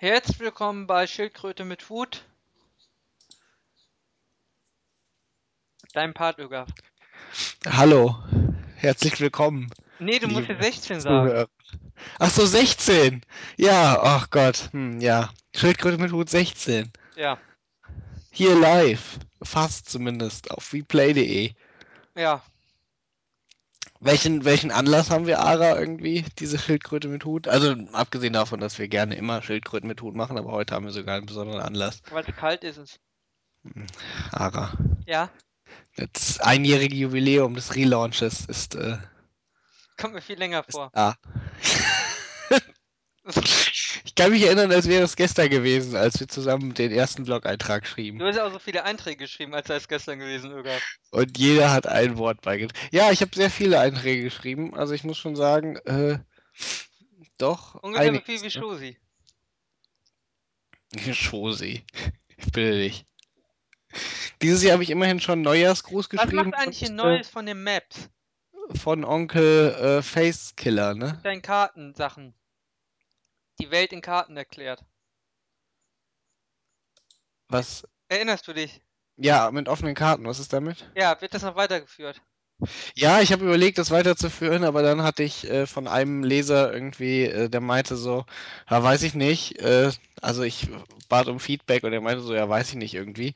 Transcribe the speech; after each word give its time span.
Herzlich 0.00 0.38
willkommen 0.38 0.86
bei 0.86 1.08
Schildkröte 1.08 1.64
mit 1.64 1.88
Hut. 1.88 2.24
Dein 5.92 6.14
Part, 6.14 6.38
Öger. 6.38 6.66
Hallo, 7.66 8.16
herzlich 8.76 9.20
willkommen. 9.20 9.68
Nee, 9.98 10.20
du 10.20 10.28
musst 10.28 10.46
hier 10.46 10.62
16 10.62 11.00
sagen. 11.00 11.46
Ach 12.20 12.30
so, 12.30 12.46
16. 12.46 13.22
Ja, 13.56 13.98
ach 14.00 14.30
Gott, 14.30 14.68
hm, 14.70 15.00
ja. 15.00 15.30
Schildkröte 15.52 15.98
mit 15.98 16.12
Hut 16.12 16.30
16. 16.30 16.92
Ja, 17.16 17.36
Hier 18.30 18.54
live, 18.54 19.18
fast 19.42 19.90
zumindest, 19.90 20.52
auf 20.52 20.72
replay.de. 20.72 21.54
ja. 22.14 22.40
Welchen, 24.00 24.44
welchen 24.44 24.70
Anlass 24.70 25.10
haben 25.10 25.26
wir, 25.26 25.40
Ara, 25.40 25.78
irgendwie, 25.78 26.24
diese 26.38 26.58
Schildkröte 26.58 27.08
mit 27.08 27.24
Hut? 27.24 27.48
Also, 27.48 27.74
abgesehen 27.92 28.32
davon, 28.32 28.60
dass 28.60 28.78
wir 28.78 28.86
gerne 28.86 29.16
immer 29.16 29.42
Schildkröten 29.42 29.88
mit 29.88 30.00
Hut 30.02 30.14
machen, 30.14 30.38
aber 30.38 30.52
heute 30.52 30.74
haben 30.74 30.84
wir 30.84 30.92
sogar 30.92 31.16
einen 31.16 31.26
besonderen 31.26 31.60
Anlass. 31.60 32.00
Weil 32.10 32.24
es 32.26 32.36
kalt 32.36 32.62
ist 32.62 32.76
es. 32.76 33.00
Ara, 34.30 34.72
Ja, 35.06 35.30
das 35.96 36.38
einjährige 36.40 36.94
Jubiläum 36.94 37.54
des 37.54 37.74
Relaunches 37.74 38.46
ist, 38.46 38.76
äh, 38.76 38.98
kommt 39.96 40.14
mir 40.14 40.22
viel 40.22 40.38
länger 40.38 40.62
vor. 40.62 40.90
da. 40.94 41.16
Ich 44.04 44.14
kann 44.14 44.30
mich 44.30 44.42
erinnern, 44.42 44.72
als 44.72 44.88
wäre 44.88 45.04
es 45.04 45.16
gestern 45.16 45.50
gewesen, 45.50 45.96
als 45.96 46.18
wir 46.18 46.28
zusammen 46.28 46.74
den 46.74 46.92
ersten 46.92 47.24
Blog-Eintrag 47.24 47.86
schrieben. 47.86 48.18
Du 48.18 48.26
hast 48.26 48.36
ja 48.36 48.46
auch 48.46 48.52
so 48.52 48.58
viele 48.58 48.84
Einträge 48.84 49.24
geschrieben, 49.24 49.54
als 49.54 49.68
sei 49.68 49.76
es 49.76 49.88
gestern 49.88 50.18
gewesen, 50.18 50.50
Öger. 50.50 50.76
Und 51.10 51.36
jeder 51.36 51.72
hat 51.72 51.86
ein 51.86 52.16
Wort 52.16 52.40
beigetragen. 52.40 52.88
Ja, 52.90 53.10
ich 53.10 53.20
habe 53.20 53.34
sehr 53.34 53.50
viele 53.50 53.78
Einträge 53.80 54.22
geschrieben. 54.22 54.74
Also 54.74 54.94
ich 54.94 55.04
muss 55.04 55.18
schon 55.18 55.36
sagen, 55.36 55.76
äh, 55.84 56.18
doch. 57.36 57.74
Ungefähr 57.76 58.14
so 58.14 58.20
viel 58.20 58.40
wie 58.40 58.44
ne? 58.44 58.50
Schosi. 58.50 58.96
Schosi. 61.12 61.84
Ich 62.36 62.52
bitte 62.52 62.72
dich. 62.72 63.04
Dieses 64.42 64.62
Jahr 64.62 64.74
habe 64.74 64.82
ich 64.82 64.90
immerhin 64.90 65.20
schon 65.20 65.42
Neujahrsgruß 65.42 66.06
Was 66.06 66.08
geschrieben. 66.10 66.50
macht 66.50 66.54
eigentlich 66.54 66.84
ein 66.84 66.92
und, 66.92 66.96
Neues 66.96 67.28
von 67.28 67.46
den 67.46 67.62
Maps? 67.62 68.10
Äh, 68.70 68.78
von 68.78 69.04
Onkel 69.04 69.74
äh, 69.74 70.02
Facekiller, 70.02 70.94
ne? 70.94 71.14
Mit 71.14 71.24
deinen 71.24 71.42
Kartensachen. 71.42 72.34
Die 73.60 73.70
Welt 73.70 73.92
in 73.92 74.00
Karten 74.00 74.36
erklärt. 74.36 74.84
Was? 77.48 77.86
Erinnerst 78.08 78.46
du 78.46 78.52
dich? 78.52 78.80
Ja, 79.16 79.50
mit 79.50 79.68
offenen 79.68 79.94
Karten. 79.94 80.26
Was 80.26 80.38
ist 80.38 80.52
damit? 80.52 80.90
Ja, 80.94 81.20
wird 81.20 81.34
das 81.34 81.42
noch 81.42 81.56
weitergeführt? 81.56 82.20
Ja, 82.94 83.20
ich 83.20 83.32
habe 83.32 83.44
überlegt, 83.44 83.78
das 83.78 83.90
weiterzuführen, 83.90 84.64
aber 84.64 84.82
dann 84.82 85.02
hatte 85.02 85.22
ich 85.22 85.48
äh, 85.48 85.66
von 85.66 85.86
einem 85.86 86.24
Leser 86.24 86.72
irgendwie, 86.72 87.24
äh, 87.24 87.48
der 87.48 87.60
meinte 87.60 87.96
so, 87.96 88.24
ja, 88.68 88.82
weiß 88.82 89.02
ich 89.04 89.14
nicht. 89.14 89.60
Äh, 89.60 89.92
also 90.20 90.42
ich 90.42 90.68
bat 91.08 91.28
um 91.28 91.38
Feedback 91.38 91.84
und 91.84 91.92
er 91.92 92.00
meinte 92.00 92.22
so, 92.22 92.34
ja, 92.34 92.48
weiß 92.48 92.70
ich 92.70 92.74
nicht 92.76 92.94
irgendwie. 92.94 93.34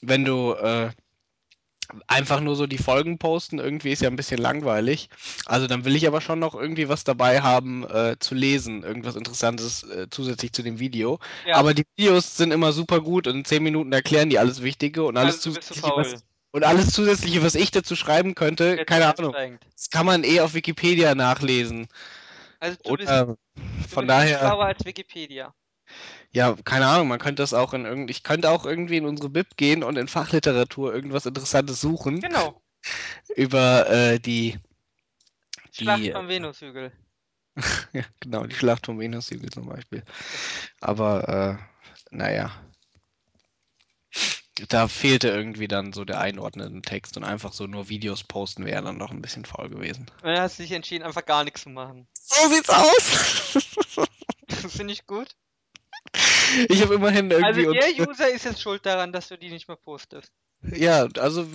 Wenn 0.00 0.24
du 0.24 0.54
äh, 0.54 0.90
einfach 2.06 2.40
nur 2.40 2.56
so 2.56 2.66
die 2.66 2.78
Folgen 2.78 3.18
posten, 3.18 3.58
irgendwie 3.58 3.92
ist 3.92 4.02
ja 4.02 4.08
ein 4.08 4.16
bisschen 4.16 4.38
langweilig. 4.38 5.08
Also 5.46 5.66
dann 5.66 5.84
will 5.84 5.96
ich 5.96 6.06
aber 6.06 6.20
schon 6.20 6.38
noch 6.38 6.54
irgendwie 6.54 6.88
was 6.88 7.04
dabei 7.04 7.40
haben 7.40 7.88
äh, 7.88 8.16
zu 8.18 8.34
lesen, 8.34 8.82
irgendwas 8.82 9.16
Interessantes 9.16 9.84
äh, 9.84 10.06
zusätzlich 10.10 10.52
zu 10.52 10.62
dem 10.62 10.78
Video. 10.78 11.18
Ja, 11.46 11.56
Aber 11.56 11.74
die 11.74 11.84
Videos 11.96 12.36
sind 12.36 12.52
immer 12.52 12.72
super 12.72 13.00
gut 13.00 13.26
und 13.26 13.36
in 13.36 13.44
10 13.44 13.62
Minuten 13.62 13.92
erklären 13.92 14.30
die 14.30 14.38
alles 14.38 14.62
Wichtige 14.62 15.04
und 15.04 15.16
alles 15.16 15.36
also 15.36 15.50
zusätzliche, 15.50 15.88
was 15.94 16.24
und 16.50 16.64
alles 16.64 16.90
zusätzliche, 16.92 17.42
was 17.42 17.54
ich 17.54 17.70
dazu 17.70 17.94
schreiben 17.94 18.34
könnte, 18.34 18.76
Jetzt 18.78 18.86
keine 18.86 19.14
Ahnung. 19.14 19.34
Das 19.74 19.90
kann 19.90 20.06
man 20.06 20.24
eh 20.24 20.40
auf 20.40 20.54
Wikipedia 20.54 21.14
nachlesen. 21.14 21.88
Also 22.58 22.76
du 22.82 22.96
bist, 22.96 23.10
du 23.10 23.36
von 23.88 24.06
bist 24.06 24.08
daher, 24.08 24.38
schlauer 24.38 24.64
als 24.64 24.84
Wikipedia. 24.84 25.54
Ja, 26.30 26.54
keine 26.64 26.86
Ahnung, 26.86 27.08
man 27.08 27.18
könnte 27.18 27.42
das 27.42 27.54
auch 27.54 27.72
in 27.74 27.84
irgend, 27.84 28.10
ich 28.10 28.22
könnte 28.22 28.50
auch 28.50 28.66
irgendwie 28.66 28.98
in 28.98 29.06
unsere 29.06 29.30
Bib 29.30 29.56
gehen 29.56 29.82
und 29.82 29.96
in 29.96 30.08
Fachliteratur 30.08 30.94
irgendwas 30.94 31.26
Interessantes 31.26 31.80
suchen 31.80 32.20
Genau. 32.20 32.60
über 33.36 33.88
äh, 33.88 34.18
die, 34.18 34.58
Schlacht 35.72 36.02
die, 36.02 36.12
vom 36.12 36.28
Venushügel. 36.28 36.92
ja, 37.92 38.04
genau, 38.20 38.46
die 38.46 38.54
Schlacht 38.54 38.86
vom 38.86 39.00
Venushügel 39.00 39.50
zum 39.50 39.66
Beispiel. 39.66 40.02
Aber, 40.80 41.58
äh, 41.60 42.14
naja. 42.14 42.52
Da 44.68 44.88
fehlte 44.88 45.28
irgendwie 45.28 45.68
dann 45.68 45.92
so 45.92 46.04
der 46.04 46.20
einordnende 46.20 46.82
Text 46.82 47.16
und 47.16 47.22
einfach 47.22 47.52
so 47.52 47.68
nur 47.68 47.88
Videos 47.88 48.24
posten 48.24 48.64
wäre 48.64 48.82
dann 48.82 48.98
noch 48.98 49.12
ein 49.12 49.22
bisschen 49.22 49.44
faul 49.44 49.68
gewesen. 49.68 50.06
Und 50.22 50.28
dann 50.30 50.40
hast 50.40 50.58
du 50.58 50.64
dich 50.64 50.72
entschieden, 50.72 51.04
einfach 51.04 51.24
gar 51.24 51.44
nichts 51.44 51.62
zu 51.62 51.70
machen. 51.70 52.08
So 52.12 52.48
sieht's 52.48 52.68
aus! 52.68 54.06
Das 54.48 54.72
finde 54.72 54.94
ich 54.94 55.06
gut. 55.06 55.36
ich 56.68 56.82
habe 56.82 56.94
immerhin 56.94 57.30
irgendwie. 57.30 57.66
Also 57.66 57.72
der 57.72 58.08
User 58.08 58.30
ist 58.30 58.44
jetzt 58.44 58.62
schuld 58.62 58.84
daran, 58.86 59.12
dass 59.12 59.28
du 59.28 59.36
die 59.36 59.50
nicht 59.50 59.68
mehr 59.68 59.76
postest. 59.76 60.32
ja, 60.62 61.06
also. 61.18 61.46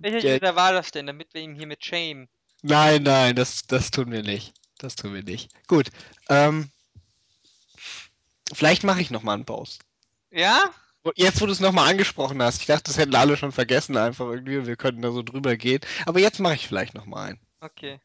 Welcher 0.00 0.36
User 0.36 0.56
war 0.56 0.72
das 0.72 0.90
denn, 0.90 1.06
damit 1.06 1.34
wir 1.34 1.42
ihm 1.42 1.54
hier 1.54 1.66
mit 1.66 1.84
Shame? 1.84 2.28
Nein, 2.62 3.02
nein, 3.04 3.36
das, 3.36 3.66
das 3.66 3.90
tun 3.90 4.10
wir 4.10 4.22
nicht. 4.22 4.52
Das 4.78 4.96
tun 4.96 5.14
wir 5.14 5.22
nicht. 5.22 5.50
Gut. 5.66 5.90
Ähm, 6.28 6.70
vielleicht 8.52 8.84
mache 8.84 9.00
ich 9.00 9.10
noch 9.10 9.22
mal 9.22 9.34
einen 9.34 9.44
Post. 9.44 9.82
Ja? 10.30 10.70
Jetzt, 11.16 11.40
wo 11.40 11.46
du 11.46 11.52
es 11.52 11.60
nochmal 11.60 11.90
angesprochen 11.90 12.42
hast, 12.42 12.60
ich 12.60 12.66
dachte, 12.66 12.84
das 12.84 12.98
hätten 12.98 13.14
alle 13.14 13.36
schon 13.36 13.52
vergessen 13.52 13.96
einfach 13.96 14.26
irgendwie 14.26 14.66
wir 14.66 14.76
könnten 14.76 15.02
da 15.02 15.10
so 15.10 15.22
drüber 15.22 15.56
gehen. 15.56 15.80
Aber 16.06 16.20
jetzt 16.20 16.38
mache 16.38 16.54
ich 16.54 16.66
vielleicht 16.66 16.94
nochmal 16.94 17.30
einen. 17.30 17.40
Okay. 17.60 17.98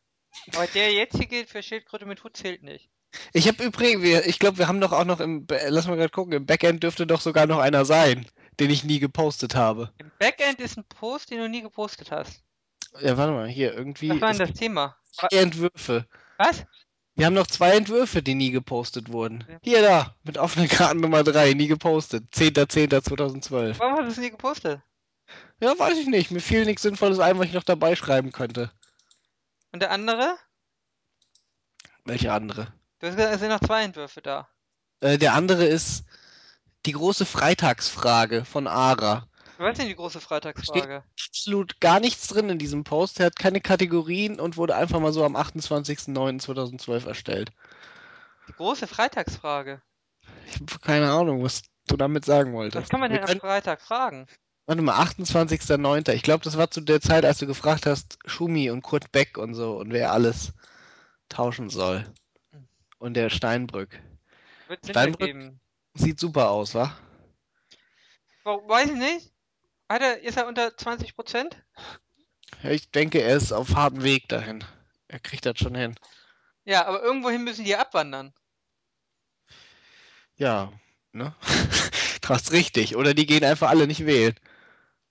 Aber 0.53 0.67
der 0.67 0.93
jetzige 0.93 1.45
für 1.45 1.61
Schildkröte 1.61 2.05
mit 2.05 2.23
Hut 2.23 2.37
zählt 2.37 2.63
nicht. 2.63 2.89
Ich 3.33 3.47
habe 3.47 3.63
übrigens, 3.63 4.25
ich 4.25 4.39
glaube, 4.39 4.57
wir 4.57 4.67
haben 4.67 4.81
doch 4.81 4.91
auch 4.91 5.05
noch 5.05 5.19
im, 5.19 5.45
lass 5.67 5.87
mal 5.87 5.95
gerade 5.95 6.09
gucken, 6.09 6.33
im 6.33 6.45
Backend 6.45 6.83
dürfte 6.83 7.07
doch 7.07 7.21
sogar 7.21 7.47
noch 7.47 7.59
einer 7.59 7.85
sein, 7.85 8.25
den 8.59 8.69
ich 8.69 8.83
nie 8.83 8.99
gepostet 8.99 9.55
habe. 9.55 9.91
Im 9.97 10.11
Backend 10.19 10.59
ist 10.59 10.77
ein 10.77 10.85
Post, 10.85 11.31
den 11.31 11.39
du 11.39 11.49
nie 11.49 11.61
gepostet 11.61 12.11
hast. 12.11 12.43
Ja, 13.01 13.17
warte 13.17 13.33
mal, 13.33 13.47
hier 13.47 13.73
irgendwie. 13.73 14.09
Was 14.09 14.21
war 14.21 14.29
denn 14.31 14.47
das 14.47 14.53
Thema? 14.53 14.95
Zwei 15.11 15.27
Entwürfe. 15.31 16.07
Was? 16.37 16.65
Wir 17.15 17.27
haben 17.27 17.33
noch 17.33 17.47
zwei 17.47 17.71
Entwürfe, 17.71 18.23
die 18.23 18.33
nie 18.33 18.51
gepostet 18.51 19.11
wurden. 19.11 19.45
Ja. 19.47 19.57
Hier 19.63 19.81
da, 19.83 20.15
mit 20.23 20.37
offenen 20.37 20.67
Karten 20.67 20.99
Nummer 20.99 21.23
3, 21.23 21.53
nie 21.53 21.67
gepostet. 21.67 22.25
10.10.2012. 22.33 23.77
Warum 23.77 23.93
hast 23.93 24.05
du 24.05 24.07
es 24.07 24.17
nie 24.17 24.31
gepostet? 24.31 24.81
Ja, 25.59 25.77
weiß 25.77 25.97
ich 25.97 26.07
nicht. 26.07 26.31
Mir 26.31 26.41
fiel 26.41 26.65
nichts 26.65 26.81
Sinnvolles 26.81 27.19
ein, 27.19 27.37
was 27.37 27.45
ich 27.45 27.53
noch 27.53 27.63
dabei 27.63 27.95
schreiben 27.95 28.31
könnte. 28.31 28.71
Und 29.71 29.81
der 29.81 29.91
andere? 29.91 30.37
Welche 32.03 32.33
andere? 32.33 32.73
Du 33.03 33.09
hast 33.09 33.17
gesagt, 33.17 33.33
es 33.33 33.41
sind 33.41 33.49
noch 33.49 33.59
zwei 33.59 33.83
Entwürfe 33.83 34.21
da. 34.21 34.47
Äh, 35.01 35.17
der 35.17 35.33
andere 35.33 35.65
ist 35.65 36.05
die 36.85 36.93
große 36.93 37.25
Freitagsfrage 37.25 38.45
von 38.45 38.65
Ara. 38.65 39.27
Was 39.57 39.73
ist 39.73 39.79
denn 39.79 39.89
die 39.89 39.95
große 39.95 40.21
Freitagsfrage? 40.21 41.03
Absolut 41.19 41.81
gar 41.81 41.99
nichts 41.99 42.29
drin 42.29 42.47
in 42.47 42.59
diesem 42.59 42.85
Post. 42.85 43.19
Er 43.19 43.25
hat 43.25 43.35
keine 43.35 43.59
Kategorien 43.59 44.39
und 44.39 44.55
wurde 44.55 44.77
einfach 44.77 45.01
mal 45.01 45.11
so 45.11 45.25
am 45.25 45.35
28.09.2012 45.35 47.05
erstellt. 47.05 47.51
Die 48.47 48.53
große 48.53 48.87
Freitagsfrage. 48.87 49.81
Ich 50.47 50.55
habe 50.61 50.79
keine 50.79 51.11
Ahnung, 51.11 51.43
was 51.43 51.63
du 51.87 51.97
damit 51.97 52.23
sagen 52.23 52.53
wolltest. 52.53 52.83
Was 52.83 52.89
kann 52.89 53.01
man 53.01 53.11
denn 53.11 53.27
am 53.27 53.37
Freitag 53.37 53.81
fragen? 53.81 54.27
warte 54.65 54.81
mal, 54.81 54.97
28.09. 55.03 56.13
Ich 56.13 56.23
glaube, 56.23 56.45
das 56.45 56.57
war 56.57 56.71
zu 56.71 56.79
der 56.79 57.01
Zeit, 57.01 57.25
als 57.25 57.39
du 57.39 57.47
gefragt 57.47 57.85
hast, 57.85 58.17
Schumi 58.25 58.69
und 58.69 58.81
Kurt 58.81 59.11
Beck 59.11 59.37
und 59.37 59.55
so 59.55 59.75
und 59.75 59.91
wer 59.91 60.13
alles 60.13 60.53
tauschen 61.27 61.69
soll. 61.69 62.05
Und 63.03 63.15
der 63.15 63.29
Steinbrück. 63.29 63.99
Wird 64.69 64.87
Steinbrück? 64.87 65.51
Sieht 65.93 66.21
super 66.21 66.51
aus, 66.51 66.73
wa? 66.73 66.97
Weiß 68.45 68.91
ich 68.91 68.95
nicht. 68.95 69.33
Hat 69.89 70.01
er, 70.01 70.21
ist 70.21 70.37
er 70.37 70.47
unter 70.47 70.77
20 70.77 71.13
Prozent? 71.13 71.61
Ich 72.63 72.91
denke, 72.91 73.19
er 73.21 73.35
ist 73.35 73.51
auf 73.51 73.75
hartem 73.75 74.03
Weg 74.03 74.29
dahin. 74.29 74.63
Er 75.09 75.19
kriegt 75.19 75.45
das 75.45 75.59
schon 75.59 75.75
hin. 75.75 75.95
Ja, 76.63 76.85
aber 76.85 77.03
irgendwohin 77.03 77.43
müssen 77.43 77.65
die 77.65 77.75
abwandern. 77.75 78.33
Ja, 80.37 80.71
ne? 81.11 81.35
Du 82.21 82.29
hast 82.29 82.53
richtig. 82.53 82.95
Oder 82.95 83.13
die 83.13 83.25
gehen 83.25 83.43
einfach 83.43 83.67
alle 83.69 83.85
nicht 83.85 84.05
wählen. 84.05 84.33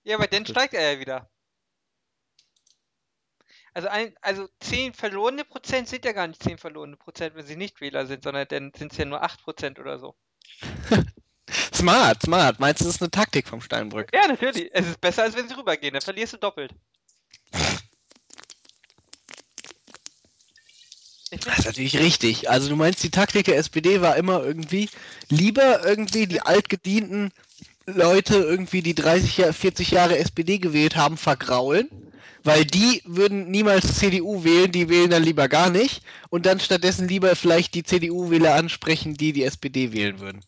Ja, 0.03 0.15
aber 0.17 0.25
dann 0.25 0.45
das- 0.45 0.49
steigt 0.51 0.73
er 0.73 0.93
ja 0.93 0.99
wieder. 0.99 1.29
Also, 3.73 3.87
ein, 3.87 4.15
also 4.21 4.47
10 4.59 4.93
verlorene 4.93 5.45
Prozent 5.45 5.87
sind 5.87 6.05
ja 6.05 6.11
gar 6.11 6.27
nicht 6.27 6.43
10 6.43 6.57
verlorene 6.57 6.95
Prozent, 6.95 7.35
wenn 7.35 7.45
sie 7.45 7.55
nicht 7.55 7.81
Wähler 7.81 8.05
sind, 8.05 8.23
sondern 8.23 8.47
dann 8.47 8.71
sind 8.77 8.91
es 8.91 8.97
ja 8.97 9.05
nur 9.05 9.23
8 9.23 9.43
Prozent 9.43 9.79
oder 9.79 9.97
so. 9.99 10.15
Smart, 11.73 12.21
smart. 12.21 12.59
Meinst 12.59 12.81
du, 12.81 12.85
das 12.85 12.95
ist 12.95 13.01
eine 13.01 13.11
Taktik 13.11 13.47
vom 13.47 13.61
Steinbrück? 13.61 14.09
Ja, 14.13 14.27
natürlich. 14.27 14.69
Es 14.73 14.87
ist 14.87 15.01
besser, 15.01 15.23
als 15.23 15.35
wenn 15.35 15.47
sie 15.47 15.57
rübergehen. 15.57 15.93
Dann 15.93 16.01
verlierst 16.01 16.33
du 16.33 16.37
doppelt. 16.37 16.73
Das 21.31 21.59
ist 21.59 21.65
natürlich 21.65 21.97
richtig. 21.97 22.49
Also 22.49 22.69
du 22.69 22.75
meinst, 22.75 23.03
die 23.03 23.09
Taktik 23.09 23.45
der 23.45 23.57
SPD 23.57 24.01
war 24.01 24.15
immer 24.17 24.43
irgendwie 24.43 24.89
lieber 25.29 25.85
irgendwie 25.85 26.27
die 26.27 26.41
altgedienten 26.41 27.31
Leute 27.85 28.37
irgendwie, 28.37 28.81
die 28.81 28.95
30, 28.95 29.37
Jahr- 29.37 29.53
40 29.53 29.91
Jahre 29.91 30.17
SPD 30.17 30.59
gewählt 30.59 30.95
haben, 30.95 31.17
vergraulen, 31.17 31.89
Weil 32.43 32.65
die 32.65 33.01
würden 33.05 33.49
niemals 33.49 33.97
CDU 33.97 34.43
wählen, 34.43 34.71
die 34.71 34.89
wählen 34.89 35.09
dann 35.09 35.23
lieber 35.23 35.47
gar 35.47 35.69
nicht 35.69 36.03
und 36.29 36.45
dann 36.45 36.59
stattdessen 36.59 37.07
lieber 37.07 37.35
vielleicht 37.35 37.73
die 37.73 37.83
CDU-Wähler 37.83 38.55
ansprechen, 38.55 39.13
die 39.13 39.31
die 39.31 39.43
SPD 39.43 39.93
wählen 39.93 40.19
würden. 40.19 40.43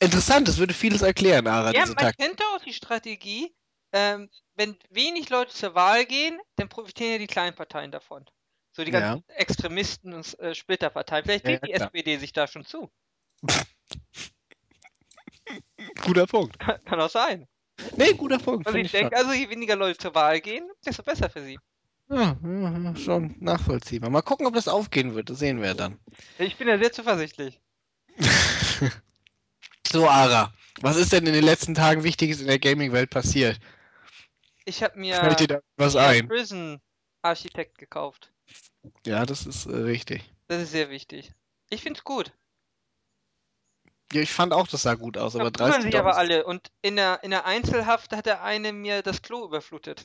Interessant, 0.00 0.48
das 0.48 0.58
würde 0.58 0.74
vieles 0.74 1.02
erklären, 1.02 1.46
Ara, 1.46 1.72
Ja, 1.72 1.86
man 1.86 1.96
Taktik. 1.96 2.18
kennt 2.18 2.40
auch 2.42 2.62
die 2.64 2.72
Strategie, 2.72 3.54
ähm, 3.92 4.28
wenn 4.56 4.76
wenig 4.90 5.30
Leute 5.30 5.52
zur 5.52 5.74
Wahl 5.74 6.04
gehen, 6.06 6.38
dann 6.56 6.68
profitieren 6.68 7.12
ja 7.12 7.18
die 7.18 7.26
kleinen 7.26 7.54
Parteien 7.54 7.90
davon. 7.90 8.24
So 8.72 8.84
die 8.84 8.90
ganzen 8.90 9.24
Ja. 9.28 9.34
Extremisten 9.36 10.14
und 10.14 10.38
äh, 10.40 10.54
Splitterparteien. 10.54 11.24
Vielleicht 11.24 11.44
Ja, 11.44 11.52
wählt 11.52 11.62
ja, 11.62 11.78
die. 11.78 11.84
SPD 11.84 12.16
sich 12.18 12.32
da 12.32 12.46
schon 12.46 12.64
zu. 12.64 12.90
Guter 16.04 16.26
Punkt. 16.26 16.58
Kann, 16.58 16.84
kann 16.84 17.00
auch 17.00 17.10
sein. 17.10 17.46
Nee, 17.96 18.12
guter 18.14 18.38
Punkt. 18.38 18.68
Finde 18.68 18.86
ich 18.86 18.92
denke, 18.92 19.16
also 19.16 19.32
je 19.32 19.48
weniger 19.48 19.76
Leute 19.76 19.98
zur 19.98 20.14
Wahl 20.14 20.40
gehen, 20.40 20.68
desto 20.84 21.02
besser 21.02 21.30
für 21.30 21.42
sie. 21.42 21.58
Ja, 22.10 22.36
schon 22.96 23.36
nachvollziehbar. 23.38 24.08
Mal 24.08 24.22
gucken, 24.22 24.46
ob 24.46 24.54
das 24.54 24.66
aufgehen 24.66 25.14
wird. 25.14 25.28
Das 25.28 25.38
sehen 25.38 25.60
wir 25.60 25.74
dann. 25.74 25.98
Ich 26.38 26.56
bin 26.56 26.66
ja 26.66 26.78
sehr 26.78 26.92
zuversichtlich. 26.92 27.60
so, 29.86 30.08
Ara, 30.08 30.52
was 30.80 30.96
ist 30.96 31.12
denn 31.12 31.26
in 31.26 31.34
den 31.34 31.44
letzten 31.44 31.74
Tagen 31.74 32.04
Wichtiges 32.04 32.40
in 32.40 32.46
der 32.46 32.58
Gaming-Welt 32.58 33.10
passiert? 33.10 33.60
Ich 34.64 34.82
habe 34.82 34.98
mir 34.98 35.16
Fällt 35.16 35.40
dir 35.40 35.48
da 35.48 35.60
was 35.76 35.96
ein? 35.96 36.28
Prison 36.28 36.80
Architekt 37.22 37.78
gekauft. 37.78 38.32
Ja, 39.06 39.26
das 39.26 39.46
ist 39.46 39.66
äh, 39.66 39.76
richtig. 39.76 40.22
Das 40.46 40.62
ist 40.62 40.72
sehr 40.72 40.90
wichtig. 40.90 41.32
Ich 41.70 41.82
find's 41.82 42.04
gut. 42.04 42.32
Ja, 44.12 44.22
ich 44.22 44.32
fand 44.32 44.52
auch, 44.52 44.66
das 44.66 44.82
sah 44.82 44.94
gut 44.94 45.18
aus, 45.18 45.34
aber 45.34 45.46
wundern 45.46 45.70
30 45.70 45.82
sich 45.82 45.98
aber 45.98 46.16
alle. 46.16 46.44
Und 46.44 46.70
in 46.80 46.96
der, 46.96 47.22
in 47.22 47.30
der 47.30 47.44
Einzelhaft 47.44 48.12
hat 48.12 48.26
der 48.26 48.42
eine 48.42 48.72
mir 48.72 49.02
das 49.02 49.20
Klo 49.20 49.44
überflutet. 49.44 50.04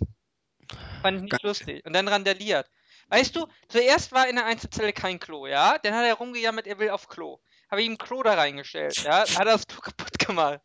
Fand 1.02 1.18
ich 1.18 1.24
nicht 1.24 1.32
Geil. 1.32 1.40
lustig. 1.44 1.86
Und 1.86 1.94
dann 1.94 2.08
randaliert. 2.08 2.70
Weißt 3.10 3.36
du, 3.36 3.48
zuerst 3.70 4.12
war 4.12 4.28
in 4.28 4.36
der 4.36 4.46
Einzelzelle 4.46 4.94
kein 4.94 5.20
Klo, 5.20 5.48
ja? 5.48 5.78
Dann 5.78 5.94
hat 5.94 6.06
er 6.06 6.16
rumgejammert, 6.16 6.68
er 6.68 6.80
will 6.80 6.90
auf 6.90 7.08
Klo. 7.08 7.40
Habe 7.70 7.84
ihm 7.84 7.94
ein 7.94 7.98
Klo 7.98 8.24
da 8.24 8.34
reingestellt, 8.34 9.04
ja? 9.04 9.22
Hat 9.22 9.38
er 9.38 9.46
das 9.46 9.68
Klo 9.68 9.82
kaputt 9.82 10.20
gemacht. 10.20 10.62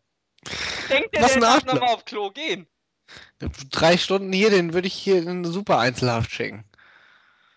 Denkt 0.89 1.11
Was 1.19 1.33
der 1.33 1.41
darf 1.41 1.65
nochmal 1.65 1.95
auf 1.95 2.05
Klo 2.05 2.31
gehen? 2.31 2.67
Drei 3.71 3.97
Stunden 3.97 4.33
hier, 4.33 4.51
den 4.51 4.73
würde 4.73 4.89
ich 4.89 4.95
hier 4.95 5.19
in 5.19 5.29
eine 5.29 5.49
super 5.49 5.79
Einzelhaft 5.79 6.31
schicken. 6.31 6.65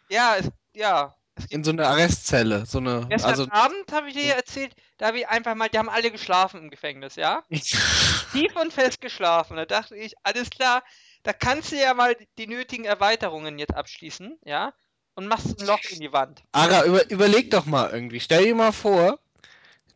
Ja, 0.09 0.35
es, 0.37 0.49
ja. 0.73 1.15
In 1.49 1.63
so 1.63 1.71
eine 1.71 1.87
Arrestzelle. 1.87 2.65
So 2.65 2.77
eine. 2.77 3.07
Gestern 3.09 3.29
Also. 3.29 3.47
Abend 3.49 3.91
habe 3.91 4.09
ich 4.09 4.15
dir 4.15 4.33
erzählt, 4.35 4.73
da 4.97 5.07
habe 5.07 5.19
ich 5.19 5.27
einfach 5.27 5.55
mal, 5.55 5.69
die 5.69 5.77
haben 5.77 5.89
alle 5.89 6.11
geschlafen 6.11 6.61
im 6.61 6.69
Gefängnis, 6.69 7.15
ja? 7.15 7.43
Tief 7.49 8.55
und 8.55 8.71
fest 8.73 9.01
geschlafen. 9.01 9.57
Da 9.57 9.65
dachte 9.65 9.95
ich, 9.95 10.13
alles 10.23 10.49
klar, 10.49 10.83
da 11.23 11.33
kannst 11.33 11.71
du 11.71 11.77
ja 11.77 11.93
mal 11.93 12.15
die 12.37 12.47
nötigen 12.47 12.85
Erweiterungen 12.85 13.59
jetzt 13.59 13.73
abschließen, 13.75 14.39
ja? 14.45 14.73
Und 15.15 15.27
machst 15.27 15.59
ein 15.59 15.67
Loch 15.67 15.79
in 15.89 15.99
die 15.99 16.13
Wand. 16.13 16.41
Ara, 16.53 16.85
über, 16.85 17.09
überleg 17.09 17.51
doch 17.51 17.65
mal 17.65 17.89
irgendwie. 17.91 18.19
Stell 18.19 18.45
dir 18.45 18.55
mal 18.55 18.71
vor, 18.71 19.19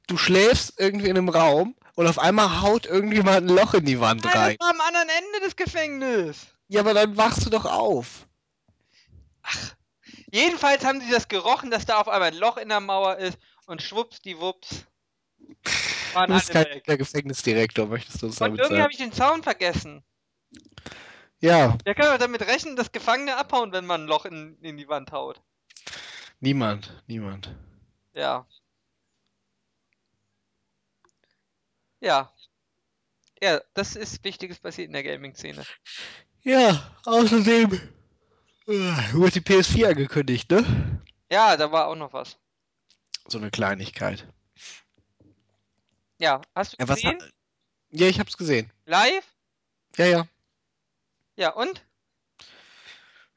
du 0.08 0.18
schläfst 0.18 0.74
irgendwie 0.78 1.08
in 1.08 1.18
einem 1.18 1.30
Raum 1.30 1.76
und 1.96 2.08
auf 2.08 2.20
einmal 2.20 2.62
haut 2.62 2.86
irgendjemand 2.86 3.50
ein 3.50 3.56
Loch 3.56 3.74
in 3.74 3.86
die 3.86 4.00
Wand 4.00 4.24
Nein, 4.24 4.34
das 4.34 4.42
rein. 4.42 4.58
war 4.60 4.70
am 4.72 4.82
anderen 4.82 5.10
Ende 5.10 5.46
des 5.46 5.56
Gefängnisses. 5.56 6.48
Ja, 6.68 6.82
aber 6.82 6.94
dann 6.94 7.16
wachst 7.16 7.46
du 7.46 7.50
doch 7.50 7.66
auf. 7.66 8.28
Jedenfalls 10.32 10.84
haben 10.86 11.02
sie 11.02 11.10
das 11.12 11.28
gerochen, 11.28 11.72
dass 11.72 11.86
da 11.86 12.00
auf 12.00 12.08
einmal 12.08 12.30
ein 12.32 12.38
Loch 12.38 12.58
in 12.58 12.70
der 12.70 12.80
Mauer 12.80 13.18
ist 13.18 13.38
und 13.66 13.82
schwuppsdiwupps 13.82 14.86
waren 16.14 16.30
Du 16.30 16.34
bist 16.34 16.50
kein 16.52 16.64
weg. 16.66 16.84
guter 16.86 16.98
Gefängnisdirektor, 16.98 17.88
möchtest 17.88 18.22
du 18.22 18.28
uns 18.28 18.40
Und 18.40 18.42
damit 18.42 18.60
irgendwie 18.60 18.82
habe 18.82 18.92
ich 18.92 18.98
den 18.98 19.12
Zaun 19.14 19.44
vergessen. 19.44 20.04
Ja, 21.40 21.78
Wer 21.86 21.96
kann 21.96 22.08
doch 22.12 22.18
damit 22.18 22.42
rechnen, 22.42 22.76
dass 22.76 22.92
Gefangene 22.92 23.38
abhauen, 23.38 23.72
wenn 23.72 23.86
man 23.86 24.04
ein 24.04 24.08
Loch 24.08 24.26
in, 24.26 24.58
in 24.62 24.78
die 24.78 24.88
Wand 24.90 25.12
haut? 25.12 25.42
niemand, 26.40 26.92
niemand. 27.08 27.50
Ja. 28.14 28.48
Ja. 32.02 32.32
Ja, 33.42 33.62
das 33.74 33.96
ist 33.96 34.24
Wichtiges 34.26 34.60
passiert 34.60 34.88
in 34.88 34.94
der 34.94 35.04
Gaming-Szene. 35.04 35.68
Ja, 36.44 36.96
außerdem 37.06 37.80
äh, 38.68 39.14
wird 39.14 39.36
die 39.36 39.42
PS4 39.42 39.90
angekündigt, 39.90 40.50
ne? 40.52 41.02
Ja, 41.32 41.58
da 41.58 41.72
war 41.72 41.88
auch 41.88 41.96
noch 41.96 42.14
was. 42.14 42.38
So 43.28 43.38
eine 43.38 43.52
Kleinigkeit. 43.52 44.28
Ja, 46.20 46.42
hast 46.56 46.74
du 46.74 46.78
Ja, 46.80 46.86
gesehen? 46.86 47.22
hat, 47.22 47.34
ja, 47.92 48.08
ich 48.08 48.20
hab's 48.20 48.38
gesehen. 48.38 48.72
Live? 48.86 49.26
Ja, 49.98 50.06
ja. 50.06 50.28
Ja, 51.36 51.50
und? 51.54 51.84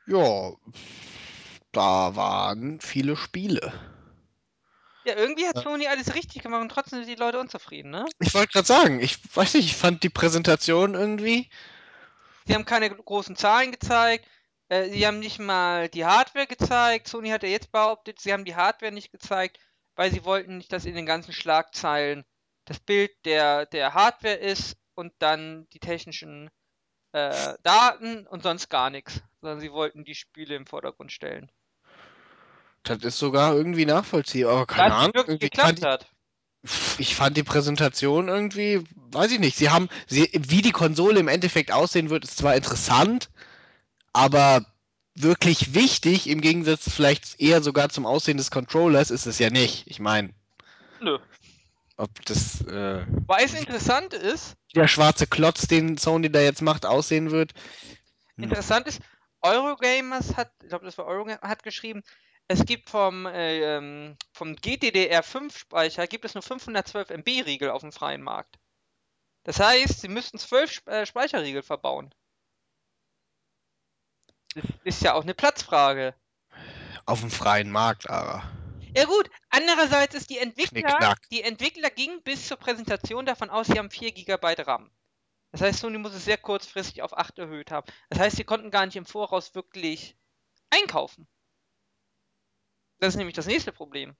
Ja, 0.06 0.52
da 1.72 2.16
waren 2.16 2.80
viele 2.80 3.16
Spiele. 3.16 3.72
Ja, 5.04 5.16
irgendwie 5.16 5.46
hat. 5.46 5.58
Sony 5.58 5.86
alles 5.86 6.14
richtig 6.14 6.42
gemacht 6.42 6.60
und 6.60 6.68
trotzdem 6.70 6.98
sind 6.98 7.08
die 7.08 7.20
Leute 7.20 7.40
unzufrieden, 7.40 7.90
ne? 7.90 8.04
Ich 8.18 8.34
wollte 8.34 8.52
gerade 8.52 8.66
sagen, 8.66 9.00
ich 9.00 9.18
weiß 9.34 9.54
nicht, 9.54 9.66
ich 9.66 9.76
fand 9.76 10.02
die 10.02 10.10
Präsentation 10.10 10.94
irgendwie. 10.94 11.48
Sie 12.46 12.54
haben 12.54 12.64
keine 12.64 12.90
großen 12.90 13.36
Zahlen 13.36 13.72
gezeigt. 13.72 14.26
Äh, 14.68 14.90
sie 14.90 15.06
haben 15.06 15.18
nicht 15.18 15.38
mal 15.38 15.88
die 15.88 16.04
Hardware 16.04 16.46
gezeigt. 16.46 17.08
Sony 17.08 17.30
hat 17.30 17.42
ja 17.42 17.48
jetzt 17.48 17.72
behauptet, 17.72 18.20
sie 18.20 18.32
haben 18.32 18.44
die 18.44 18.56
Hardware 18.56 18.92
nicht 18.92 19.12
gezeigt, 19.12 19.58
weil 19.96 20.12
sie 20.12 20.24
wollten 20.24 20.58
nicht, 20.58 20.72
dass 20.72 20.84
in 20.84 20.94
den 20.94 21.06
ganzen 21.06 21.32
Schlagzeilen 21.32 22.24
das 22.64 22.80
Bild 22.80 23.10
der, 23.24 23.66
der 23.66 23.94
Hardware 23.94 24.34
ist 24.34 24.76
und 24.94 25.12
dann 25.18 25.66
die 25.72 25.80
technischen 25.80 26.50
äh, 27.12 27.54
Daten 27.62 28.26
und 28.26 28.42
sonst 28.42 28.68
gar 28.68 28.90
nichts. 28.90 29.22
Sondern 29.40 29.60
sie 29.60 29.72
wollten 29.72 30.04
die 30.04 30.14
Spiele 30.14 30.54
im 30.54 30.66
Vordergrund 30.66 31.12
stellen. 31.12 31.50
Das 32.82 32.98
ist 33.02 33.18
sogar 33.18 33.54
irgendwie 33.54 33.86
nachvollziehbar, 33.86 34.56
aber 34.56 34.66
keine 34.66 34.94
Ahnung. 34.94 35.14
wirklich 35.14 35.40
geklappt 35.40 35.84
hat. 35.84 36.06
ich, 36.62 37.00
ich 37.00 37.16
fand 37.16 37.36
die 37.36 37.42
Präsentation 37.42 38.28
irgendwie, 38.28 38.84
weiß 38.94 39.32
ich 39.32 39.40
nicht. 39.40 39.56
Sie 39.56 39.70
haben, 39.70 39.88
sie, 40.06 40.30
wie 40.32 40.62
die 40.62 40.72
Konsole 40.72 41.20
im 41.20 41.28
Endeffekt 41.28 41.72
aussehen 41.72 42.10
wird, 42.10 42.24
ist 42.24 42.38
zwar 42.38 42.56
interessant, 42.56 43.30
aber 44.12 44.64
wirklich 45.14 45.74
wichtig, 45.74 46.28
im 46.28 46.40
Gegensatz 46.40 46.90
vielleicht 46.90 47.40
eher 47.40 47.62
sogar 47.62 47.88
zum 47.88 48.06
Aussehen 48.06 48.36
des 48.36 48.50
Controllers, 48.50 49.10
ist 49.10 49.26
es 49.26 49.38
ja 49.38 49.50
nicht. 49.50 49.84
Ich 49.86 49.98
meine, 50.00 50.32
Nö. 51.00 51.18
ob 51.96 52.24
das 52.24 52.60
äh, 52.62 53.04
Weil 53.26 53.44
es 53.44 53.54
interessant 53.54 54.14
ist, 54.14 54.54
der 54.74 54.88
schwarze 54.88 55.26
Klotz, 55.26 55.66
den 55.66 55.96
Sony 55.96 56.30
da 56.30 56.40
jetzt 56.40 56.62
macht, 56.62 56.86
aussehen 56.86 57.30
wird. 57.30 57.52
Hm. 58.36 58.44
Interessant 58.44 58.86
ist, 58.86 59.00
Eurogamers 59.40 60.36
hat, 60.36 60.52
ich 60.62 60.68
glaube, 60.68 60.84
das 60.84 60.98
war 60.98 61.06
Eurogamers, 61.06 61.42
hat 61.42 61.62
geschrieben, 61.62 62.02
es 62.48 62.64
gibt 62.64 62.88
vom, 62.88 63.26
äh, 63.26 63.76
ähm, 63.76 64.16
vom 64.32 64.54
GDDR5-Speicher 64.54 66.06
gibt 66.06 66.24
es 66.24 66.34
nur 66.34 66.42
512 66.42 67.10
MB 67.10 67.42
Riegel 67.44 67.70
auf 67.70 67.82
dem 67.82 67.92
freien 67.92 68.22
Markt. 68.22 68.56
Das 69.44 69.60
heißt, 69.60 70.00
sie 70.00 70.08
müssten 70.08 70.38
12 70.38 70.70
Sp- 70.72 70.88
äh, 70.90 71.06
Speicherriegel 71.06 71.62
verbauen. 71.62 72.14
Das 74.54 74.64
ist 74.84 75.02
ja 75.02 75.14
auch 75.14 75.22
eine 75.22 75.34
Platzfrage. 75.34 76.14
Auf 77.06 77.20
dem 77.20 77.30
freien 77.30 77.70
Markt, 77.70 78.08
aber. 78.08 78.42
Ja 78.94 79.04
gut, 79.04 79.30
andererseits 79.50 80.14
ist 80.14 80.30
die 80.30 80.38
Entwickler, 80.38 81.14
die 81.30 81.42
Entwickler 81.42 81.90
gingen 81.90 82.22
bis 82.22 82.48
zur 82.48 82.56
Präsentation 82.56 83.26
davon 83.26 83.50
aus, 83.50 83.66
sie 83.66 83.78
haben 83.78 83.90
4 83.90 84.12
GB 84.12 84.62
RAM. 84.62 84.90
Das 85.52 85.60
heißt, 85.60 85.80
Sony 85.80 85.98
muss 85.98 86.14
es 86.14 86.24
sehr 86.24 86.36
kurzfristig 86.36 87.02
auf 87.02 87.16
8 87.16 87.38
erhöht 87.38 87.70
haben. 87.70 87.86
Das 88.10 88.18
heißt, 88.18 88.36
sie 88.36 88.44
konnten 88.44 88.70
gar 88.70 88.84
nicht 88.86 88.96
im 88.96 89.06
Voraus 89.06 89.54
wirklich 89.54 90.16
einkaufen. 90.70 91.26
Das 92.98 93.10
ist 93.10 93.16
nämlich 93.16 93.36
das 93.36 93.46
nächste 93.46 93.72
Problem. 93.72 94.16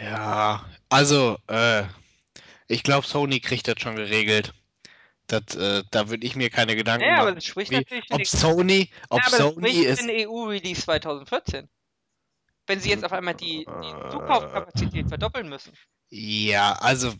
Ja, 0.00 0.64
also, 0.88 1.38
äh, 1.48 1.84
ich 2.68 2.82
glaube, 2.82 3.06
Sony 3.06 3.40
kriegt 3.40 3.68
das 3.68 3.80
schon 3.80 3.96
geregelt. 3.96 4.54
Das, 5.32 5.56
äh, 5.56 5.82
da 5.90 6.10
würde 6.10 6.26
ich 6.26 6.36
mir 6.36 6.50
keine 6.50 6.76
Gedanken 6.76 7.06
Ja, 7.06 7.14
aber 7.14 7.24
machen. 7.24 7.36
das 7.36 7.46
spricht 7.46 7.70
Wie, 7.70 7.76
natürlich 7.76 8.10
ob 8.10 8.26
Sony, 8.26 8.90
ob 9.08 9.20
ja, 9.20 9.26
aber 9.28 9.38
das 9.38 9.54
Sony 9.54 9.70
spricht 9.70 9.84
ist. 9.86 10.00
für 10.00 10.06
den 10.06 10.28
EU-Release 10.28 10.82
2014. 10.82 11.68
Wenn 12.66 12.80
sie 12.80 12.90
jetzt 12.90 13.04
auf 13.04 13.12
einmal 13.12 13.34
die, 13.34 13.66
die 13.66 14.10
Zukaufkapazität 14.10 15.08
verdoppeln 15.08 15.48
müssen. 15.48 15.72
Ja, 16.10 16.74
also 16.74 17.14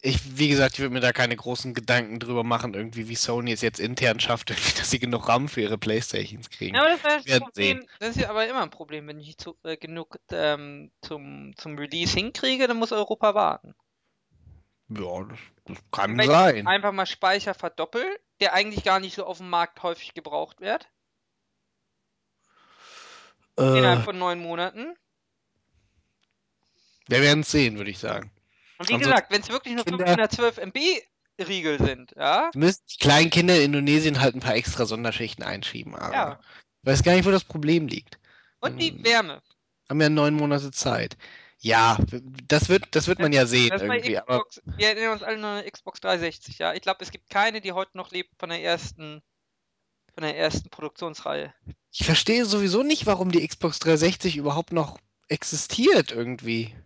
ich, 0.00 0.38
wie 0.38 0.48
gesagt, 0.48 0.74
ich 0.74 0.80
würde 0.80 0.94
mir 0.94 1.00
da 1.00 1.12
keine 1.12 1.36
großen 1.36 1.74
Gedanken 1.74 2.20
drüber 2.20 2.42
machen, 2.42 2.72
irgendwie 2.72 3.08
wie 3.08 3.16
Sony 3.16 3.52
es 3.52 3.60
jetzt 3.60 3.80
intern 3.80 4.18
schafft, 4.18 4.48
irgendwie, 4.50 4.78
dass 4.78 4.90
sie 4.90 4.98
genug 4.98 5.28
RAM 5.28 5.48
für 5.48 5.60
ihre 5.60 5.76
Playstations 5.76 6.48
kriegen. 6.48 6.74
Ja, 6.74 6.82
aber 6.82 6.90
das, 6.90 7.02
wäre 7.02 7.22
das 7.26 7.38
Problem. 7.40 7.86
Das 8.00 8.10
ist 8.10 8.22
ja 8.22 8.30
aber 8.30 8.48
immer 8.48 8.62
ein 8.62 8.70
Problem, 8.70 9.06
wenn 9.06 9.20
ich 9.20 9.26
nicht 9.26 9.40
zu, 9.42 9.58
äh, 9.62 9.76
genug 9.76 10.18
ähm, 10.32 10.90
zum, 11.02 11.54
zum 11.56 11.78
Release 11.78 12.14
hinkriege, 12.14 12.66
dann 12.66 12.78
muss 12.78 12.92
Europa 12.92 13.34
warten. 13.34 13.74
Ja, 14.90 15.24
das, 15.24 15.38
das 15.66 15.78
kann 15.92 16.12
Wenn 16.16 16.20
ich 16.24 16.26
sein. 16.30 16.66
einfach 16.66 16.92
mal 16.92 17.06
Speicher 17.06 17.54
verdoppel, 17.54 18.04
der 18.40 18.54
eigentlich 18.54 18.84
gar 18.84 19.00
nicht 19.00 19.14
so 19.14 19.24
auf 19.26 19.38
dem 19.38 19.50
Markt 19.50 19.82
häufig 19.82 20.14
gebraucht 20.14 20.60
wird, 20.60 20.88
Äh, 23.58 23.78
innerhalb 23.78 24.04
von 24.04 24.18
neun 24.18 24.38
Monaten. 24.40 24.94
wir 27.08 27.20
werden 27.22 27.40
es 27.40 27.50
sehen, 27.50 27.76
würde 27.76 27.90
ich 27.90 27.98
sagen. 27.98 28.30
Und 28.78 28.88
wie 28.88 28.94
Also, 28.94 29.06
gesagt, 29.06 29.32
wenn 29.32 29.40
es 29.40 29.48
wirklich 29.48 29.74
nur 29.74 29.84
Kinder- 29.84 30.06
512 30.06 30.58
MB 30.58 30.78
Riegel 31.40 31.78
sind, 31.78 32.12
ja? 32.16 32.50
Müssen 32.54 32.82
die 32.92 32.98
kleinen 32.98 33.30
Kinder 33.30 33.56
in 33.56 33.64
Indonesien 33.66 34.20
halt 34.20 34.34
ein 34.34 34.40
paar 34.40 34.54
extra 34.54 34.86
Sonderschichten 34.86 35.44
einschieben, 35.44 35.94
aber 35.96 36.12
Ja. 36.14 36.40
ich 36.82 36.86
weiß 36.88 37.02
gar 37.02 37.12
nicht, 37.14 37.26
wo 37.26 37.30
das 37.30 37.44
Problem 37.44 37.88
liegt. 37.88 38.18
Und 38.60 38.78
die 38.78 38.88
Ähm, 38.90 39.04
Wärme. 39.04 39.42
Haben 39.88 40.00
ja 40.00 40.08
neun 40.08 40.34
Monate 40.34 40.70
Zeit. 40.70 41.16
Ja, 41.60 41.98
das 42.46 42.68
wird, 42.68 42.94
das 42.94 43.08
wird 43.08 43.18
man 43.18 43.32
ja 43.32 43.44
sehen 43.46 43.70
Xbox, 43.70 44.62
wir 44.64 44.88
erinnern 44.88 45.12
uns 45.12 45.22
alle 45.22 45.38
noch 45.38 45.48
an 45.48 45.64
Xbox 45.64 46.00
360, 46.00 46.58
ja? 46.58 46.72
Ich 46.74 46.82
glaube, 46.82 47.02
es 47.02 47.10
gibt 47.10 47.30
keine, 47.30 47.60
die 47.60 47.72
heute 47.72 47.96
noch 47.96 48.12
lebt 48.12 48.30
von 48.38 48.48
der 48.48 48.62
ersten, 48.62 49.22
von 50.14 50.22
der 50.22 50.36
ersten 50.36 50.70
Produktionsreihe. 50.70 51.52
ich 51.90 52.06
verstehe 52.06 52.44
sowieso 52.44 52.84
nicht, 52.84 53.06
warum 53.06 53.32
die 53.32 53.46
Xbox 53.46 53.80
360 53.80 54.36
überhaupt 54.36 54.72
noch 54.72 54.98
existiert 55.28 56.12
irgendwie. 56.12 56.76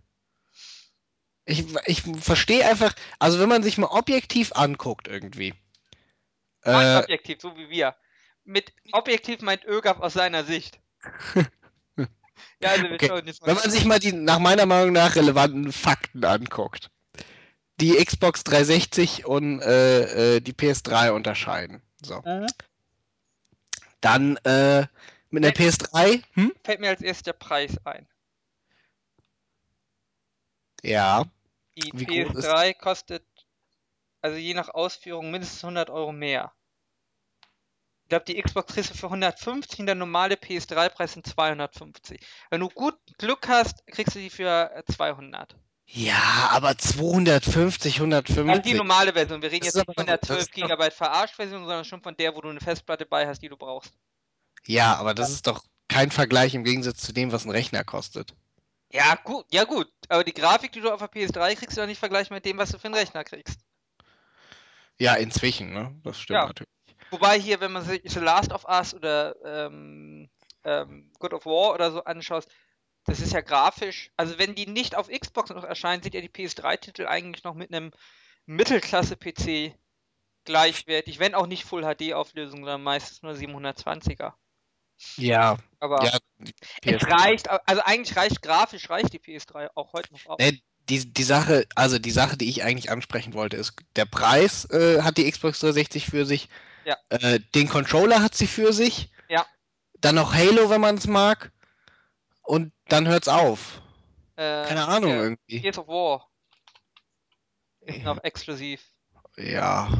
Ich, 1.45 1.67
ich 1.87 2.02
verstehe 2.21 2.67
einfach, 2.67 2.95
also 3.19 3.41
wenn 3.41 3.49
man 3.49 3.62
sich 3.62 3.76
mal 3.76 3.88
objektiv 3.88 4.52
anguckt 4.52 5.07
irgendwie. 5.07 5.55
Mein 6.64 6.97
Äh, 6.97 7.02
Objektiv, 7.02 7.41
so 7.41 7.57
wie 7.57 7.69
wir. 7.69 7.95
Mit 8.45 8.73
Objektiv 8.93 9.43
meint 9.43 9.64
ÖGAF 9.64 10.00
aus 10.00 10.14
seiner 10.14 10.45
Sicht. 10.45 10.81
ja, 12.62 12.71
also 12.71 12.88
wir 12.88 12.95
Okay, 12.95 13.09
schauen 13.09 13.26
jetzt 13.26 13.40
mal. 13.42 13.49
wenn 13.49 13.57
man 13.57 13.71
sich 13.71 13.85
mal 13.85 13.99
die 13.99 14.12
nach 14.12 14.38
meiner 14.38 14.66
Meinung 14.66 14.92
nach 14.92 15.14
relevanten 15.16 15.73
Fakten 15.73 16.25
anguckt, 16.25 16.90
die 17.81 17.95
Xbox 18.04 18.45
360 18.45 19.26
und 19.26 19.61
äh, 19.61 20.37
äh, 20.37 20.40
die 20.40 20.52
PS3 20.52 21.11
unterscheiden. 21.12 21.83
So. 22.02 22.21
Mhm. 22.25 22.47
Dann 24.00 24.37
äh, 24.45 24.87
mit 25.31 25.45
einer 25.45 25.52
Hey. 25.57 25.69
PS3, 25.69 26.23
hm? 26.35 26.52
Fällt 26.64 26.81
mir 26.81 26.90
als 26.90 27.00
erstes 27.02 27.25
der 27.25 27.33
Preis 27.35 27.76
ein. 27.85 28.07
Ja, 30.83 31.25
Die 31.76 31.92
Wie 31.92 32.04
groß 32.07 32.35
ist 32.37 32.47
PS3 32.47 32.75
kostet, 32.75 33.25
also 34.21 34.37
je 34.37 34.54
nach 34.54 34.69
Ausführung, 34.71 35.31
mindestens 35.31 35.64
100 35.64 35.90
Euro 35.90 36.12
mehr. 36.12 36.52
Ich 38.12 38.14
glaube, 38.14 38.26
die 38.31 38.42
Xbox 38.42 38.75
kriegst 38.75 38.90
du 38.90 38.95
für 38.95 39.07
150 39.07 39.81
und 39.81 39.87
der 39.87 39.95
normale 39.95 40.35
PS3-Preis 40.35 41.14
sind 41.14 41.26
250. 41.26 42.21
Wenn 42.50 42.61
du 42.61 42.69
gut 42.69 42.95
Glück 43.16 43.49
hast, 43.49 43.87
kriegst 43.87 44.14
du 44.14 44.19
die 44.19 44.28
für 44.28 44.71
äh, 44.75 44.83
200. 44.92 45.57
Ja, 45.87 46.50
aber 46.50 46.76
250, 46.76 48.02
Also 48.02 48.04
die 48.07 48.21
150. 48.21 48.75
normale 48.75 49.14
Version. 49.14 49.40
Wir 49.40 49.50
reden 49.50 49.64
Das 49.64 49.73
jetzt 49.73 49.76
ist 49.83 49.88
nicht 49.88 49.97
von 49.99 50.04
der 50.07 50.19
doch- 50.19 50.28
das 50.28 50.28
12 50.28 50.40
ist 50.42 50.59
doch- 50.62 50.69
GB 50.69 50.90
Verarsch-Version, 50.90 51.61
sondern 51.62 51.87
schon 51.87 52.02
von 52.02 52.14
der, 52.14 52.35
wo 52.37 52.42
du 52.42 52.50
eine 52.50 52.61
Festplatte 52.61 53.07
bei 53.07 53.26
hast, 53.26 53.40
die 53.40 53.49
du 53.49 53.57
brauchst. 53.57 53.95
Ja, 54.66 54.95
aber 54.97 55.14
das 55.14 55.31
ist 55.31 55.47
doch 55.47 55.64
kein 55.88 56.11
Vergleich 56.11 56.52
im 56.54 56.64
Gegensatz 56.64 56.99
zu 57.00 57.14
dem, 57.14 57.33
was 57.33 57.47
ein 57.47 57.50
Rechner 57.50 57.83
kostet. 57.83 58.35
Ja, 58.92 59.14
gut, 59.25 59.47
ja 59.50 59.64
gut. 59.64 59.90
Aber 60.11 60.23
die 60.23 60.35
Grafik, 60.35 60.73
die 60.73 60.83
du 60.83 60.92
auf 60.92 60.99
der 61.00 61.09
PS3 61.11 61.54
kriegst, 61.57 61.78
du 61.78 61.81
doch 61.81 61.88
nicht 61.88 61.99
vergleichen 61.99 62.35
mit 62.35 62.45
dem, 62.45 62.59
was 62.59 62.73
du 62.73 62.78
für 62.78 62.88
einen 62.88 62.95
Rechner 62.95 63.25
kriegst. 63.25 63.59
Ja, 64.99 65.14
inzwischen, 65.14 65.73
ne? 65.73 65.99
Das 66.04 66.21
stimmt 66.21 66.37
Ja. 66.37 66.47
natürlich. 66.47 66.69
Wobei 67.12 67.38
hier, 67.38 67.61
wenn 67.61 67.73
man 67.73 67.85
sich 67.85 68.00
The 68.04 68.21
Last 68.21 68.52
of 68.52 68.64
Us 68.64 68.95
oder 68.95 69.37
ähm, 69.45 70.31
ähm, 70.64 71.11
God 71.19 71.35
of 71.35 71.45
War 71.45 71.75
oder 71.75 71.92
so 71.92 72.02
anschaut, 72.04 72.47
das 73.04 73.21
ist 73.21 73.35
ja 73.35 73.42
grafisch. 73.42 74.11
Also 74.16 74.38
wenn 74.38 74.54
die 74.54 74.66
nicht 74.66 74.97
auf 74.97 75.09
Xbox 75.09 75.50
noch 75.50 75.64
erscheinen, 75.64 76.02
sind 76.02 76.14
ja 76.14 76.23
die 76.23 76.31
PS3-Titel 76.31 77.07
eigentlich 77.07 77.45
noch 77.45 77.54
mit 77.54 77.73
einem 77.73 77.90
Mittelklasse-PC 78.47 79.75
gleichwertig, 80.45 81.19
wenn 81.19 81.35
auch 81.35 81.47
nicht 81.47 81.64
Full 81.64 81.83
HD-Auflösung, 81.83 82.61
sondern 82.61 82.83
meistens 82.83 83.23
nur 83.23 83.33
720er. 83.33 84.33
Ja, 85.16 85.59
Aber 85.81 86.04
ja, 86.04 86.16
es 86.38 87.02
PS3. 87.02 87.11
reicht, 87.11 87.50
also 87.50 87.83
eigentlich 87.83 88.16
reicht 88.16 88.40
grafisch, 88.40 88.88
reicht 88.88 89.12
die 89.12 89.19
PS3 89.19 89.69
auch 89.75 89.92
heute 89.92 90.12
noch 90.12 90.25
aus. 90.26 90.37
Nee, 90.38 90.62
die, 90.88 91.12
die 91.12 91.23
Sache, 91.23 91.66
also 91.75 91.99
die 91.99 92.11
Sache, 92.11 92.38
die 92.38 92.49
ich 92.49 92.62
eigentlich 92.64 92.90
ansprechen 92.90 93.35
wollte, 93.35 93.57
ist, 93.57 93.75
der 93.97 94.07
Preis 94.07 94.64
äh, 94.71 95.02
hat 95.02 95.19
die 95.19 95.31
Xbox 95.31 95.61
360 95.61 96.07
für 96.07 96.25
sich. 96.25 96.49
Ja. 96.85 96.97
Äh, 97.11 97.41
den 97.55 97.69
Controller 97.69 98.23
hat 98.23 98.35
sie 98.35 98.47
für 98.47 98.73
sich. 98.73 99.11
Ja. 99.29 99.47
Dann 100.01 100.15
noch 100.17 100.35
Halo, 100.35 100.71
wenn 100.71 100.81
man 100.81 100.97
es 100.97 101.07
mag. 101.07 101.53
Und 102.43 102.73
dann 102.89 103.07
hört's 103.09 103.29
auf. 103.29 103.81
Äh, 104.37 104.65
Keine 104.67 104.89
Ahnung 104.89 105.11
hier, 105.12 105.23
irgendwie. 105.23 105.61
Gears 105.61 105.79
of 105.79 105.89
War 105.89 106.29
ist 107.83 108.03
noch 108.05 108.23
exklusiv. 108.23 108.81
Ja, 109.37 109.91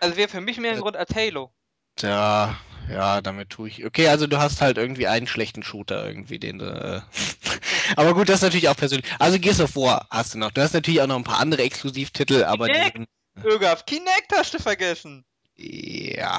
Also 0.00 0.16
wäre 0.16 0.28
für 0.28 0.40
mich 0.40 0.58
mehr 0.58 0.72
ein 0.72 0.78
Äh, 0.78 0.80
Grund 0.80 0.96
als 0.96 1.14
Halo. 1.14 1.52
da, 1.96 2.56
ja, 2.90 3.20
damit 3.20 3.50
tue 3.50 3.68
ich. 3.68 3.84
Okay, 3.84 4.08
also 4.08 4.26
du 4.26 4.38
hast 4.38 4.60
halt 4.60 4.76
irgendwie 4.76 5.06
einen 5.06 5.26
schlechten 5.26 5.62
Shooter 5.62 6.06
irgendwie, 6.06 6.38
den 6.38 6.58
du. 6.58 6.66
Äh... 6.66 7.00
aber 7.96 8.14
gut, 8.14 8.28
das 8.28 8.36
ist 8.36 8.42
natürlich 8.42 8.68
auch 8.68 8.76
persönlich. 8.76 9.10
Also 9.18 9.38
Gears 9.38 9.60
of 9.60 9.76
War 9.76 10.06
hast 10.10 10.34
du 10.34 10.38
noch. 10.38 10.50
Du 10.50 10.62
hast 10.62 10.72
natürlich 10.74 11.00
auch 11.00 11.06
noch 11.06 11.16
ein 11.16 11.24
paar 11.24 11.38
andere 11.40 11.62
Exklusivtitel, 11.62 12.44
aber 12.44 12.68
Kinect? 12.68 13.08
Ögaf, 13.44 13.84
Kinect 13.86 14.32
hast 14.36 14.54
du 14.54 14.58
vergessen. 14.58 15.24
Ja. 15.56 16.38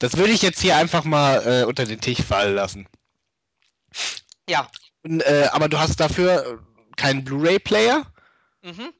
Das 0.00 0.16
würde 0.16 0.32
ich 0.32 0.42
jetzt 0.42 0.60
hier 0.60 0.76
einfach 0.76 1.04
mal 1.04 1.62
äh, 1.62 1.64
unter 1.64 1.84
den 1.84 2.00
Tisch 2.00 2.20
fallen 2.22 2.54
lassen. 2.54 2.88
Ja. 4.48 4.68
Und, 5.02 5.20
äh, 5.22 5.48
aber 5.52 5.68
du 5.68 5.78
hast 5.78 6.00
dafür 6.00 6.44
äh, 6.46 6.56
keinen 6.96 7.24
Blu-ray-Player 7.24 8.06
Mhm. 8.62 8.92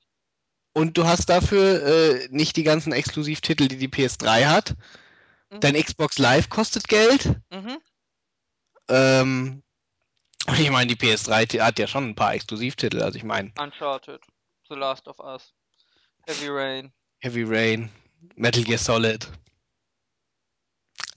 und 0.73 0.97
du 0.97 1.05
hast 1.05 1.27
dafür 1.29 1.83
äh, 1.85 2.29
nicht 2.31 2.57
die 2.57 2.63
ganzen 2.63 2.93
Exklusivtitel, 2.93 3.67
die 3.67 3.77
die 3.77 3.89
PS3 3.89 4.47
hat. 4.47 4.77
Mhm. 5.51 5.61
Dein 5.61 5.75
Xbox 5.83 6.19
Live 6.19 6.49
kostet 6.49 6.87
Geld. 6.87 7.35
Mhm. 7.51 7.79
Ähm, 8.89 9.63
und 10.47 10.59
ich 10.61 10.71
meine, 10.71 10.87
die 10.87 10.97
PS3 10.97 11.47
t- 11.49 11.61
hat 11.61 11.79
ja 11.81 11.89
schon 11.89 12.09
ein 12.09 12.15
paar 12.15 12.35
Exklusivtitel. 12.35 13.03
Also 13.03 13.17
ich 13.19 13.25
meine, 13.25 13.53
Uncharted, 13.59 14.21
The 14.69 14.77
Last 14.77 15.09
of 15.09 15.19
Us, 15.19 15.53
Heavy 16.27 16.49
Rain. 16.49 16.93
Heavy 17.19 17.43
Rain, 17.43 17.91
Metal 18.37 18.63
Gear 18.65 18.79
Solid. 18.79 19.29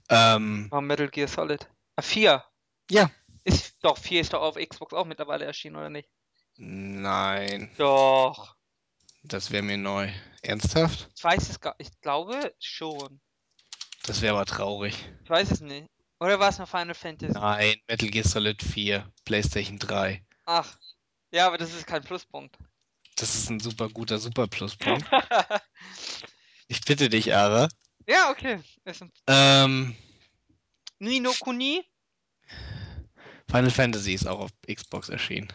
Ähm, 0.08 0.68
Oh, 0.70 0.80
Metal 0.80 1.08
Gear 1.08 1.28
Solid. 1.28 1.66
Ah, 1.96 2.02
4. 2.02 2.44
Ja. 2.90 3.10
Ist, 3.44 3.76
doch, 3.82 3.98
4 3.98 4.20
ist 4.20 4.32
doch 4.32 4.42
auf 4.42 4.56
Xbox 4.56 4.92
auch 4.92 5.04
mittlerweile 5.04 5.44
erschienen, 5.44 5.76
oder 5.76 5.90
nicht? 5.90 6.08
nein, 6.56 7.70
Doch. 7.78 8.56
das 9.22 9.50
wäre 9.50 9.62
mir 9.62 9.78
neu. 9.78 10.12
Ernsthaft? 10.42 11.08
Ich 11.16 11.24
weiß 11.24 11.48
es 11.48 11.60
gar 11.60 11.74
Ich 11.78 11.88
glaube 12.02 12.54
schon. 12.60 13.20
Das 14.04 14.20
wäre 14.20 14.34
aber 14.34 14.44
traurig. 14.44 14.94
Ich 15.24 15.30
weiß 15.30 15.50
es 15.50 15.60
nicht. 15.60 15.88
Oder 16.20 16.38
war 16.38 16.50
es 16.50 16.58
noch 16.58 16.68
Final 16.68 16.94
Fantasy? 16.94 17.32
Nein, 17.32 17.76
Metal 17.88 18.08
Gear 18.10 18.24
Solid 18.26 18.62
4, 18.62 19.10
PlayStation 19.24 19.78
3. 19.78 20.22
Ach. 20.44 20.78
Ja, 21.30 21.46
aber 21.46 21.58
das 21.58 21.72
ist 21.72 21.86
kein 21.86 22.02
Pluspunkt. 22.04 22.56
Das 23.16 23.34
ist 23.34 23.48
ein 23.50 23.60
super 23.60 23.88
guter 23.88 24.18
Super 24.18 24.46
Pluspunkt. 24.46 25.04
Ich 26.72 26.80
bitte 26.80 27.10
dich, 27.10 27.34
Ara. 27.34 27.68
ja, 28.08 28.30
okay. 28.30 28.58
Ähm, 29.26 29.94
Nino 31.00 31.30
Kuni? 31.38 31.86
Final 33.50 33.70
Fantasy 33.70 34.14
ist 34.14 34.26
auch 34.26 34.40
auf 34.40 34.50
Xbox 34.66 35.10
erschienen. 35.10 35.52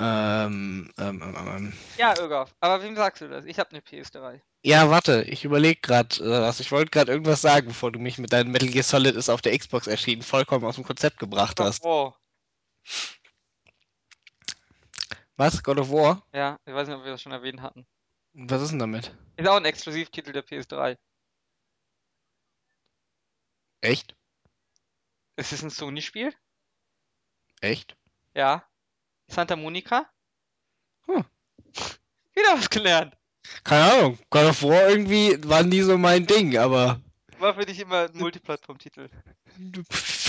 Ähm, 0.00 0.90
ähm, 0.98 1.22
ähm, 1.22 1.36
ähm. 1.36 1.72
Ja, 1.98 2.18
Ögaf. 2.18 2.52
Aber 2.58 2.82
wem 2.82 2.96
sagst 2.96 3.22
du 3.22 3.28
das? 3.28 3.44
Ich 3.44 3.60
habe 3.60 3.70
eine 3.70 3.78
PS3. 3.78 4.40
Ja, 4.64 4.90
warte, 4.90 5.22
ich 5.22 5.44
überlege 5.44 5.80
gerade 5.82 6.16
äh, 6.16 6.40
was. 6.42 6.58
Ich 6.58 6.72
wollte 6.72 6.90
gerade 6.90 7.12
irgendwas 7.12 7.40
sagen, 7.40 7.68
bevor 7.68 7.92
du 7.92 8.00
mich 8.00 8.18
mit 8.18 8.32
deinem 8.32 8.50
Metal 8.50 8.68
Gear 8.68 8.82
Solid 8.82 9.14
ist 9.14 9.28
auf 9.28 9.40
der 9.40 9.56
Xbox 9.56 9.86
erschienen 9.86 10.22
vollkommen 10.22 10.64
aus 10.64 10.74
dem 10.74 10.84
Konzept 10.84 11.20
gebracht 11.20 11.60
hast. 11.60 11.84
Oh. 11.84 12.12
Was? 15.36 15.62
God 15.62 15.78
of 15.78 15.92
War? 15.92 16.26
Ja, 16.32 16.58
ich 16.66 16.74
weiß 16.74 16.88
nicht, 16.88 16.96
ob 16.96 17.04
wir 17.04 17.12
das 17.12 17.22
schon 17.22 17.30
erwähnt 17.30 17.62
hatten. 17.62 17.86
Was 18.34 18.62
ist 18.62 18.70
denn 18.70 18.78
damit? 18.78 19.14
Ist 19.36 19.48
auch 19.48 19.56
ein 19.56 19.64
Exklusivtitel 19.64 20.32
der 20.32 20.44
PS3. 20.44 20.96
Echt? 23.80 24.16
Ist 25.36 25.52
es 25.52 25.62
ein 25.62 25.70
Sony-Spiel? 25.70 26.34
Echt? 27.60 27.96
Ja. 28.34 28.64
Santa 29.28 29.56
Monica? 29.56 30.10
Hm. 31.06 31.24
Wieder 32.34 32.54
was 32.56 32.70
gelernt. 32.70 33.16
Keine 33.64 33.92
Ahnung. 33.92 34.18
God 34.30 34.44
of 34.44 34.62
War 34.62 34.88
irgendwie 34.88 35.38
war 35.48 35.62
nie 35.62 35.82
so 35.82 35.96
mein 35.96 36.26
Ding, 36.26 36.56
aber 36.58 37.00
War 37.38 37.54
für 37.54 37.66
dich 37.66 37.78
immer 37.80 38.08
ein 38.08 38.10
Multiplattform-Titel. 38.14 39.08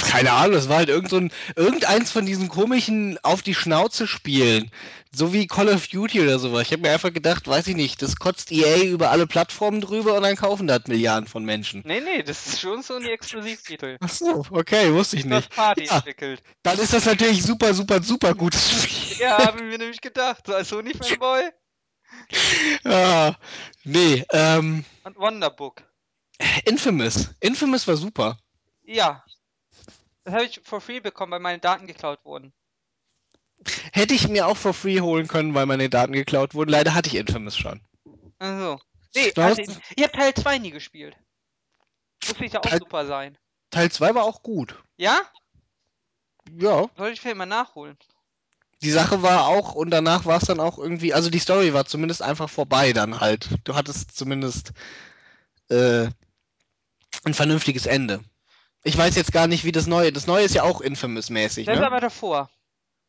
keine 0.04 0.32
Ahnung, 0.32 0.54
das 0.54 0.70
war 0.70 0.78
halt 0.78 0.90
irgend 0.90 1.10
so 1.10 1.18
ein, 1.18 1.32
irgendeins 1.56 2.12
von 2.12 2.26
diesen 2.26 2.50
komischen 2.50 3.18
auf 3.24 3.42
die 3.42 3.56
Schnauze 3.56 4.08
Spielen. 4.08 4.72
So 5.12 5.34
wie 5.34 5.48
Call 5.48 5.70
of 5.70 5.88
Duty 5.88 6.22
oder 6.22 6.38
sowas. 6.38 6.64
Ich 6.64 6.72
habe 6.72 6.84
mir 6.84 6.92
einfach 6.92 7.12
gedacht, 7.12 7.48
weiß 7.48 7.68
ich 7.68 7.76
nicht, 7.76 8.02
das 8.02 8.18
kotzt 8.18 8.52
EA 8.52 8.84
über 8.84 9.10
alle 9.10 9.26
Plattformen 9.26 9.82
drüber 9.82 10.16
und 10.16 10.24
dann 10.24 10.36
kaufen 10.36 10.68
das 10.68 10.86
Milliarden 10.88 11.28
von 11.28 11.44
Menschen. 11.44 11.82
Nee, 11.86 12.02
nee, 12.02 12.22
das 12.22 12.46
ist 12.46 12.62
schon 12.62 12.84
Sony-Exklusivtitel. 12.84 13.98
Ach 14.02 14.10
so, 14.10 14.46
okay, 14.52 14.94
wusste 14.94 15.18
ich 15.18 15.26
nicht. 15.26 15.56
Party 15.56 15.86
Ja. 15.86 15.98
entwickelt. 15.98 16.44
Dann 16.62 16.78
ist 16.78 16.94
das 16.94 17.06
natürlich 17.06 17.44
super, 17.44 17.74
super, 17.74 18.04
super 18.04 18.36
gutes 18.36 18.84
Spiel. 18.84 19.18
Ja, 19.20 19.48
haben 19.48 19.70
wir 19.70 19.78
nämlich 19.78 20.02
gedacht. 20.02 20.46
So 20.46 20.54
als 20.54 20.70
Sony-Fanboy 20.70 21.50
Ah, 22.86 23.36
nee, 23.84 24.26
ähm, 24.32 24.84
und 25.04 25.18
Wonderbook. 25.18 25.84
Infamous. 26.66 27.30
Infamous 27.40 27.88
war 27.88 27.98
super. 27.98 28.40
Ja. 28.84 29.24
Das 30.24 30.34
habe 30.34 30.46
ich 30.46 30.62
for 30.64 30.82
free 30.82 31.00
bekommen, 31.00 31.32
weil 31.32 31.40
meine 31.40 31.60
Daten 31.60 31.88
geklaut 31.88 32.24
wurden. 32.24 32.54
Hätte 33.92 34.14
ich 34.14 34.28
mir 34.30 34.48
auch 34.48 34.56
for 34.58 34.74
free 34.74 35.02
holen 35.02 35.28
können, 35.28 35.54
weil 35.54 35.66
meine 35.66 35.90
Daten 35.90 36.14
geklaut 36.14 36.54
wurden. 36.54 36.70
Leider 36.70 36.94
hatte 36.94 37.10
ich 37.10 37.16
Infamous 37.16 37.58
schon. 37.58 37.82
Also. 38.38 38.80
Nee, 39.16 39.32
Schnauze. 39.32 39.62
also, 39.62 39.80
ich 39.96 40.04
habe 40.04 40.14
Teil 40.14 40.34
2 40.34 40.58
nie 40.60 40.72
gespielt. 40.72 41.18
Muss 42.28 42.38
sicher 42.38 42.60
auch 42.60 42.64
Teil- 42.70 42.80
super 42.80 43.06
sein. 43.06 43.38
Teil 43.72 43.92
2 43.92 44.16
war 44.16 44.24
auch 44.24 44.44
gut. 44.44 44.82
Ja? 44.98 45.20
Ja. 46.58 46.90
Sollte 46.96 47.14
ich 47.14 47.22
vielleicht 47.22 47.38
mal 47.38 47.46
nachholen. 47.46 47.98
Die 48.82 48.92
Sache 48.92 49.22
war 49.22 49.48
auch, 49.48 49.76
und 49.76 49.90
danach 49.90 50.26
war 50.26 50.38
es 50.38 50.48
dann 50.48 50.60
auch 50.62 50.78
irgendwie, 50.78 51.14
also 51.14 51.30
die 51.30 51.40
Story 51.40 51.74
war 51.74 51.86
zumindest 51.86 52.22
einfach 52.22 52.50
vorbei 52.50 52.94
dann 52.94 53.20
halt. 53.20 53.50
Du 53.66 53.76
hattest 53.76 54.16
zumindest 54.16 54.72
äh, 55.70 56.08
ein 57.24 57.34
vernünftiges 57.34 57.86
Ende. 57.86 58.22
Ich 58.84 58.98
weiß 58.98 59.16
jetzt 59.16 59.34
gar 59.34 59.48
nicht, 59.48 59.66
wie 59.66 59.72
das 59.72 59.88
Neue. 59.88 60.12
Das 60.12 60.28
Neue 60.28 60.46
ist 60.46 60.56
ja 60.56 60.64
auch 60.64 60.82
Infamous-mäßig, 60.82 61.66
Das 61.66 61.76
ist 61.76 61.82
ne? 61.82 61.88
aber 61.88 62.00
davor. 62.00 62.50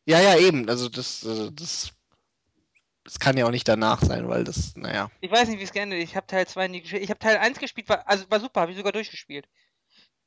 Ja, 0.05 0.19
ja, 0.19 0.37
eben. 0.37 0.67
Also 0.69 0.89
das, 0.89 1.23
äh, 1.23 1.51
das, 1.53 1.91
das 3.03 3.19
kann 3.19 3.37
ja 3.37 3.45
auch 3.45 3.51
nicht 3.51 3.67
danach 3.67 4.01
sein, 4.01 4.27
weil 4.27 4.43
das, 4.43 4.75
naja. 4.75 5.09
Ich 5.21 5.31
weiß 5.31 5.47
nicht, 5.47 5.59
wie 5.59 5.63
es 5.63 5.71
geendet 5.71 5.99
ist. 5.99 6.09
Ich 6.09 6.15
habe 6.15 6.27
Teil 6.27 6.47
2 6.47 6.67
nie 6.67 6.81
gespielt. 6.81 7.03
Ich 7.03 7.09
habe 7.09 7.19
Teil 7.19 7.37
1 7.37 7.59
gespielt, 7.59 7.87
war, 7.87 8.07
also 8.07 8.29
war 8.29 8.39
super, 8.39 8.61
habe 8.61 8.71
ich 8.71 8.77
sogar 8.77 8.91
durchgespielt. 8.91 9.47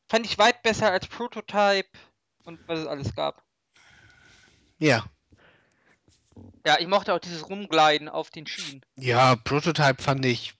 Fand 0.08 0.26
ich 0.26 0.38
weit 0.38 0.62
besser 0.62 0.90
als 0.90 1.06
Prototype 1.06 1.88
und 2.44 2.60
was 2.66 2.80
es 2.80 2.86
alles 2.86 3.14
gab. 3.14 3.42
Ja. 4.78 5.04
Ja, 6.66 6.78
ich 6.78 6.86
mochte 6.86 7.14
auch 7.14 7.18
dieses 7.18 7.48
Rumgleiten 7.48 8.08
auf 8.08 8.30
den 8.30 8.46
Schienen. 8.46 8.84
Ja, 8.96 9.36
Prototype 9.36 10.02
fand 10.02 10.24
ich. 10.24 10.54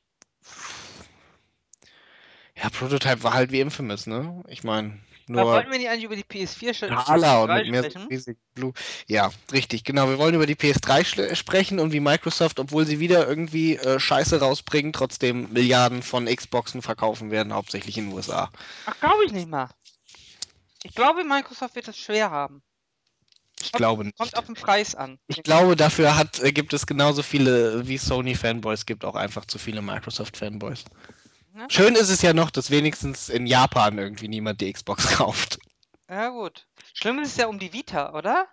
Ja, 2.57 2.71
Prototype 2.71 3.23
war 3.23 3.35
halt 3.35 3.51
wie 3.51 3.61
Infamous, 3.61 4.07
ne? 4.07 4.43
Ich 4.49 4.63
meine, 4.63 5.01
Aber 5.29 5.43
nur 5.43 5.45
wollten 5.53 5.73
wir 5.73 5.79
nicht 5.79 5.89
eigentlich 5.89 6.05
über 6.05 6.17
die 6.17 6.23
PS4 6.25 6.71
sch- 6.71 7.03
Skala 7.03 7.43
und 7.43 7.51
PS3 7.51 7.63
mit 7.63 7.71
mehr 7.71 7.91
sprechen? 7.91 8.37
Blue. 8.55 8.73
Ja, 9.09 9.33
richtig, 9.53 9.83
genau. 9.85 10.09
Wir 10.09 10.19
wollen 10.19 10.35
über 10.35 10.47
die 10.47 10.55
PS3 10.55 11.01
schle- 11.05 11.35
sprechen 11.35 11.81
und 11.81 11.93
wie 11.93 12.01
Microsoft, 12.01 12.61
obwohl 12.61 12.87
sie 12.87 13.01
wieder 13.01 13.27
irgendwie 13.27 13.77
äh, 13.77 13.99
Scheiße 13.99 14.39
rausbringen, 14.41 14.93
trotzdem 14.93 15.53
Milliarden 15.53 16.03
von 16.03 16.27
Xboxen 16.27 16.81
verkaufen 16.83 17.31
werden, 17.33 17.53
hauptsächlich 17.53 17.99
in 17.99 18.07
den 18.07 18.15
USA. 18.15 18.51
Ach, 18.87 19.01
glaube 19.01 19.25
ich 19.25 19.33
nicht 19.33 19.49
mal. 19.49 19.69
Ich 20.85 20.95
glaube, 20.95 21.25
Microsoft 21.25 21.75
wird 21.75 21.89
es 21.89 21.97
schwer 21.99 22.31
haben. 22.31 22.63
Ich 23.61 23.73
Kommt- 23.73 23.79
glaube 23.79 24.05
nicht. 24.05 24.19
Kommt 24.19 24.37
auf 24.37 24.47
den 24.47 24.55
Preis 24.55 24.95
an. 24.95 25.19
Ich 25.27 25.43
glaube, 25.43 25.75
dafür 25.75 26.17
hat, 26.17 26.39
äh, 26.41 26.53
gibt 26.53 26.73
es 26.73 26.87
genauso 26.87 27.23
viele 27.23 27.89
wie 27.89 27.99
Sony-Fanboys, 27.99 28.85
gibt 28.87 29.05
auch 29.05 29.15
einfach 29.17 29.45
zu 29.47 29.59
viele 29.59 29.81
Microsoft-Fanboys. 29.83 30.85
Ja. 31.55 31.67
Schön 31.69 31.95
ist 31.95 32.09
es 32.11 32.21
ja 32.23 32.33
noch, 32.33 32.51
dass 32.51 32.71
wenigstens 32.71 33.29
in 33.29 33.47
Japan 33.47 33.97
irgendwie 33.99 34.29
niemand 34.29 34.61
die 34.61 34.73
Xbox 34.73 35.09
kauft. 35.17 35.59
Ja, 36.09 36.29
gut. 36.31 36.67
Schlimm 36.93 37.19
ist 37.21 37.31
es 37.31 37.37
ja 37.37 37.47
um 37.47 37.59
die 37.59 37.73
Vita, 37.73 38.13
oder? 38.15 38.47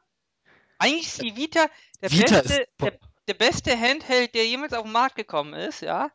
Eigentlich 0.78 1.08
ist 1.08 1.22
die 1.22 1.36
Vita 1.36 1.66
der, 2.02 2.12
Vita 2.12 2.42
beste, 2.42 2.62
ist 2.62 2.70
der, 2.80 3.00
der 3.28 3.34
beste 3.34 3.80
Handheld, 3.80 4.34
der 4.36 4.48
jemals 4.48 4.74
auf 4.74 4.84
den 4.84 4.92
Markt 4.92 5.16
gekommen 5.16 5.54
ist, 5.54 5.82
ja? 5.82 6.10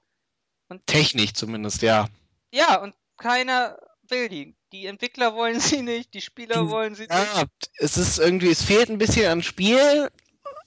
Und 0.69 0.85
technisch 0.87 1.35
zumindest, 1.35 1.83
ja. 1.83 2.09
ja, 2.51 2.81
und 2.81 2.95
keiner 3.17 3.79
will 4.09 4.29
die. 4.29 4.57
Die 4.73 4.87
Entwickler 4.87 5.35
wollen 5.35 5.61
sie 5.61 5.83
nicht, 5.83 6.15
die 6.15 6.21
Spieler 6.21 6.63
Die- 6.63 6.71
wollen 6.71 6.95
sie 6.95 7.03
nicht. 7.03 7.13
Ja, 7.13 7.45
es 7.79 7.97
ist 7.97 8.19
irgendwie, 8.19 8.51
es 8.51 8.63
fehlt 8.63 8.89
ein 8.91 8.99
bisschen 8.99 9.31
an 9.31 9.43
Spiel, 9.43 10.11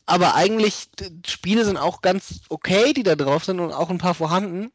aber 0.06 0.36
eigentlich, 0.36 0.90
Spiele 1.28 1.66
sind 1.66 1.78
auch 1.78 2.02
ganz 2.02 2.42
okay, 2.50 2.94
die 2.94 3.04
da 3.04 3.16
drauf 3.16 3.44
sind 3.46 3.60
und 3.60 3.74
auch 3.74 3.90
ein 3.90 3.98
paar 3.98 4.16
vorhanden. 4.16 4.72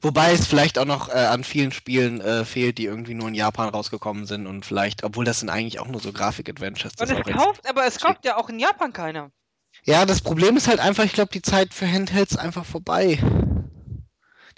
Wobei 0.00 0.32
es 0.32 0.46
vielleicht 0.46 0.78
auch 0.78 0.84
noch 0.84 1.08
äh, 1.08 1.12
an 1.12 1.44
vielen 1.44 1.72
Spielen 1.72 2.20
äh, 2.20 2.44
fehlt, 2.44 2.78
die 2.78 2.84
irgendwie 2.84 3.14
nur 3.14 3.28
in 3.28 3.34
Japan 3.34 3.68
rausgekommen 3.68 4.26
sind 4.26 4.46
und 4.46 4.64
vielleicht, 4.64 5.02
obwohl 5.02 5.24
das 5.24 5.40
sind 5.40 5.50
eigentlich 5.50 5.80
auch 5.80 5.88
nur 5.88 6.00
so 6.00 6.12
Grafik-Adventures. 6.12 6.92
Und 7.00 7.10
es 7.10 7.36
kauft, 7.36 7.68
aber 7.68 7.84
es 7.86 7.98
kauft 7.98 8.24
ja 8.24 8.36
auch 8.36 8.48
in 8.48 8.58
Japan 8.58 8.92
keiner. 8.92 9.30
Ja, 9.84 10.06
das 10.06 10.20
Problem 10.20 10.56
ist 10.56 10.68
halt 10.68 10.80
einfach, 10.80 11.04
ich 11.04 11.12
glaube, 11.12 11.30
die 11.32 11.42
Zeit 11.42 11.74
für 11.74 11.90
Handhelds 11.90 12.32
ist 12.32 12.38
einfach 12.38 12.64
vorbei. 12.64 13.18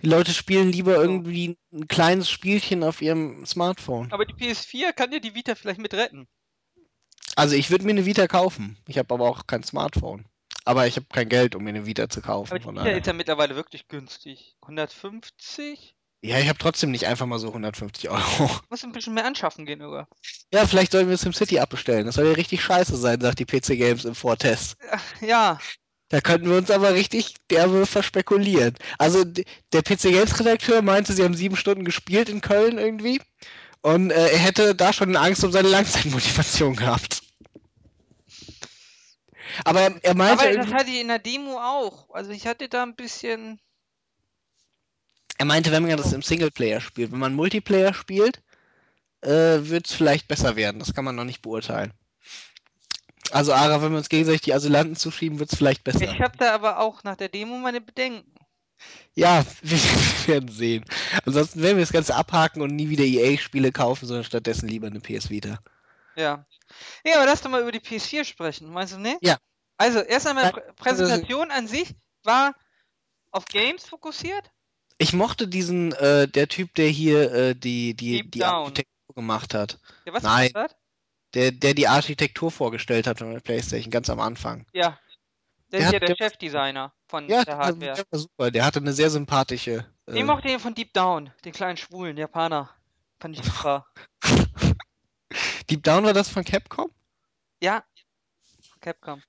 Die 0.02 0.08
Leute 0.08 0.32
spielen 0.32 0.72
lieber 0.72 0.96
irgendwie 0.96 1.58
ein 1.72 1.86
kleines 1.86 2.30
Spielchen 2.30 2.82
auf 2.82 3.02
ihrem 3.02 3.44
Smartphone. 3.44 4.10
Aber 4.12 4.24
die 4.24 4.34
PS4 4.34 4.92
kann 4.92 5.10
dir 5.10 5.20
die 5.20 5.34
Vita 5.34 5.54
vielleicht 5.54 5.80
mit 5.80 5.92
retten. 5.92 6.26
Also 7.36 7.54
ich 7.54 7.70
würde 7.70 7.84
mir 7.84 7.92
eine 7.92 8.06
Vita 8.06 8.26
kaufen. 8.26 8.78
Ich 8.88 8.98
habe 8.98 9.12
aber 9.14 9.28
auch 9.28 9.46
kein 9.46 9.62
Smartphone. 9.62 10.24
Aber 10.64 10.86
ich 10.86 10.96
habe 10.96 11.06
kein 11.12 11.28
Geld, 11.28 11.54
um 11.54 11.64
mir 11.64 11.70
eine 11.70 11.86
Vita 11.86 12.08
zu 12.08 12.20
kaufen. 12.20 12.52
Aber 12.52 12.62
die 12.62 12.78
Vita 12.78 12.90
ist 12.90 13.06
ja 13.06 13.12
mittlerweile 13.12 13.56
wirklich 13.56 13.88
günstig. 13.88 14.56
150? 14.62 15.94
Ja, 16.22 16.38
ich 16.38 16.48
habe 16.48 16.58
trotzdem 16.58 16.90
nicht 16.90 17.06
einfach 17.06 17.24
mal 17.26 17.38
so 17.38 17.48
150 17.48 18.10
Euro. 18.10 18.50
Muss 18.68 18.84
ein 18.84 18.92
bisschen 18.92 19.14
mehr 19.14 19.24
anschaffen 19.24 19.64
gehen, 19.64 19.80
oder? 19.82 20.06
Ja, 20.52 20.66
vielleicht 20.66 20.92
sollten 20.92 21.08
wir 21.08 21.16
SimCity 21.16 21.58
abbestellen. 21.58 22.04
Das 22.04 22.16
soll 22.16 22.26
ja 22.26 22.32
richtig 22.32 22.62
scheiße 22.62 22.96
sein, 22.96 23.20
sagt 23.20 23.38
die 23.38 23.46
PC 23.46 23.78
Games 23.78 24.04
im 24.04 24.14
Vortest. 24.14 24.76
Ja, 25.22 25.58
Da 26.10 26.20
könnten 26.20 26.50
wir 26.50 26.58
uns 26.58 26.70
aber 26.70 26.92
richtig 26.94 27.36
derbe 27.50 27.86
verspekulieren. 27.86 28.74
Also 28.98 29.24
der 29.24 29.82
PC 29.82 30.02
Games 30.10 30.38
Redakteur 30.40 30.82
meinte, 30.82 31.12
sie 31.12 31.22
haben 31.24 31.34
sieben 31.34 31.56
Stunden 31.56 31.84
gespielt 31.84 32.28
in 32.28 32.40
Köln 32.40 32.78
irgendwie. 32.78 33.20
Und 33.82 34.10
äh, 34.10 34.28
er 34.30 34.38
hätte 34.38 34.74
da 34.74 34.92
schon 34.92 35.16
Angst 35.16 35.42
um 35.44 35.52
seine 35.52 35.68
Langzeitmotivation 35.68 36.76
gehabt. 36.76 37.22
Aber 39.64 39.80
er, 39.80 39.94
er 40.02 40.14
meinte, 40.14 40.44
aber 40.44 40.56
das 40.56 40.72
hatte 40.72 40.90
ich 40.90 41.00
in 41.00 41.08
der 41.08 41.18
Demo 41.18 41.58
auch. 41.58 42.10
Also 42.10 42.30
ich 42.30 42.46
hatte 42.46 42.68
da 42.68 42.82
ein 42.82 42.94
bisschen. 42.94 43.60
er 45.38 45.46
meinte, 45.46 45.72
wenn 45.72 45.86
man 45.86 45.96
das 45.96 46.12
im 46.12 46.22
Singleplayer 46.22 46.80
spielt, 46.80 47.12
wenn 47.12 47.18
man 47.18 47.34
Multiplayer 47.34 47.94
spielt, 47.94 48.42
äh, 49.22 49.28
wird 49.62 49.86
es 49.86 49.94
vielleicht 49.94 50.28
besser 50.28 50.56
werden. 50.56 50.78
Das 50.78 50.94
kann 50.94 51.04
man 51.04 51.16
noch 51.16 51.24
nicht 51.24 51.42
beurteilen. 51.42 51.92
Also 53.32 53.52
Ara, 53.52 53.80
wenn 53.82 53.92
wir 53.92 53.98
uns 53.98 54.08
gegenseitig 54.08 54.42
die 54.42 54.54
Asylanten 54.54 54.96
zuschieben, 54.96 55.38
wird 55.38 55.52
es 55.52 55.58
vielleicht 55.58 55.84
besser. 55.84 56.12
Ich 56.12 56.20
habe 56.20 56.36
da 56.36 56.54
aber 56.54 56.80
auch 56.80 57.04
nach 57.04 57.16
der 57.16 57.28
Demo 57.28 57.58
meine 57.58 57.80
Bedenken. 57.80 58.34
Ja, 59.14 59.44
wir 59.62 59.78
werden 60.26 60.48
sehen. 60.48 60.84
Ansonsten 61.26 61.62
werden 61.62 61.76
wir 61.76 61.84
das 61.84 61.92
Ganze 61.92 62.14
abhaken 62.14 62.62
und 62.62 62.74
nie 62.74 62.88
wieder 62.88 63.04
EA-Spiele 63.04 63.72
kaufen, 63.72 64.06
sondern 64.06 64.24
stattdessen 64.24 64.68
lieber 64.68 64.86
eine 64.86 65.00
PS 65.00 65.30
Vita. 65.30 65.58
Ja. 66.16 66.44
Nee, 67.04 67.12
aber 67.14 67.26
lass 67.26 67.42
doch 67.42 67.50
mal 67.50 67.62
über 67.62 67.72
die 67.72 67.80
PS4 67.80 68.24
sprechen. 68.24 68.70
Meinst 68.72 68.94
du 68.94 68.98
nicht? 68.98 69.18
Ja. 69.22 69.36
Also, 69.76 70.00
erst 70.00 70.26
einmal 70.26 70.44
Ja, 70.44 70.50
Prä 70.52 70.60
Präsentation 70.76 71.50
an 71.50 71.66
sich 71.66 71.94
war 72.24 72.54
auf 73.30 73.44
Games 73.46 73.86
fokussiert. 73.88 74.50
Ich 74.98 75.12
mochte 75.14 75.48
diesen, 75.48 75.92
äh, 75.92 76.28
der 76.28 76.48
Typ, 76.48 76.74
der 76.74 76.88
hier 76.88 77.32
äh, 77.32 77.54
die, 77.54 77.94
die, 77.94 78.18
Deep 78.22 78.32
die 78.32 78.38
Down. 78.40 78.50
Architektur 78.64 79.14
gemacht 79.14 79.54
hat. 79.54 79.78
Ja, 80.04 80.12
was 80.12 80.22
Nein. 80.22 80.50
hat? 80.54 80.76
Der, 81.34 81.52
der 81.52 81.74
die 81.74 81.86
Architektur 81.88 82.50
vorgestellt 82.50 83.06
hat 83.06 83.18
von 83.20 83.32
der 83.32 83.40
Playstation, 83.40 83.90
ganz 83.90 84.10
am 84.10 84.20
Anfang. 84.20 84.66
Ja. 84.72 84.98
Der, 85.72 85.78
Der 85.78 85.86
ist 85.86 85.92
ja 85.92 85.98
der 86.00 86.08
der- 86.08 86.16
Chefdesigner 86.16 86.92
von 87.06 87.28
Ja, 87.28 87.36
der 87.44 87.44
der, 87.44 87.56
Hardware. 87.58 87.94
der 87.94 88.04
war 88.10 88.18
super. 88.18 88.50
Der 88.50 88.64
hatte 88.66 88.80
eine 88.80 88.92
sehr 88.92 89.08
sympathische. 89.08 89.86
Ich 90.08 90.16
Äh, 90.16 90.24
mochte 90.24 90.48
den 90.48 90.58
von 90.58 90.74
Deep 90.74 90.92
Down, 90.92 91.32
den 91.44 91.52
kleinen 91.52 91.76
schwulen 91.76 92.16
Japaner. 92.16 92.68
Fand 93.20 93.38
ich 93.38 93.44
super. 93.44 93.86
Deep 95.70 95.82
Down 95.84 96.04
war 96.04 96.12
das 96.12 96.28
von 96.28 96.44
Capcom? 96.44 96.90
Ja, 97.62 97.84
Capcom. 98.80 99.22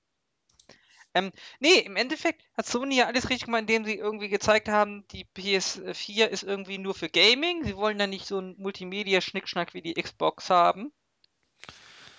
Ähm, 1.14 1.30
nee, 1.60 1.78
im 1.80 1.96
Endeffekt 1.96 2.42
hat 2.56 2.66
Sony 2.66 2.96
ja 2.96 3.06
alles 3.06 3.28
richtig 3.28 3.44
gemacht, 3.44 3.60
indem 3.60 3.84
sie 3.84 3.96
irgendwie 3.96 4.30
gezeigt 4.30 4.68
haben, 4.68 5.06
die 5.08 5.26
PS4 5.36 6.26
ist 6.26 6.42
irgendwie 6.42 6.78
nur 6.78 6.94
für 6.94 7.10
Gaming. 7.10 7.64
Sie 7.64 7.76
wollen 7.76 7.98
da 7.98 8.06
nicht 8.06 8.26
so 8.26 8.40
ein 8.40 8.54
Multimedia-Schnickschnack 8.58 9.74
wie 9.74 9.82
die 9.82 9.94
Xbox 9.94 10.48
haben. 10.48 10.90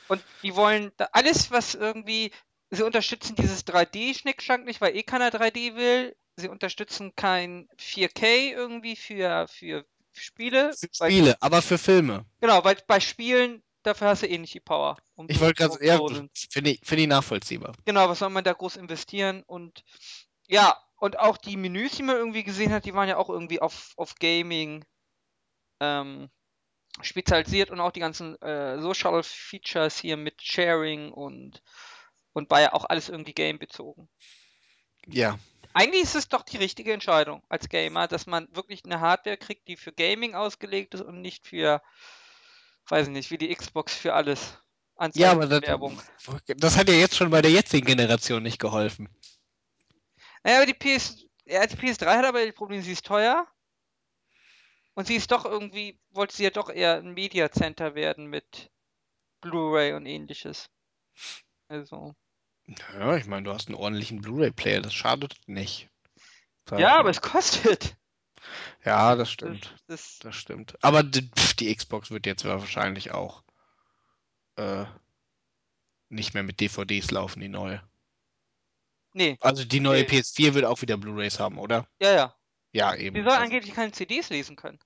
Und 0.09 0.23
die 0.43 0.55
wollen 0.55 0.91
da 0.97 1.09
alles, 1.11 1.49
was 1.49 1.73
irgendwie. 1.73 2.31
Sie 2.69 2.83
unterstützen 2.83 3.35
dieses 3.35 3.65
3D-Schnickschnack 3.65 4.63
nicht, 4.63 4.79
weil 4.79 4.95
eh 4.95 5.03
keiner 5.03 5.29
3D 5.29 5.75
will. 5.75 6.15
Sie 6.35 6.49
unterstützen 6.49 7.15
kein 7.15 7.67
4K 7.79 8.51
irgendwie 8.51 8.95
für, 8.95 9.47
für 9.47 9.85
Spiele. 10.11 10.73
Für 10.73 10.89
weil- 10.99 11.11
Spiele, 11.11 11.37
aber 11.41 11.61
für 11.61 11.77
Filme. 11.77 12.25
Genau, 12.41 12.63
weil 12.63 12.77
bei 12.87 12.99
Spielen, 12.99 13.63
dafür 13.83 14.09
hast 14.09 14.23
du 14.23 14.27
eh 14.27 14.37
nicht 14.37 14.53
die 14.53 14.59
Power. 14.59 14.97
Um 15.15 15.27
Ich 15.29 15.39
wollte 15.39 15.63
gerade 15.67 15.85
ja, 15.85 15.99
finde 16.49 16.71
ich, 16.71 16.79
find 16.83 17.01
ich 17.01 17.07
nachvollziehbar. 17.07 17.73
Genau, 17.85 18.09
was 18.09 18.19
soll 18.19 18.29
man 18.29 18.43
da 18.43 18.53
groß 18.53 18.77
investieren? 18.77 19.43
Und 19.43 19.83
ja, 20.47 20.77
und 20.97 21.19
auch 21.19 21.37
die 21.37 21.57
Menüs, 21.57 21.93
die 21.93 22.03
man 22.03 22.15
irgendwie 22.15 22.43
gesehen 22.43 22.71
hat, 22.71 22.85
die 22.85 22.93
waren 22.93 23.09
ja 23.09 23.17
auch 23.17 23.29
irgendwie 23.29 23.61
auf, 23.61 23.93
auf 23.97 24.15
Gaming 24.15 24.85
ähm, 25.79 26.29
spezialisiert 27.01 27.71
und 27.71 27.79
auch 27.79 27.91
die 27.91 27.99
ganzen 27.99 28.41
äh, 28.41 28.79
Social 28.79 29.21
Features 29.23 29.97
hier 29.97 30.17
mit 30.17 30.41
Sharing 30.41 31.11
und, 31.11 31.61
und 32.33 32.49
war 32.49 32.61
ja 32.61 32.73
auch 32.73 32.85
alles 32.85 33.09
irgendwie 33.09 33.33
game-bezogen. 33.33 34.09
Ja. 35.07 35.37
Eigentlich 35.73 36.03
ist 36.03 36.15
es 36.15 36.29
doch 36.29 36.43
die 36.43 36.57
richtige 36.57 36.93
Entscheidung 36.93 37.41
als 37.49 37.67
Gamer, 37.67 38.07
dass 38.07 38.27
man 38.27 38.47
wirklich 38.55 38.85
eine 38.85 38.99
Hardware 38.99 39.37
kriegt, 39.37 39.67
die 39.67 39.75
für 39.75 39.91
Gaming 39.91 40.35
ausgelegt 40.35 40.93
ist 40.93 41.01
und 41.01 41.19
nicht 41.19 41.47
für, 41.47 41.81
weiß 42.87 43.07
ich 43.07 43.13
nicht, 43.13 43.31
wie 43.31 43.37
die 43.37 43.53
Xbox 43.53 43.95
für 43.95 44.13
alles. 44.13 44.39
Ja, 44.95 44.99
Anzeigen 45.05 45.29
aber 45.29 45.47
das, 45.47 45.61
Werbung. 45.63 46.01
das 46.57 46.77
hat 46.77 46.87
ja 46.87 46.93
jetzt 46.93 47.15
schon 47.15 47.31
bei 47.31 47.41
der 47.41 47.51
jetzigen 47.51 47.85
Generation 47.85 48.43
nicht 48.43 48.59
geholfen. 48.59 49.09
Naja, 50.43 50.57
aber 50.57 50.65
die 50.65 50.73
PS, 50.73 51.25
ja, 51.45 51.65
die 51.65 51.75
PS3 51.75 52.05
hat 52.05 52.25
aber 52.25 52.45
das 52.45 52.55
Problem, 52.55 52.81
sie 52.81 52.91
ist 52.91 53.05
teuer. 53.05 53.47
Und 54.93 55.07
sie 55.07 55.15
ist 55.15 55.31
doch 55.31 55.45
irgendwie, 55.45 55.99
wollte 56.11 56.35
sie 56.35 56.43
ja 56.43 56.51
doch 56.51 56.69
eher 56.69 56.97
ein 56.97 57.13
Media 57.13 57.51
Center 57.51 57.95
werden 57.95 58.27
mit 58.27 58.69
Blu-ray 59.41 59.93
und 59.93 60.05
ähnliches. 60.05 60.69
Also, 61.67 62.13
Ja, 62.93 63.17
ich 63.17 63.25
meine, 63.25 63.43
du 63.43 63.53
hast 63.53 63.67
einen 63.67 63.75
ordentlichen 63.75 64.21
Blu-ray-Player, 64.21 64.81
das 64.81 64.93
schadet 64.93 65.35
nicht. 65.47 65.89
Ja, 66.71 66.97
aber 66.97 67.09
es 67.09 67.21
kostet. 67.21 67.97
Ja, 68.85 69.15
das 69.15 69.31
stimmt. 69.31 69.75
das, 69.87 70.19
Das 70.19 70.35
stimmt. 70.35 70.75
Aber 70.83 71.03
die, 71.03 71.29
pf, 71.29 71.53
die 71.55 71.73
Xbox 71.75 72.11
wird 72.11 72.25
jetzt 72.25 72.45
wahrscheinlich 72.45 73.11
auch 73.11 73.43
äh, 74.55 74.85
nicht 76.09 76.33
mehr 76.33 76.43
mit 76.43 76.59
DVDs 76.59 77.11
laufen, 77.11 77.39
die 77.39 77.49
neue. 77.49 77.81
nee, 79.13 79.37
Also 79.41 79.63
die 79.65 79.79
neue 79.79 80.01
Nee. 80.03 80.07
PS4 80.07 80.53
wird 80.53 80.65
auch 80.65 80.81
wieder 80.81 80.97
Blu-rays 80.97 81.39
haben, 81.39 81.57
oder? 81.57 81.87
ja, 82.01 82.13
ja. 82.13 82.35
Ja, 82.75 82.95
eben. 82.95 83.15
soll 83.23 83.27
Also, 83.29 83.43
angeblich 83.43 83.73
keine 83.75 83.91
CDs 83.91 84.29
lesen 84.29 84.55
können. 84.55 84.79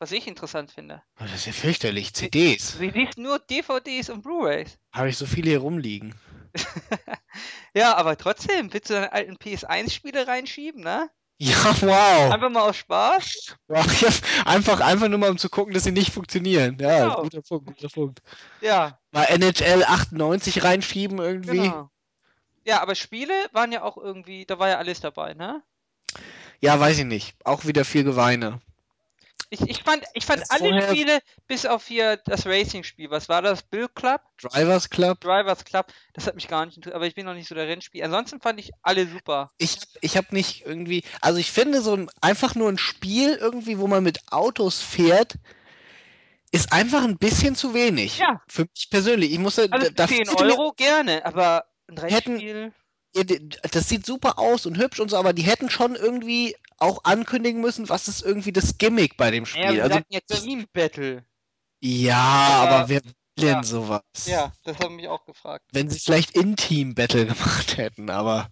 Was 0.00 0.12
ich 0.12 0.26
interessant 0.26 0.70
finde. 0.70 1.02
das 1.18 1.34
ist 1.34 1.46
ja 1.46 1.52
fürchterlich. 1.52 2.14
CDs. 2.14 2.78
Sie 2.78 2.88
liest 2.88 3.18
nur 3.18 3.38
DVDs 3.38 4.08
und 4.10 4.22
Blu-rays. 4.22 4.78
Habe 4.92 5.08
ich 5.10 5.16
so 5.18 5.26
viele 5.26 5.50
hier 5.50 5.58
rumliegen. 5.58 6.14
ja, 7.74 7.96
aber 7.96 8.16
trotzdem, 8.16 8.72
willst 8.72 8.88
du 8.90 8.94
deine 8.94 9.12
alten 9.12 9.36
PS1-Spiele 9.36 10.26
reinschieben, 10.26 10.82
ne? 10.82 11.10
Ja, 11.40 11.54
wow. 11.82 12.32
Einfach 12.32 12.50
mal 12.50 12.68
aus 12.68 12.76
Spaß? 12.78 13.56
wow. 13.68 13.86
Einfach, 14.44 14.80
einfach 14.80 15.08
nur 15.08 15.18
mal, 15.18 15.30
um 15.30 15.38
zu 15.38 15.48
gucken, 15.48 15.72
dass 15.72 15.84
sie 15.84 15.92
nicht 15.92 16.12
funktionieren. 16.12 16.76
Ja, 16.80 17.04
Genau. 17.04 17.22
guter 17.22 17.42
Punkt, 17.42 17.66
guter 17.66 17.88
Punkt. 17.88 18.22
Ja, 18.60 18.98
Mal 19.12 19.24
NHL 19.24 19.84
98 19.84 20.64
reinschieben 20.64 21.18
irgendwie. 21.18 21.58
genau. 21.58 21.90
Ja, 22.64 22.82
aber 22.82 22.94
Spiele 22.94 23.32
waren 23.52 23.72
ja 23.72 23.82
auch 23.82 23.96
irgendwie, 23.96 24.44
da 24.44 24.58
war 24.58 24.68
ja 24.68 24.76
alles 24.78 25.00
dabei, 25.00 25.32
ne? 25.32 25.62
Ja, 26.60 26.78
weiß 26.78 26.98
ich 26.98 27.04
nicht. 27.06 27.36
Auch 27.44 27.64
wieder 27.64 27.84
viel 27.84 28.04
Geweine. 28.04 28.60
Ich, 29.50 29.62
ich 29.62 29.82
fand, 29.82 30.04
ich 30.12 30.26
fand 30.26 30.42
Das 30.42 30.50
alle 30.50 30.82
Spiele, 30.82 31.20
bis 31.46 31.64
auf 31.64 31.86
hier 31.86 32.18
das 32.18 32.44
Racing-Spiel, 32.44 33.10
was 33.10 33.28
war 33.30 33.40
das? 33.40 33.62
Bill 33.62 33.88
Club? 33.88 34.20
Drivers 34.42 34.90
Club. 34.90 35.20
Drivers 35.20 35.64
Club? 35.64 35.86
Das 36.12 36.26
hat 36.26 36.34
mich 36.34 36.48
gar 36.48 36.66
nicht 36.66 36.76
interessiert, 36.76 36.96
aber 36.96 37.06
ich 37.06 37.14
bin 37.14 37.24
noch 37.24 37.32
nicht 37.34 37.48
so 37.48 37.54
der 37.54 37.66
Rennspiel. 37.66 38.04
Ansonsten 38.04 38.40
fand 38.40 38.60
ich 38.60 38.72
alle 38.82 39.06
super. 39.06 39.50
Ich 39.56 39.72
hab, 39.76 39.88
ich 40.02 40.16
hab 40.18 40.32
nicht 40.32 40.66
irgendwie, 40.66 41.02
also 41.22 41.38
ich 41.38 41.50
finde 41.50 41.80
so 41.80 41.94
ein, 41.94 42.10
einfach 42.20 42.54
nur 42.56 42.68
ein 42.70 42.76
Spiel 42.78 43.34
irgendwie, 43.36 43.78
wo 43.78 43.86
man 43.86 44.02
mit 44.02 44.18
Autos 44.30 44.82
fährt, 44.82 45.36
ist 46.50 46.72
einfach 46.72 47.04
ein 47.04 47.18
bisschen 47.18 47.54
zu 47.54 47.72
wenig. 47.74 48.18
Ja. 48.18 48.42
Für 48.48 48.62
mich 48.62 48.88
persönlich. 48.90 49.32
Ich 49.32 49.38
musste, 49.38 49.68
Also 49.70 49.86
da, 49.86 49.92
da 49.94 50.08
10 50.08 50.26
fehlte 50.26 50.44
mir- 50.44 50.50
Euro 50.52 50.72
gerne, 50.76 51.24
aber 51.24 51.64
ein 51.88 51.96
Hätten- 51.98 52.32
Rennspiel. 52.32 52.70
Die- 52.70 52.77
das 53.12 53.88
sieht 53.88 54.04
super 54.06 54.38
aus 54.38 54.66
und 54.66 54.76
hübsch 54.78 55.00
und 55.00 55.10
so, 55.10 55.16
aber 55.16 55.32
die 55.32 55.42
hätten 55.42 55.70
schon 55.70 55.94
irgendwie 55.96 56.54
auch 56.78 57.04
ankündigen 57.04 57.60
müssen, 57.60 57.88
was 57.88 58.06
ist 58.08 58.22
irgendwie 58.22 58.52
das 58.52 58.78
Gimmick 58.78 59.16
bei 59.16 59.30
dem 59.30 59.46
Spiel. 59.46 59.80
also, 59.80 60.00
ja 60.08 60.20
Team 60.28 60.66
Battle. 60.72 61.24
ja, 61.80 62.16
Aber- 62.16 62.70
aber 62.76 62.88
wer 62.88 63.04
will 63.04 63.12
denn 63.38 63.48
ja. 63.48 63.62
sowas? 63.64 64.02
Ja, 64.26 64.52
das 64.64 64.78
haben 64.78 64.96
mich 64.96 65.08
auch 65.08 65.24
gefragt. 65.24 65.64
Wenn 65.72 65.88
sie 65.90 65.98
vielleicht 65.98 66.32
In-Team-Battle 66.32 67.26
gemacht 67.26 67.76
hätten, 67.76 68.10
aber 68.10 68.50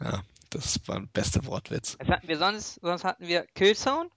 ja, 0.00 0.22
das 0.50 0.80
war 0.86 0.96
ein 0.96 1.08
bester 1.10 1.44
Wortwitz. 1.46 1.96
Was 2.00 2.08
hatten 2.08 2.28
wir 2.28 2.38
sonst? 2.38 2.78
Sonst 2.80 3.04
hatten 3.04 3.26
wir 3.26 3.46
Killzone. 3.54 4.08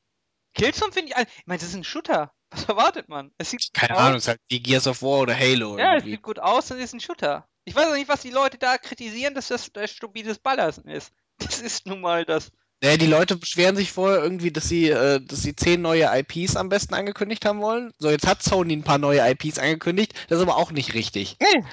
Killzone 0.53 0.91
finde 0.91 1.09
ich, 1.09 1.15
ein- 1.15 1.27
ich 1.37 1.45
meine, 1.47 1.59
das 1.59 1.69
ist 1.69 1.75
ein 1.75 1.83
Shooter. 1.83 2.31
Was 2.49 2.65
erwartet 2.65 3.07
man? 3.07 3.31
Es 3.37 3.49
sieht 3.51 3.73
Keine. 3.73 3.97
Ahnung, 3.97 4.17
es 4.17 4.23
ist 4.23 4.27
halt 4.27 4.41
wie 4.49 4.61
Gears 4.61 4.85
of 4.87 5.01
War 5.01 5.19
oder 5.21 5.37
Halo 5.37 5.77
Ja, 5.77 5.91
es 5.95 5.99
irgendwie. 6.03 6.11
sieht 6.11 6.21
gut 6.21 6.39
aus 6.39 6.69
und 6.71 6.79
ist 6.79 6.93
ein 6.93 6.99
Shooter. 6.99 7.47
Ich 7.65 7.75
weiß 7.75 7.87
auch 7.89 7.95
nicht, 7.95 8.09
was 8.09 8.21
die 8.21 8.31
Leute 8.31 8.57
da 8.57 8.77
kritisieren, 8.77 9.33
dass 9.35 9.47
das, 9.49 9.71
das 9.71 9.91
stupides 9.91 10.39
Ballern 10.39 10.73
ist. 10.85 11.11
Das 11.37 11.59
ist 11.59 11.87
nun 11.87 12.01
mal 12.01 12.23
das. 12.23 12.51
Naja, 12.83 12.97
die 12.97 13.07
Leute 13.07 13.35
beschweren 13.35 13.75
sich 13.75 13.91
vorher 13.91 14.21
irgendwie, 14.21 14.51
dass 14.51 14.67
sie, 14.69 14.89
äh, 14.89 15.19
dass 15.23 15.41
sie 15.41 15.55
zehn 15.55 15.81
neue 15.81 16.07
IPs 16.19 16.55
am 16.55 16.69
besten 16.69 16.93
angekündigt 16.93 17.45
haben 17.45 17.61
wollen. 17.61 17.91
So, 17.97 18.09
jetzt 18.11 18.27
hat 18.27 18.43
Sony 18.43 18.73
ein 18.75 18.83
paar 18.83 18.99
neue 18.99 19.27
IPs 19.27 19.57
angekündigt, 19.57 20.13
das 20.29 20.37
ist 20.37 20.43
aber 20.43 20.57
auch 20.57 20.71
nicht 20.71 20.93
richtig. 20.93 21.37
Nee. 21.39 21.63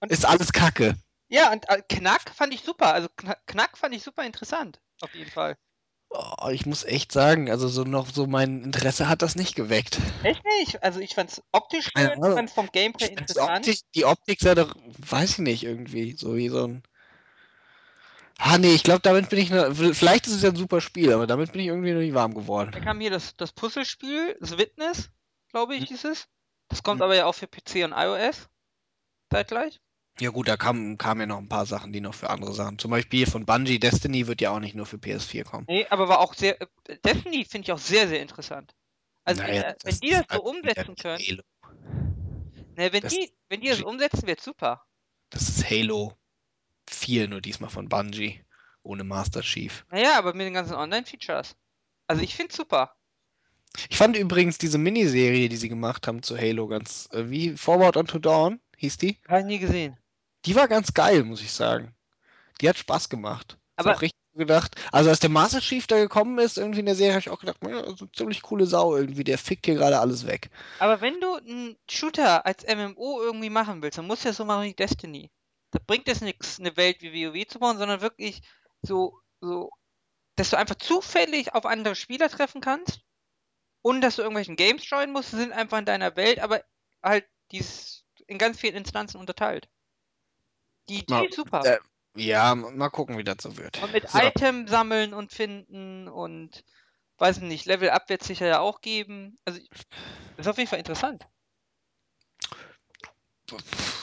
Und- 0.00 0.10
Ist 0.12 0.24
alles 0.24 0.52
Kacke. 0.52 0.94
Ja, 1.28 1.52
und 1.52 1.68
äh, 1.68 1.82
Knack 1.90 2.30
fand 2.34 2.54
ich 2.54 2.62
super. 2.62 2.94
Also 2.94 3.08
Knack, 3.16 3.46
Knack 3.46 3.76
fand 3.76 3.94
ich 3.94 4.02
super 4.02 4.24
interessant. 4.24 4.80
Auf 5.02 5.14
jeden 5.14 5.30
Fall. 5.30 5.56
Oh, 6.10 6.48
ich 6.50 6.64
muss 6.64 6.84
echt 6.84 7.12
sagen, 7.12 7.50
also 7.50 7.68
so 7.68 7.84
noch 7.84 8.08
so 8.08 8.26
mein 8.26 8.62
Interesse 8.62 9.08
hat 9.08 9.20
das 9.20 9.36
nicht 9.36 9.54
geweckt. 9.54 9.98
Echt 10.24 10.42
nicht? 10.58 10.82
Also 10.82 11.00
ich 11.00 11.14
fand's 11.14 11.42
optisch 11.52 11.90
schön, 11.94 12.08
Ahnung. 12.08 12.34
fand's 12.34 12.52
vom 12.52 12.68
Gameplay 12.72 13.06
Ich 13.06 13.12
interessant. 13.12 13.58
Optik, 13.58 13.80
die 13.94 14.04
Optik 14.04 14.40
sah 14.40 14.54
doch, 14.54 14.74
weiß 14.98 15.32
ich 15.32 15.38
nicht, 15.38 15.64
irgendwie, 15.64 16.12
so 16.12 16.34
wie 16.36 16.48
so 16.48 16.66
ein. 16.66 16.82
Ah, 18.38 18.56
nee, 18.56 18.72
ich 18.74 18.84
glaube, 18.84 19.00
damit 19.02 19.28
bin 19.28 19.38
ich. 19.40 19.50
Noch, 19.50 19.74
vielleicht 19.74 20.26
ist 20.28 20.34
es 20.34 20.42
ja 20.42 20.50
ein 20.50 20.56
super 20.56 20.80
Spiel, 20.80 21.12
aber 21.12 21.26
damit 21.26 21.52
bin 21.52 21.60
ich 21.60 21.66
irgendwie 21.66 21.92
noch 21.92 22.00
nicht 22.00 22.14
warm 22.14 22.34
geworden. 22.34 22.70
Dann 22.72 22.84
kam 22.84 23.00
hier 23.00 23.10
das, 23.10 23.36
das 23.36 23.52
Puzzlespiel, 23.52 24.36
das 24.40 24.56
Witness, 24.56 25.10
glaube 25.50 25.74
ich, 25.74 25.86
dieses. 25.86 26.28
Das 26.68 26.82
kommt 26.82 27.00
Hm. 27.00 27.04
aber 27.04 27.16
ja 27.16 27.26
auch 27.26 27.34
für 27.34 27.48
PC 27.48 27.84
und 27.84 27.92
iOS. 27.92 28.48
Zeitgleich. 29.30 29.80
Ja, 30.20 30.30
gut, 30.30 30.48
da 30.48 30.56
kamen 30.56 30.98
kam 30.98 31.20
ja 31.20 31.26
noch 31.26 31.38
ein 31.38 31.48
paar 31.48 31.66
Sachen, 31.66 31.92
die 31.92 32.00
noch 32.00 32.14
für 32.14 32.30
andere 32.30 32.52
Sachen. 32.52 32.78
Zum 32.78 32.90
Beispiel 32.90 33.26
von 33.26 33.46
Bungie 33.46 33.78
Destiny 33.78 34.26
wird 34.26 34.40
ja 34.40 34.50
auch 34.50 34.58
nicht 34.58 34.74
nur 34.74 34.86
für 34.86 34.96
PS4 34.98 35.44
kommen. 35.44 35.64
Nee, 35.68 35.86
aber 35.90 36.08
war 36.08 36.18
auch 36.20 36.34
sehr. 36.34 36.60
äh, 36.60 36.66
Destiny 37.04 37.44
finde 37.44 37.66
ich 37.66 37.72
auch 37.72 37.78
sehr, 37.78 38.08
sehr 38.08 38.20
interessant. 38.20 38.74
Also, 39.24 39.42
Naja, 39.42 39.62
äh, 39.62 39.74
wenn 39.84 39.94
die 40.00 40.10
das 40.10 40.20
so 40.20 40.26
halt 40.30 40.42
umsetzen 40.42 40.96
können, 40.96 41.22
Halo. 41.28 41.42
ne, 42.76 42.92
wenn 42.92 43.02
das- 43.02 43.12
die, 43.12 43.32
wenn 43.48 43.60
die 43.60 43.68
das 43.68 43.82
umsetzen, 43.82 44.26
wird 44.26 44.40
super. 44.40 44.84
Das 45.30 45.48
ist 45.48 45.70
Halo 45.70 46.14
4, 46.88 47.28
nur 47.28 47.40
diesmal 47.40 47.70
von 47.70 47.88
Bungie. 47.88 48.42
Ohne 48.82 49.04
Master 49.04 49.42
Chief. 49.42 49.84
Naja, 49.90 50.16
aber 50.16 50.32
mit 50.34 50.46
den 50.46 50.54
ganzen 50.54 50.74
Online-Features. 50.74 51.56
Also, 52.06 52.22
ich 52.22 52.34
finde 52.34 52.54
super. 52.54 52.94
Ich 53.90 53.98
fand 53.98 54.16
übrigens 54.16 54.56
diese 54.56 54.78
Miniserie, 54.78 55.48
die 55.50 55.56
sie 55.56 55.68
gemacht 55.68 56.06
haben 56.08 56.22
zu 56.22 56.38
Halo, 56.38 56.66
ganz. 56.68 57.08
Äh, 57.12 57.28
wie 57.28 57.56
Forward 57.56 57.96
Unto 57.98 58.18
Dawn 58.18 58.60
hieß 58.78 58.96
die? 58.96 59.18
Habe 59.28 59.40
ich 59.40 59.46
nie 59.46 59.58
gesehen. 59.58 59.98
Die 60.46 60.54
war 60.54 60.68
ganz 60.68 60.94
geil, 60.94 61.24
muss 61.24 61.40
ich 61.40 61.52
sagen. 61.52 61.94
Die 62.60 62.68
hat 62.68 62.78
Spaß 62.78 63.08
gemacht. 63.08 63.58
Aber- 63.76 63.94
auch 63.94 64.02
richtig 64.02 64.18
gedacht. 64.34 64.76
Also 64.92 65.10
als 65.10 65.18
der 65.20 65.30
Master 65.30 65.60
Chief 65.60 65.86
da 65.88 65.96
gekommen 65.98 66.38
ist, 66.38 66.58
irgendwie 66.58 66.80
in 66.80 66.86
der 66.86 66.94
Serie, 66.94 67.14
habe 67.14 67.20
ich 67.20 67.30
auch 67.30 67.40
gedacht, 67.40 67.58
ja, 67.62 67.84
so 67.96 68.04
eine 68.04 68.12
ziemlich 68.12 68.42
coole 68.42 68.66
Sau 68.66 68.96
irgendwie. 68.96 69.24
Der 69.24 69.36
fickt 69.36 69.66
hier 69.66 69.74
gerade 69.74 69.98
alles 69.98 70.26
weg. 70.26 70.50
Aber 70.78 71.00
wenn 71.00 71.20
du 71.20 71.34
einen 71.36 71.76
Shooter 71.90 72.46
als 72.46 72.64
MMO 72.64 73.20
irgendwie 73.20 73.50
machen 73.50 73.82
willst, 73.82 73.98
dann 73.98 74.06
musst 74.06 74.24
du 74.24 74.28
ja 74.28 74.32
so 74.32 74.44
machen 74.44 74.64
wie 74.64 74.74
Destiny. 74.74 75.30
Da 75.72 75.80
bringt 75.86 76.08
es 76.08 76.20
nichts, 76.20 76.58
eine 76.60 76.76
Welt 76.76 77.02
wie 77.02 77.26
WoW 77.26 77.46
zu 77.48 77.58
bauen, 77.58 77.78
sondern 77.78 78.00
wirklich 78.00 78.40
so, 78.80 79.18
so, 79.40 79.70
dass 80.36 80.50
du 80.50 80.56
einfach 80.56 80.76
zufällig 80.76 81.54
auf 81.54 81.66
andere 81.66 81.96
Spieler 81.96 82.28
treffen 82.28 82.60
kannst 82.60 83.00
und 83.82 84.00
dass 84.00 84.16
du 84.16 84.22
irgendwelchen 84.22 84.56
Games 84.56 84.88
joinen 84.88 85.12
musst, 85.12 85.32
sind 85.32 85.52
einfach 85.52 85.78
in 85.78 85.84
deiner 85.84 86.14
Welt, 86.16 86.38
aber 86.38 86.62
halt 87.02 87.26
dies 87.50 88.04
in 88.28 88.38
ganz 88.38 88.60
vielen 88.60 88.76
Instanzen 88.76 89.18
unterteilt. 89.18 89.68
Die 90.88 91.00
Idee 91.00 91.26
ist 91.26 91.36
super. 91.36 91.64
äh, 91.64 91.78
Ja, 92.16 92.54
mal 92.54 92.88
gucken, 92.90 93.18
wie 93.18 93.24
das 93.24 93.36
so 93.40 93.56
wird. 93.56 93.82
Und 93.82 93.92
mit 93.92 94.08
So. 94.10 94.18
Item 94.18 94.66
sammeln 94.66 95.14
und 95.14 95.32
finden 95.32 96.08
und 96.08 96.64
weiß 97.18 97.40
nicht, 97.40 97.66
Level 97.66 97.90
Up 97.90 98.08
wird 98.08 98.22
sicher 98.22 98.46
ja 98.46 98.60
auch 98.60 98.80
geben. 98.80 99.38
Also 99.44 99.60
ist 100.36 100.48
auf 100.48 100.56
jeden 100.58 100.68
Fall 100.70 100.78
interessant. 100.78 101.26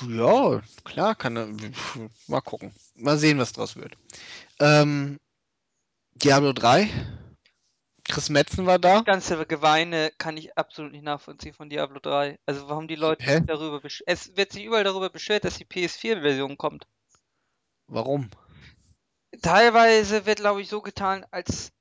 Ja, 0.08 0.62
klar, 0.84 1.15
kann 1.15 1.38
er. 1.38 1.48
pf, 1.48 2.00
Mal 2.28 2.41
gucken. 2.41 2.74
Mal 2.95 3.17
sehen, 3.17 3.38
was 3.38 3.54
draus 3.54 3.76
wird. 3.76 3.95
Ähm, 4.60 5.19
Diablo 6.15 6.54
3. 6.54 6.89
Chris 8.07 8.29
Metzen 8.29 8.65
war 8.65 8.77
da. 8.79 8.97
Das 8.97 9.05
ganze 9.05 9.45
Geweine 9.45 10.11
kann 10.17 10.37
ich 10.37 10.57
absolut 10.57 10.91
nicht 10.91 11.03
nachvollziehen 11.03 11.53
von 11.53 11.69
Diablo 11.69 11.99
3. 11.99 12.37
Also 12.45 12.69
warum 12.69 12.87
die 12.87 12.95
Leute 12.95 13.25
Hä? 13.25 13.41
darüber 13.45 13.81
besch 13.81 14.03
Es 14.05 14.37
wird 14.37 14.51
sich 14.51 14.63
überall 14.63 14.83
darüber 14.83 15.09
beschwert, 15.09 15.43
dass 15.43 15.57
die 15.57 15.65
PS4-Version 15.65 16.57
kommt. 16.57 16.87
Warum? 17.87 18.29
Teilweise 19.41 20.25
wird, 20.25 20.39
glaube 20.39 20.61
ich, 20.61 20.69
so 20.69 20.81
getan, 20.81 21.25
als. 21.31 21.71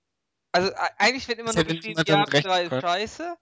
Also 0.53 0.71
e- 0.71 0.77
eigentlich 0.99 1.29
wird 1.29 1.39
immer 1.39 1.53
Das 1.53 1.57
nur 1.57 1.65
geschrieben, 1.65 2.03
Diablo 2.03 2.25
3 2.25 2.39
rechnen 2.39 2.79
ist 2.79 2.81
scheiße. 2.83 3.37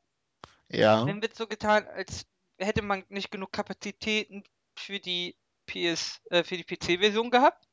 Ja. 0.69 1.05
Dann 1.05 1.23
wird 1.23 1.37
so 1.37 1.47
getan, 1.47 1.87
als 1.87 2.27
hätte 2.59 2.83
man 2.83 3.05
nicht 3.09 3.31
genug 3.31 3.53
Kapazitäten 3.53 4.43
für 4.77 4.99
die 4.99 5.37
PS, 5.67 6.21
äh, 6.31 6.43
für 6.43 6.57
die 6.57 6.65
PC-Version 6.65 7.31
gehabt. 7.31 7.69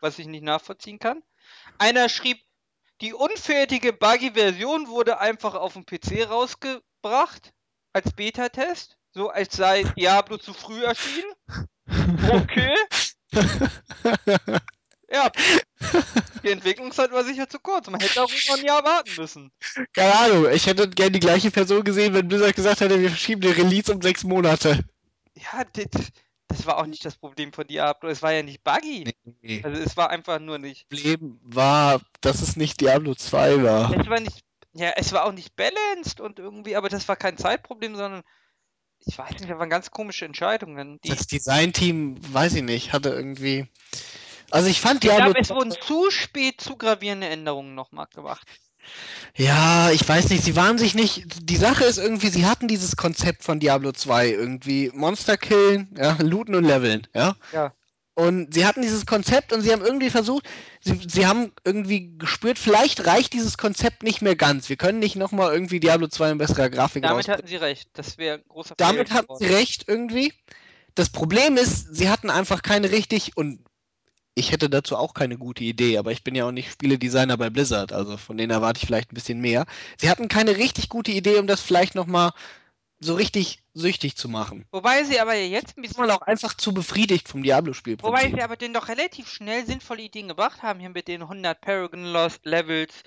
Was 0.00 0.18
ich 0.18 0.26
nicht 0.26 0.44
nachvollziehen 0.44 0.98
kann. 0.98 1.22
Einer 1.78 2.08
schrieb, 2.08 2.40
die 3.00 3.14
unfertige 3.14 3.92
Buggy-Version 3.92 4.88
wurde 4.88 5.20
einfach 5.20 5.54
auf 5.54 5.74
dem 5.74 5.86
PC 5.86 6.28
rausgebracht. 6.28 7.52
Als 7.92 8.12
Beta-Test. 8.12 8.96
So 9.12 9.30
als 9.30 9.56
sei 9.56 9.82
Diablo 9.96 10.36
zu 10.36 10.52
früh 10.52 10.84
erschienen. 10.84 11.32
Okay. 12.30 12.74
Ja. 15.10 15.30
Die 16.42 16.50
Entwicklungszeit 16.50 17.10
war 17.12 17.24
sicher 17.24 17.48
zu 17.48 17.58
kurz. 17.58 17.88
Man 17.88 18.00
hätte 18.00 18.22
auch 18.22 18.30
noch 18.30 18.58
ein 18.58 18.64
Jahr 18.64 18.84
warten 18.84 19.10
müssen. 19.16 19.50
Keine 19.94 20.14
Ahnung, 20.14 20.50
ich 20.52 20.66
hätte 20.66 20.88
gerne 20.90 21.12
die 21.12 21.20
gleiche 21.20 21.50
Person 21.50 21.82
gesehen, 21.82 22.14
wenn 22.14 22.28
Blizzard 22.28 22.54
gesagt 22.54 22.80
hätte, 22.80 23.00
wir 23.00 23.08
verschieben 23.08 23.40
den 23.40 23.52
Release 23.52 23.92
um 23.92 24.02
sechs 24.02 24.24
Monate. 24.24 24.84
Ja, 25.34 25.64
das, 25.72 26.08
das 26.48 26.66
war 26.66 26.78
auch 26.78 26.86
nicht 26.86 27.04
das 27.04 27.16
Problem 27.16 27.52
von 27.52 27.66
Diablo. 27.66 28.08
Es 28.08 28.22
war 28.22 28.32
ja 28.32 28.42
nicht 28.42 28.64
buggy. 28.64 29.12
Nee. 29.42 29.62
Also 29.62 29.80
es 29.80 29.96
war 29.96 30.10
einfach 30.10 30.40
nur 30.40 30.58
nicht. 30.58 30.86
Das 30.90 31.00
Problem 31.00 31.38
war, 31.42 32.00
dass 32.20 32.40
es 32.40 32.56
nicht 32.56 32.80
Diablo 32.80 33.14
2 33.14 33.62
war. 33.62 33.94
Es 33.94 34.08
war 34.08 34.20
nicht. 34.20 34.44
Ja, 34.72 34.92
es 34.96 35.12
war 35.12 35.24
auch 35.24 35.32
nicht 35.32 35.56
balanced 35.56 36.20
und 36.20 36.38
irgendwie, 36.38 36.76
aber 36.76 36.88
das 36.88 37.08
war 37.08 37.16
kein 37.16 37.36
Zeitproblem, 37.36 37.96
sondern 37.96 38.22
ich 39.06 39.16
weiß 39.16 39.30
nicht, 39.30 39.48
das 39.48 39.58
waren 39.58 39.70
ganz 39.70 39.90
komische 39.90 40.24
Entscheidungen. 40.24 41.00
Die, 41.02 41.08
Das 41.08 41.26
Designteam, 41.26 42.16
weiß 42.32 42.54
ich 42.54 42.62
nicht, 42.62 42.92
hatte 42.92 43.10
irgendwie. 43.10 43.66
Also 44.50 44.68
ich 44.68 44.80
fand 44.80 45.04
Ich 45.04 45.10
Diablo 45.10 45.32
glaube, 45.32 45.40
es 45.40 45.50
wurden 45.50 45.72
zu 45.72 46.10
spät 46.10 46.60
zu 46.60 46.76
gravierende 46.76 47.28
Änderungen 47.28 47.74
nochmal 47.74 48.06
gemacht. 48.14 48.46
Ja, 49.36 49.90
ich 49.90 50.06
weiß 50.08 50.30
nicht, 50.30 50.42
sie 50.42 50.56
waren 50.56 50.78
sich 50.78 50.94
nicht. 50.94 51.48
Die 51.48 51.56
Sache 51.56 51.84
ist 51.84 51.98
irgendwie, 51.98 52.28
sie 52.28 52.46
hatten 52.46 52.68
dieses 52.68 52.96
Konzept 52.96 53.44
von 53.44 53.60
Diablo 53.60 53.92
2 53.92 54.30
irgendwie. 54.30 54.90
Monster 54.92 55.36
killen, 55.36 55.88
ja, 55.96 56.16
looten 56.20 56.54
und 56.54 56.64
leveln, 56.64 57.06
ja. 57.14 57.36
Ja. 57.52 57.72
Und 58.18 58.52
sie 58.52 58.66
hatten 58.66 58.82
dieses 58.82 59.06
Konzept 59.06 59.52
und 59.52 59.60
sie 59.62 59.70
haben 59.70 59.80
irgendwie 59.80 60.10
versucht, 60.10 60.44
sie, 60.80 61.00
sie 61.06 61.28
haben 61.28 61.52
irgendwie 61.62 62.18
gespürt, 62.18 62.58
vielleicht 62.58 63.06
reicht 63.06 63.32
dieses 63.32 63.56
Konzept 63.58 64.02
nicht 64.02 64.22
mehr 64.22 64.34
ganz. 64.34 64.68
Wir 64.68 64.74
können 64.74 64.98
nicht 64.98 65.14
nochmal 65.14 65.52
irgendwie 65.52 65.78
Diablo 65.78 66.08
2 66.08 66.32
in 66.32 66.38
besserer 66.38 66.68
Grafik 66.68 67.04
Damit 67.04 67.28
hatten 67.28 67.46
sie 67.46 67.54
recht. 67.54 67.90
Das 67.92 68.18
wäre 68.18 68.38
ein 68.38 68.44
großer 68.48 68.74
Damit 68.76 69.10
Fail 69.10 69.18
hatten 69.18 69.36
sie 69.38 69.46
recht 69.46 69.84
irgendwie. 69.86 70.32
Das 70.96 71.10
Problem 71.10 71.56
ist, 71.56 71.94
sie 71.94 72.10
hatten 72.10 72.28
einfach 72.28 72.62
keine 72.62 72.90
richtig 72.90 73.36
und 73.36 73.60
ich 74.38 74.52
hätte 74.52 74.70
dazu 74.70 74.96
auch 74.96 75.14
keine 75.14 75.36
gute 75.36 75.64
Idee, 75.64 75.98
aber 75.98 76.12
ich 76.12 76.22
bin 76.24 76.34
ja 76.34 76.46
auch 76.46 76.52
nicht 76.52 76.70
Spieledesigner 76.70 77.36
bei 77.36 77.50
Blizzard, 77.50 77.92
also 77.92 78.16
von 78.16 78.36
denen 78.36 78.50
erwarte 78.50 78.78
ich 78.80 78.86
vielleicht 78.86 79.12
ein 79.12 79.14
bisschen 79.14 79.40
mehr. 79.40 79.66
Sie 79.98 80.08
hatten 80.08 80.28
keine 80.28 80.56
richtig 80.56 80.88
gute 80.88 81.10
Idee, 81.10 81.38
um 81.38 81.46
das 81.46 81.60
vielleicht 81.60 81.94
nochmal 81.94 82.30
so 83.00 83.14
richtig 83.14 83.62
süchtig 83.74 84.16
zu 84.16 84.28
machen. 84.28 84.66
Wobei 84.72 85.04
sie 85.04 85.20
aber 85.20 85.34
jetzt 85.34 85.76
ein 85.76 85.82
bisschen 85.82 86.00
man 86.00 86.10
auch 86.10 86.22
einfach 86.22 86.54
zu 86.54 86.72
befriedigt 86.74 87.28
vom 87.28 87.40
Wobei 87.40 87.44
Diablo-Spielprinzip. 87.44 88.34
sie 88.34 88.42
aber 88.42 88.56
den 88.56 88.72
doch 88.72 88.88
relativ 88.88 89.28
schnell 89.28 89.64
sinnvolle 89.66 90.02
Ideen 90.02 90.28
gebracht 90.28 90.62
haben, 90.62 90.80
hier 90.80 90.90
mit 90.90 91.06
den 91.06 91.22
100 91.22 91.60
Paragon 91.60 92.04
Lost 92.04 92.44
Levels 92.44 93.02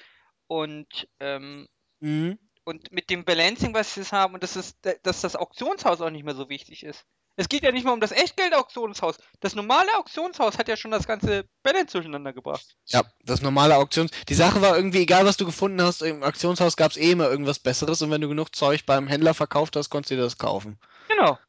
und, 0.47 1.07
ähm, 1.19 1.67
Mhm. 1.99 2.39
und 2.63 2.91
mit 2.91 3.09
dem 3.09 3.25
Balancing, 3.25 3.73
was 3.73 3.93
sie 3.93 4.01
jetzt 4.01 4.11
haben 4.13 4.33
und 4.33 4.43
dass, 4.43 4.55
es, 4.55 4.75
dass 5.03 5.21
das 5.21 5.35
Auktionshaus 5.35 6.01
auch 6.01 6.09
nicht 6.09 6.23
mehr 6.23 6.35
so 6.35 6.49
wichtig 6.49 6.83
ist. 6.83 7.05
Es 7.37 7.47
geht 7.49 7.63
ja 7.63 7.71
nicht 7.71 7.85
mal 7.85 7.93
um 7.93 8.01
das 8.01 8.11
Echtgeld-Auktionshaus. 8.11 9.17
Das 9.39 9.55
normale 9.55 9.87
Auktionshaus 9.97 10.57
hat 10.57 10.67
ja 10.67 10.75
schon 10.75 10.91
das 10.91 11.07
ganze 11.07 11.45
Balance 11.63 11.93
durcheinander 11.93 12.33
gebracht. 12.33 12.75
Ja, 12.87 13.03
das 13.23 13.41
normale 13.41 13.77
Auktions. 13.77 14.11
Die 14.27 14.33
Sache 14.33 14.61
war 14.61 14.75
irgendwie, 14.75 14.99
egal 14.99 15.25
was 15.25 15.37
du 15.37 15.45
gefunden 15.45 15.81
hast, 15.81 16.01
im 16.01 16.23
Auktionshaus 16.23 16.75
gab 16.75 16.91
es 16.91 16.97
eh 16.97 17.11
immer 17.11 17.29
irgendwas 17.29 17.59
Besseres 17.59 18.01
und 18.01 18.11
wenn 18.11 18.21
du 18.21 18.27
genug 18.27 18.53
Zeug 18.55 18.85
beim 18.85 19.07
Händler 19.07 19.33
verkauft 19.33 19.75
hast, 19.75 19.89
konntest 19.89 20.11
du 20.11 20.15
dir 20.15 20.21
das 20.23 20.37
kaufen. 20.37 20.77
Genau. 21.07 21.39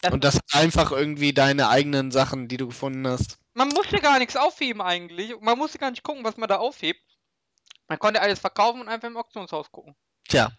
Das- 0.00 0.12
Und 0.12 0.24
das 0.24 0.40
einfach 0.52 0.90
irgendwie 0.92 1.32
deine 1.32 1.68
eigenen 1.68 2.10
Sachen, 2.10 2.48
die 2.48 2.56
du 2.56 2.66
gefunden 2.66 3.06
hast. 3.06 3.38
Man 3.54 3.68
musste 3.68 3.98
gar 4.00 4.18
nichts 4.18 4.36
aufheben 4.36 4.82
eigentlich. 4.82 5.34
Man 5.40 5.56
musste 5.56 5.78
gar 5.78 5.90
nicht 5.90 6.02
gucken, 6.02 6.24
was 6.24 6.36
man 6.36 6.48
da 6.48 6.56
aufhebt. 6.56 7.00
Man 7.88 7.98
konnte 7.98 8.20
alles 8.20 8.40
verkaufen 8.40 8.80
und 8.80 8.88
einfach 8.88 9.08
im 9.08 9.16
Auktionshaus 9.16 9.70
gucken. 9.70 9.94
Tja. 10.28 10.50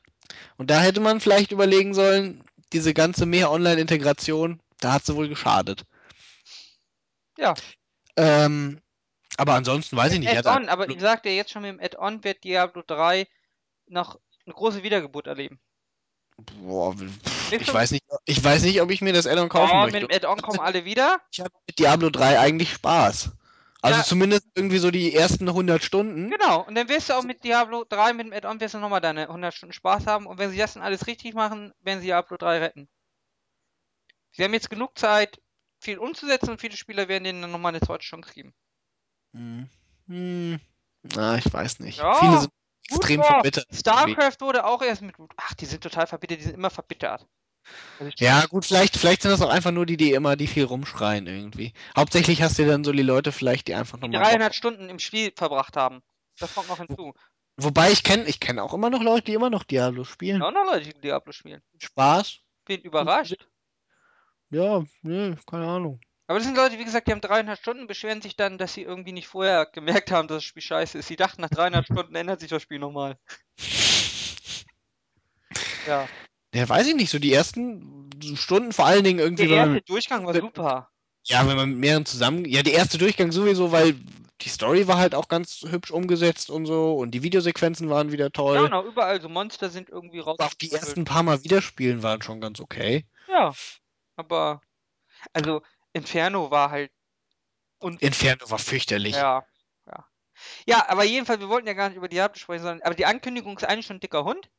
Und 0.57 0.69
da 0.71 0.79
hätte 0.79 1.01
man 1.01 1.19
vielleicht 1.19 1.51
überlegen 1.51 1.93
sollen, 1.93 2.43
diese 2.73 2.93
ganze 2.93 3.25
mehr 3.25 3.51
Online-Integration, 3.51 4.61
da 4.79 4.93
hat 4.93 5.05
sie 5.05 5.15
wohl 5.15 5.29
geschadet. 5.29 5.85
Ja. 7.37 7.53
Ähm, 8.17 8.81
aber 9.37 9.53
ansonsten 9.53 9.97
weiß 9.97 10.13
ich 10.13 10.19
nicht. 10.19 10.37
Add-on, 10.37 10.69
aber 10.69 10.89
ich 10.89 10.99
sagte 10.99 11.29
jetzt 11.29 11.51
schon, 11.51 11.63
mit 11.63 11.71
dem 11.71 11.79
Add-on 11.79 12.23
wird 12.23 12.43
Diablo 12.43 12.83
3 12.85 13.27
noch 13.87 14.19
eine 14.45 14.53
große 14.55 14.83
Wiedergeburt 14.83 15.27
erleben. 15.27 15.59
Boah, 16.37 16.93
ich 17.51 17.73
weiß 17.73 17.91
nicht, 17.91 18.03
ich 18.25 18.43
weiß 18.43 18.63
nicht, 18.63 18.81
ob 18.81 18.91
ich 18.91 19.01
mir 19.01 19.13
das 19.13 19.25
Addon 19.25 19.47
kaufen 19.47 19.71
Oh, 19.73 19.81
möchte. 19.83 20.01
mit 20.01 20.11
dem 20.11 20.15
Add-on 20.15 20.41
kommen 20.41 20.59
alle 20.59 20.83
wieder. 20.83 21.21
Ich 21.31 21.39
habe 21.39 21.51
mit 21.65 21.79
Diablo 21.79 22.09
3 22.09 22.39
eigentlich 22.39 22.73
Spaß. 22.73 23.31
Also 23.85 23.99
Ja. 23.99 24.03
zumindest 24.05 24.47
irgendwie 24.55 24.79
so 24.79 24.89
die 24.89 25.13
ersten 25.13 25.47
100 25.51 25.83
Stunden. 25.83 26.31
Genau, 26.31 26.65
und 26.65 26.75
dann 26.75 26.89
wirst 26.89 27.09
du 27.09 27.13
auch 27.13 27.23
mit 27.23 27.43
Diablo 27.43 27.85
3, 27.87 28.13
mit 28.13 28.25
dem 28.25 28.33
Add-on, 28.33 28.59
wirst 28.59 28.73
du 28.73 28.79
nochmal 28.79 29.01
deine 29.01 29.27
100 29.27 29.53
Stunden 29.53 29.73
Spaß 29.73 30.07
haben. 30.07 30.25
Und 30.25 30.39
wenn 30.39 30.49
sie 30.49 30.57
das 30.57 30.73
dann 30.73 30.81
alles 30.83 31.05
richtig 31.07 31.35
machen, 31.35 31.71
werden 31.81 31.99
sie 31.99 32.07
Diablo 32.07 32.37
3 32.37 32.59
retten. 32.59 32.89
Sie 34.31 34.43
haben 34.43 34.53
jetzt 34.53 34.69
genug 34.69 34.97
Zeit, 34.97 35.39
viel 35.79 35.99
umzusetzen 35.99 36.49
und 36.49 36.59
viele 36.59 36.75
Spieler 36.75 37.07
werden 37.07 37.23
denen 37.25 37.41
dann 37.43 37.51
nochmal 37.51 37.75
eine 37.75 37.85
zweite 37.85 38.03
Chance 38.03 38.33
geben. 38.33 38.53
Hm. 39.33 39.69
Hm. 40.07 40.59
Na, 41.03 41.37
ich 41.37 41.51
weiß 41.53 41.79
nicht. 41.79 41.99
Ja, 41.99 42.13
Viele 42.15 42.39
sind 42.39 42.51
extrem 42.89 43.21
war. 43.21 43.27
verbittert. 43.27 43.67
StarCraft 43.71 44.37
wurde 44.41 44.65
auch 44.65 44.81
erst 44.81 45.03
mit. 45.03 45.15
Ach, 45.37 45.53
die 45.53 45.65
sind 45.65 45.83
total 45.83 46.07
verbittert, 46.07 46.39
die 46.39 46.43
sind 46.45 46.55
immer 46.55 46.69
verbittert. 46.71 47.25
Also 47.99 48.11
Ja, 48.17 48.45
gut, 48.45 48.65
vielleicht, 48.65 48.97
vielleicht 48.97 49.21
sind 49.21 49.31
das 49.31 49.41
auch 49.41 49.49
einfach 49.49 49.71
nur 49.71 49.85
die, 49.85 49.97
die 49.97 50.13
immer, 50.13 50.35
die 50.35 50.47
viel 50.47 50.65
rumschreien 50.65 51.27
irgendwie. 51.27 51.73
Hauptsächlich 51.95 52.41
hast 52.41 52.59
du 52.59 52.65
dann 52.65 52.83
so 52.83 52.91
die 52.91 53.01
Leute 53.01 53.31
vielleicht, 53.31 53.67
die 53.67 53.75
einfach 53.75 53.99
nochmal. 53.99 54.21
300 54.21 54.53
Stunden 54.53 54.89
im 54.89 54.99
Spiel 54.99 55.31
verbracht 55.35 55.77
haben. 55.77 56.01
Das 56.39 56.53
kommt 56.53 56.67
noch 56.67 56.77
hinzu. 56.77 57.13
Wobei 57.57 57.91
ich 57.91 58.03
kenne, 58.03 58.25
ich 58.25 58.39
kenne 58.39 58.61
auch 58.61 58.73
immer 58.73 58.89
noch 58.89 59.01
Leute, 59.01 59.25
die 59.25 59.33
immer 59.33 59.49
noch 59.49 59.63
Diablo 59.63 60.03
spielen. 60.03 60.41
Ja, 60.41 60.51
noch 60.51 60.65
Leute, 60.65 60.91
die 60.91 61.01
Diablo 61.01 61.31
spielen. 61.31 61.61
Spaß. 61.79 62.39
Bin 62.65 62.81
überrascht. 62.81 63.47
Ja, 64.49 64.83
nee, 65.01 65.35
keine 65.47 65.67
Ahnung. 65.67 65.99
Aber 66.27 66.39
das 66.39 66.47
sind 66.47 66.57
Leute, 66.57 66.79
wie 66.79 66.85
gesagt, 66.85 67.07
die 67.07 67.11
haben 67.11 67.21
300 67.21 67.57
Stunden, 67.59 67.87
beschweren 67.87 68.21
sich 68.21 68.35
dann, 68.35 68.57
dass 68.57 68.73
sie 68.73 68.81
irgendwie 68.81 69.11
nicht 69.11 69.27
vorher 69.27 69.67
gemerkt 69.67 70.11
haben, 70.11 70.27
dass 70.27 70.37
das 70.37 70.43
Spiel 70.43 70.63
scheiße 70.63 70.97
ist. 70.97 71.07
Sie 71.07 71.15
dachten, 71.15 71.41
nach 71.41 71.49
300 71.49 71.85
Stunden 71.91 72.15
ändert 72.15 72.39
sich 72.39 72.49
das 72.49 72.61
Spiel 72.61 72.79
nochmal. 72.79 73.17
Ja. 75.87 76.07
Ja, 76.55 76.69
weiß 76.69 76.87
ich 76.87 76.95
nicht, 76.95 77.09
so 77.09 77.19
die 77.19 77.33
ersten 77.33 78.09
Stunden 78.35 78.71
vor 78.71 78.85
allen 78.85 79.03
Dingen 79.03 79.19
irgendwie, 79.19 79.45
Der 79.47 79.57
erste 79.57 79.73
man, 79.73 79.81
Durchgang 79.85 80.25
war 80.25 80.33
mit- 80.33 80.41
super. 80.41 80.89
ja, 81.23 81.45
wenn 81.47 81.57
man 81.57 81.69
mit 81.71 81.79
mehreren 81.79 82.05
zusammen, 82.05 82.45
ja, 82.45 82.63
der 82.63 82.73
erste 82.73 82.97
Durchgang 82.97 83.33
sowieso, 83.33 83.73
weil 83.73 83.95
die 84.41 84.47
Story 84.49 84.87
war 84.87 84.97
halt 84.97 85.15
auch 85.15 85.27
ganz 85.27 85.65
hübsch 85.67 85.91
umgesetzt 85.91 86.49
und 86.49 86.65
so 86.65 86.95
und 86.95 87.11
die 87.11 87.23
Videosequenzen 87.23 87.89
waren 87.89 88.13
wieder 88.13 88.25
Ja, 88.25 88.29
toll. 88.29 88.63
genau, 88.63 88.85
überall 88.85 89.19
so 89.21 89.27
Monster 89.27 89.69
sind 89.69 89.89
irgendwie 89.89 90.19
raus. 90.19 90.39
auch 90.39 90.53
die 90.53 90.71
ersten 90.71 91.03
paar 91.03 91.23
Mal 91.23 91.43
wiederspielen 91.43 92.03
waren 92.03 92.21
schon 92.21 92.39
ganz 92.39 92.61
okay. 92.61 93.05
Ja. 93.27 93.53
Aber, 94.15 94.61
also, 95.33 95.61
Inferno 95.91 96.51
war 96.51 96.71
halt. 96.71 96.89
Und 97.79 98.01
Inferno 98.01 98.49
war 98.49 98.59
fürchterlich. 98.59 99.15
Ja, 99.15 99.45
ja. 99.87 100.05
Ja, 100.65 100.89
aber 100.89 101.03
jedenfalls, 101.03 101.41
wir 101.41 101.49
wollten 101.49 101.67
ja 101.67 101.73
gar 101.73 101.89
nicht 101.89 101.97
über 101.97 102.07
Diablo 102.07 102.39
sprechen, 102.39 102.63
sondern, 102.63 102.81
aber 102.83 102.95
die 102.95 103.05
Ankündigung 103.05 103.57
ist 103.57 103.65
eigentlich 103.65 103.85
schon 103.87 103.97
ein 103.97 104.01
dicker 104.01 104.23
Hund. 104.23 104.49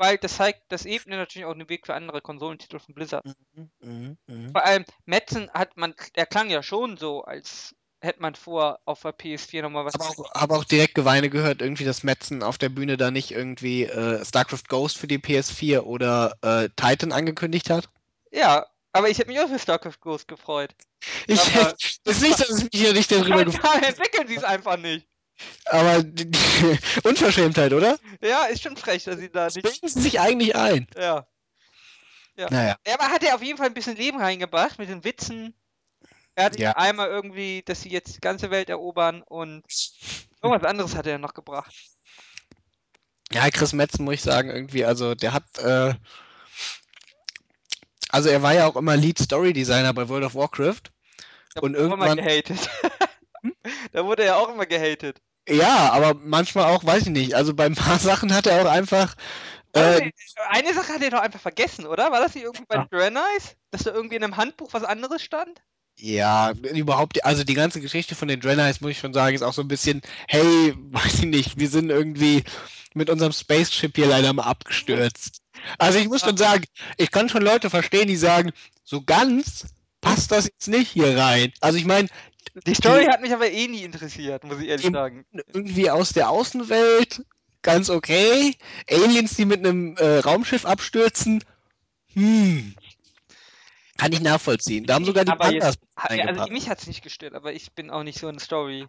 Weil 0.00 0.16
das 0.16 0.36
zeigt, 0.36 0.62
das 0.70 0.86
ebnet 0.86 1.18
natürlich 1.18 1.44
auch 1.44 1.52
den 1.52 1.68
Weg 1.68 1.84
für 1.84 1.92
andere 1.92 2.22
Konsolentitel 2.22 2.78
von 2.78 2.94
Blizzard. 2.94 3.22
Mhm, 3.52 3.70
mhm, 3.82 4.18
mhm. 4.26 4.52
Vor 4.52 4.64
allem, 4.64 4.86
Metzen 5.04 5.50
hat 5.52 5.76
man, 5.76 5.94
der 6.16 6.24
klang 6.24 6.48
ja 6.48 6.62
schon 6.62 6.96
so, 6.96 7.22
als 7.22 7.76
hätte 8.00 8.22
man 8.22 8.34
vor, 8.34 8.80
auf 8.86 9.02
der 9.02 9.12
PS4 9.12 9.60
nochmal 9.60 9.84
was. 9.84 9.92
Habe 9.92 10.04
auch, 10.06 10.30
hab 10.32 10.52
auch 10.52 10.64
direkt 10.64 10.94
Geweine 10.94 11.28
gehört, 11.28 11.60
irgendwie, 11.60 11.84
dass 11.84 12.02
Metzen 12.02 12.42
auf 12.42 12.56
der 12.56 12.70
Bühne 12.70 12.96
da 12.96 13.10
nicht 13.10 13.30
irgendwie 13.32 13.84
äh, 13.84 14.24
StarCraft 14.24 14.68
Ghost 14.68 14.96
für 14.96 15.06
die 15.06 15.18
PS4 15.18 15.80
oder 15.80 16.34
äh, 16.40 16.70
Titan 16.76 17.12
angekündigt 17.12 17.68
hat. 17.68 17.90
Ja, 18.32 18.64
aber 18.92 19.10
ich 19.10 19.18
hätte 19.18 19.28
mich 19.28 19.38
auch 19.38 19.48
für 19.48 19.58
StarCraft 19.58 20.00
Ghost 20.00 20.28
gefreut. 20.28 20.74
Ich 21.26 21.38
Aber- 21.56 21.74
ist 22.04 22.22
nicht, 22.22 22.40
dass 22.40 22.48
es 22.48 22.62
mich 22.62 22.70
hier 22.72 22.94
nicht 22.94 23.12
darüber 23.12 23.44
gefreut 23.44 23.64
Momentan 23.64 23.82
entwickeln 23.82 24.28
sie 24.28 24.36
es 24.36 24.44
einfach 24.44 24.78
nicht. 24.78 25.09
Aber 25.66 26.04
Unverschämtheit, 27.04 27.72
oder? 27.72 27.98
Ja, 28.20 28.44
ist 28.46 28.62
schon 28.62 28.76
frech, 28.76 29.04
dass 29.04 29.18
sie 29.18 29.30
da 29.30 29.46
nicht. 29.46 29.66
sie 29.90 30.00
sich 30.00 30.20
eigentlich 30.20 30.56
ein. 30.56 30.86
Ja. 30.96 31.26
Naja. 32.36 32.76
Ja, 32.86 32.94
aber 32.94 33.10
hat 33.10 33.22
er 33.22 33.34
auf 33.34 33.42
jeden 33.42 33.58
Fall 33.58 33.66
ein 33.66 33.74
bisschen 33.74 33.96
Leben 33.96 34.18
reingebracht 34.18 34.78
mit 34.78 34.88
den 34.88 35.04
Witzen. 35.04 35.54
Er 36.36 36.44
hat 36.46 36.58
Ja. 36.58 36.72
einmal 36.72 37.08
irgendwie, 37.08 37.62
dass 37.62 37.82
sie 37.82 37.90
jetzt 37.90 38.16
die 38.16 38.20
ganze 38.20 38.50
Welt 38.50 38.70
erobern 38.70 39.22
und 39.22 39.64
irgendwas 40.42 40.68
anderes 40.68 40.94
hat 40.94 41.06
er 41.06 41.18
noch 41.18 41.34
gebracht. 41.34 41.74
Ja, 43.32 43.48
Chris 43.50 43.72
Metzen 43.74 44.04
muss 44.04 44.14
ich 44.14 44.22
sagen, 44.22 44.48
irgendwie, 44.50 44.84
also 44.84 45.14
der 45.14 45.32
hat, 45.34 45.44
äh, 45.58 45.94
also 48.08 48.28
er 48.28 48.42
war 48.42 48.54
ja 48.54 48.66
auch 48.66 48.76
immer 48.76 48.96
Lead 48.96 49.18
Story 49.18 49.52
Designer 49.52 49.92
bei 49.92 50.08
World 50.08 50.24
of 50.24 50.34
Warcraft. 50.34 50.82
Da 51.54 51.60
Und 51.60 51.74
wurde 51.74 51.78
er 51.78 51.88
auch 51.90 51.92
immer 51.94 52.06
irgendwann- 52.06 52.24
gehatet. 52.24 52.70
da 53.92 54.04
wurde 54.04 54.24
er 54.24 54.36
auch 54.38 54.48
immer 54.48 54.66
gehatet. 54.66 55.20
Ja, 55.48 55.92
aber 55.92 56.14
manchmal 56.14 56.66
auch, 56.66 56.84
weiß 56.84 57.04
ich 57.04 57.08
nicht. 57.08 57.34
Also 57.34 57.54
bei 57.54 57.66
ein 57.66 57.74
paar 57.74 57.98
Sachen 57.98 58.34
hat 58.34 58.46
er 58.46 58.62
auch 58.62 58.70
einfach. 58.70 59.14
Äh, 59.72 60.10
eine 60.48 60.74
Sache 60.74 60.92
hat 60.94 61.02
er 61.02 61.10
doch 61.10 61.20
einfach 61.20 61.40
vergessen, 61.40 61.86
oder? 61.86 62.10
War 62.10 62.20
das 62.20 62.34
nicht 62.34 62.44
irgendwie 62.44 62.64
bei 62.66 62.76
Ja. 62.76 63.10
Dass 63.70 63.84
da 63.84 63.92
irgendwie 63.92 64.16
in 64.16 64.24
einem 64.24 64.36
Handbuch 64.36 64.72
was 64.72 64.82
anderes 64.82 65.22
stand? 65.22 65.62
ja, 66.00 66.52
überhaupt, 66.52 67.24
also 67.24 67.44
die 67.44 67.54
ganze 67.54 67.80
Geschichte 67.80 68.14
von 68.14 68.28
den 68.28 68.40
Draenei's, 68.40 68.80
muss 68.80 68.92
ich 68.92 68.98
schon 68.98 69.12
sagen, 69.12 69.34
ist 69.34 69.42
auch 69.42 69.52
so 69.52 69.62
ein 69.62 69.68
bisschen, 69.68 70.00
hey, 70.28 70.74
weiß 70.90 71.20
ich 71.20 71.26
nicht, 71.26 71.58
wir 71.58 71.68
sind 71.68 71.90
irgendwie 71.90 72.44
mit 72.94 73.10
unserem 73.10 73.32
Spaceship 73.32 73.96
hier 73.96 74.06
leider 74.06 74.32
mal 74.32 74.44
abgestürzt. 74.44 75.42
Also 75.78 75.98
ich 75.98 76.08
muss 76.08 76.22
schon 76.22 76.36
sagen, 76.36 76.64
ich 76.96 77.10
kann 77.10 77.28
schon 77.28 77.42
Leute 77.42 77.70
verstehen, 77.70 78.08
die 78.08 78.16
sagen, 78.16 78.52
so 78.82 79.02
ganz 79.02 79.66
passt 80.00 80.32
das 80.32 80.46
jetzt 80.46 80.68
nicht 80.68 80.90
hier 80.90 81.16
rein. 81.16 81.52
Also 81.60 81.78
ich 81.78 81.84
meine, 81.84 82.08
Die 82.66 82.74
Story 82.74 83.04
hat 83.04 83.20
mich 83.20 83.32
aber 83.32 83.50
eh 83.50 83.68
nie 83.68 83.82
interessiert, 83.82 84.44
muss 84.44 84.60
ich 84.60 84.68
ehrlich 84.68 84.90
sagen. 84.90 85.24
irgendwie 85.52 85.90
aus 85.90 86.12
der 86.12 86.30
Außenwelt 86.30 87.24
ganz 87.62 87.90
okay. 87.90 88.56
Aliens, 88.90 89.34
die 89.36 89.44
mit 89.44 89.60
einem 89.60 89.96
äh, 89.96 90.18
Raumschiff 90.18 90.64
abstürzen, 90.64 91.44
hm. 92.14 92.74
Kann 93.96 94.12
ich 94.12 94.20
nachvollziehen. 94.20 94.86
Da 94.86 94.94
haben 94.94 95.04
sogar 95.04 95.24
die 95.24 95.32
Pandas 95.32 95.76
also 95.94 96.46
mich 96.50 96.70
hat 96.70 96.78
es 96.78 96.86
nicht 96.86 97.02
gestört, 97.02 97.34
aber 97.34 97.52
ich 97.52 97.72
bin 97.72 97.90
auch 97.90 98.02
nicht 98.02 98.18
so 98.18 98.28
eine 98.28 98.40
Story. 98.40 98.86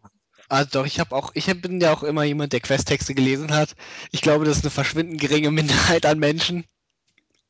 Also 0.47 0.69
doch, 0.71 0.85
ich 0.85 0.99
habe 0.99 1.15
auch, 1.15 1.31
ich 1.33 1.49
hab, 1.49 1.61
bin 1.61 1.81
ja 1.81 1.93
auch 1.93 2.03
immer 2.03 2.23
jemand, 2.23 2.53
der 2.53 2.61
Questtexte 2.61 3.13
gelesen 3.13 3.53
hat. 3.53 3.75
Ich 4.11 4.21
glaube, 4.21 4.45
das 4.45 4.57
ist 4.57 4.63
eine 4.63 4.71
verschwindend 4.71 5.19
geringe 5.19 5.51
Minderheit 5.51 6.05
an 6.05 6.19
Menschen. 6.19 6.65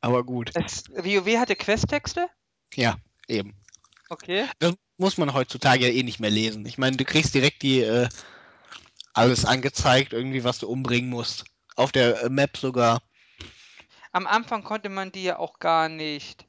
Aber 0.02 0.24
gut, 0.24 0.52
Das, 0.56 0.86
WoW 0.90 1.38
hatte 1.38 1.56
Questtexte? 1.56 2.28
ja, 2.74 2.98
eben. 3.28 3.54
Okay. 4.12 4.45
Das 4.60 4.74
muss 4.97 5.17
man 5.17 5.34
heutzutage 5.34 5.88
ja 5.88 5.93
eh 5.93 6.04
nicht 6.04 6.19
mehr 6.19 6.30
lesen. 6.30 6.65
Ich 6.65 6.78
meine, 6.78 6.97
du 6.97 7.06
kriegst 7.06 7.34
direkt 7.34 7.62
die 7.62 7.80
äh, 7.80 8.10
alles 9.13 9.45
angezeigt, 9.45 10.12
irgendwie, 10.12 10.43
was 10.43 10.60
du 10.60 10.67
umbringen 10.67 11.10
musst. 11.10 11.45
Auf 11.78 11.93
der 11.93 12.24
äh, 12.24 12.30
Map 12.30 12.58
sogar. 12.58 13.02
Am 14.12 14.28
Anfang 14.28 14.65
konnte 14.65 14.89
man 14.89 15.13
die 15.13 15.24
ja 15.24 15.39
auch 15.39 15.60
gar 15.60 15.88
nicht 15.88 16.45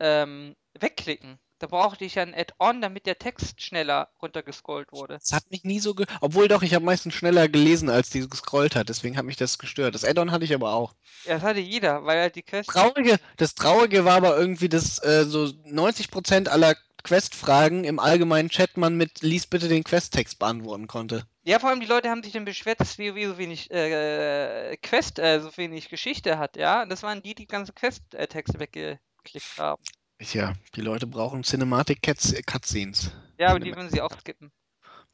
ähm, 0.00 0.56
wegklicken. 0.74 1.38
Da 1.62 1.68
brauchte 1.68 2.04
ich 2.04 2.16
ja 2.16 2.24
ein 2.24 2.34
Add-on, 2.34 2.80
damit 2.80 3.06
der 3.06 3.20
Text 3.20 3.62
schneller 3.62 4.08
runtergescrollt 4.20 4.90
wurde. 4.90 5.14
Das 5.20 5.32
hat 5.32 5.48
mich 5.52 5.62
nie 5.62 5.78
so 5.78 5.94
ge 5.94 6.06
Obwohl 6.20 6.48
doch, 6.48 6.62
ich 6.62 6.74
habe 6.74 6.84
meistens 6.84 7.14
schneller 7.14 7.48
gelesen, 7.48 7.88
als 7.88 8.10
die 8.10 8.28
gescrollt 8.28 8.74
hat. 8.74 8.88
Deswegen 8.88 9.16
hat 9.16 9.24
mich 9.24 9.36
das 9.36 9.60
gestört. 9.60 9.94
Das 9.94 10.04
Add-on 10.04 10.32
hatte 10.32 10.44
ich 10.44 10.56
aber 10.56 10.74
auch. 10.74 10.92
Ja, 11.24 11.34
das 11.34 11.44
hatte 11.44 11.60
jeder, 11.60 12.04
weil 12.04 12.20
halt 12.20 12.34
die 12.34 12.42
Quest. 12.42 12.68
Traurige, 12.68 13.16
das 13.36 13.54
Traurige 13.54 14.04
war 14.04 14.16
aber 14.16 14.36
irgendwie, 14.36 14.68
dass 14.68 14.98
äh, 15.04 15.24
so 15.24 15.44
90% 15.44 16.48
aller 16.48 16.74
Quest-Fragen 17.04 17.84
im 17.84 18.00
allgemeinen 18.00 18.48
Chat 18.48 18.76
man 18.76 18.96
mit 18.96 19.22
Lies 19.22 19.46
bitte 19.46 19.68
den 19.68 19.84
Quest-Text 19.84 20.40
beantworten 20.40 20.88
konnte. 20.88 21.28
Ja, 21.44 21.60
vor 21.60 21.70
allem 21.70 21.78
die 21.78 21.86
Leute 21.86 22.10
haben 22.10 22.24
sich 22.24 22.32
dann 22.32 22.44
beschwert, 22.44 22.80
dass 22.80 22.98
WoW 22.98 23.24
so 23.24 23.38
wenig 23.38 23.70
äh, 23.70 24.76
Quest, 24.82 25.20
äh, 25.20 25.38
so 25.38 25.56
wenig 25.56 25.90
Geschichte 25.90 26.38
hat, 26.38 26.56
ja. 26.56 26.82
Und 26.82 26.88
das 26.88 27.04
waren 27.04 27.22
die, 27.22 27.36
die 27.36 27.46
ganze 27.46 27.72
Quest-Texte 27.72 28.58
weggeklickt 28.58 29.58
haben. 29.58 29.80
Tja, 30.22 30.54
die 30.76 30.80
Leute 30.80 31.06
brauchen 31.06 31.42
Cinematic 31.42 32.02
Cuts 32.02 32.34
Cutscenes. 32.46 33.10
Ja, 33.38 33.48
aber 33.48 33.60
die 33.60 33.74
würden 33.74 33.90
sie 33.90 34.00
auch 34.00 34.18
skippen. 34.18 34.52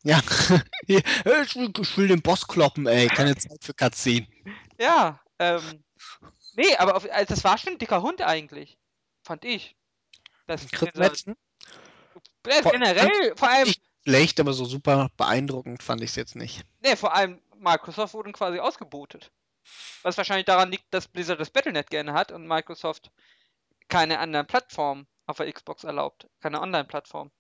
Ja, 0.05 0.21
ich 0.87 1.57
will, 1.57 1.73
ich 1.81 1.99
will 1.99 2.07
den 2.07 2.23
Boss 2.23 2.47
kloppen, 2.47 2.87
ey. 2.87 3.09
Keine 3.09 3.35
Zeit 3.37 3.59
für 3.65 3.75
Cutscene. 3.75 4.27
Ja, 4.79 5.21
ähm. 5.41 5.83
Nee, 6.55 6.77
aber 6.77 6.95
auf, 6.95 7.11
also 7.11 7.35
das 7.35 7.43
war 7.43 7.59
schon 7.59 7.73
ein 7.73 7.79
dicker 7.79 8.01
Hund 8.01 8.23
eigentlich. 8.23 8.79
Fand 9.25 9.45
ich. 9.45 9.77
Das 10.47 10.69
Chris 10.69 10.95
Metzen? 10.95 11.35
Ja, 12.47 12.61
generell, 12.61 13.35
vor 13.37 13.49
allem, 13.49 13.73
schlecht, 14.05 14.39
aber 14.39 14.53
so 14.53 14.65
super 14.65 15.11
beeindruckend 15.17 15.83
fand 15.83 16.01
ich 16.01 16.11
es 16.11 16.17
jetzt 16.17 16.37
nicht. 16.37 16.65
nee, 16.79 16.95
vor 16.95 17.13
allem 17.13 17.43
Microsoft 17.57 18.15
wurden 18.15 18.33
quasi 18.33 18.61
ausgebotet. 18.61 19.33
Was 20.03 20.17
wahrscheinlich 20.17 20.47
daran 20.47 20.71
liegt, 20.71 20.87
dass 20.95 21.09
Blizzard 21.09 21.41
das 21.41 21.51
Battle.net 21.51 21.91
gerne 21.91 22.13
hat 22.13 22.31
und 22.31 22.47
Microsoft 22.47 23.11
keine 23.89 24.19
anderen 24.19 24.47
Plattformen 24.47 25.07
auf 25.27 25.39
der 25.39 25.53
Xbox 25.53 25.85
erlaubt. 25.85 26.29
Keine 26.41 26.61
Online-Plattform. 26.61 27.31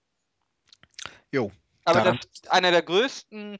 Jo, 1.30 1.52
Aber 1.84 2.02
dass 2.02 2.18
einer 2.48 2.70
der 2.70 2.82
größten 2.82 3.58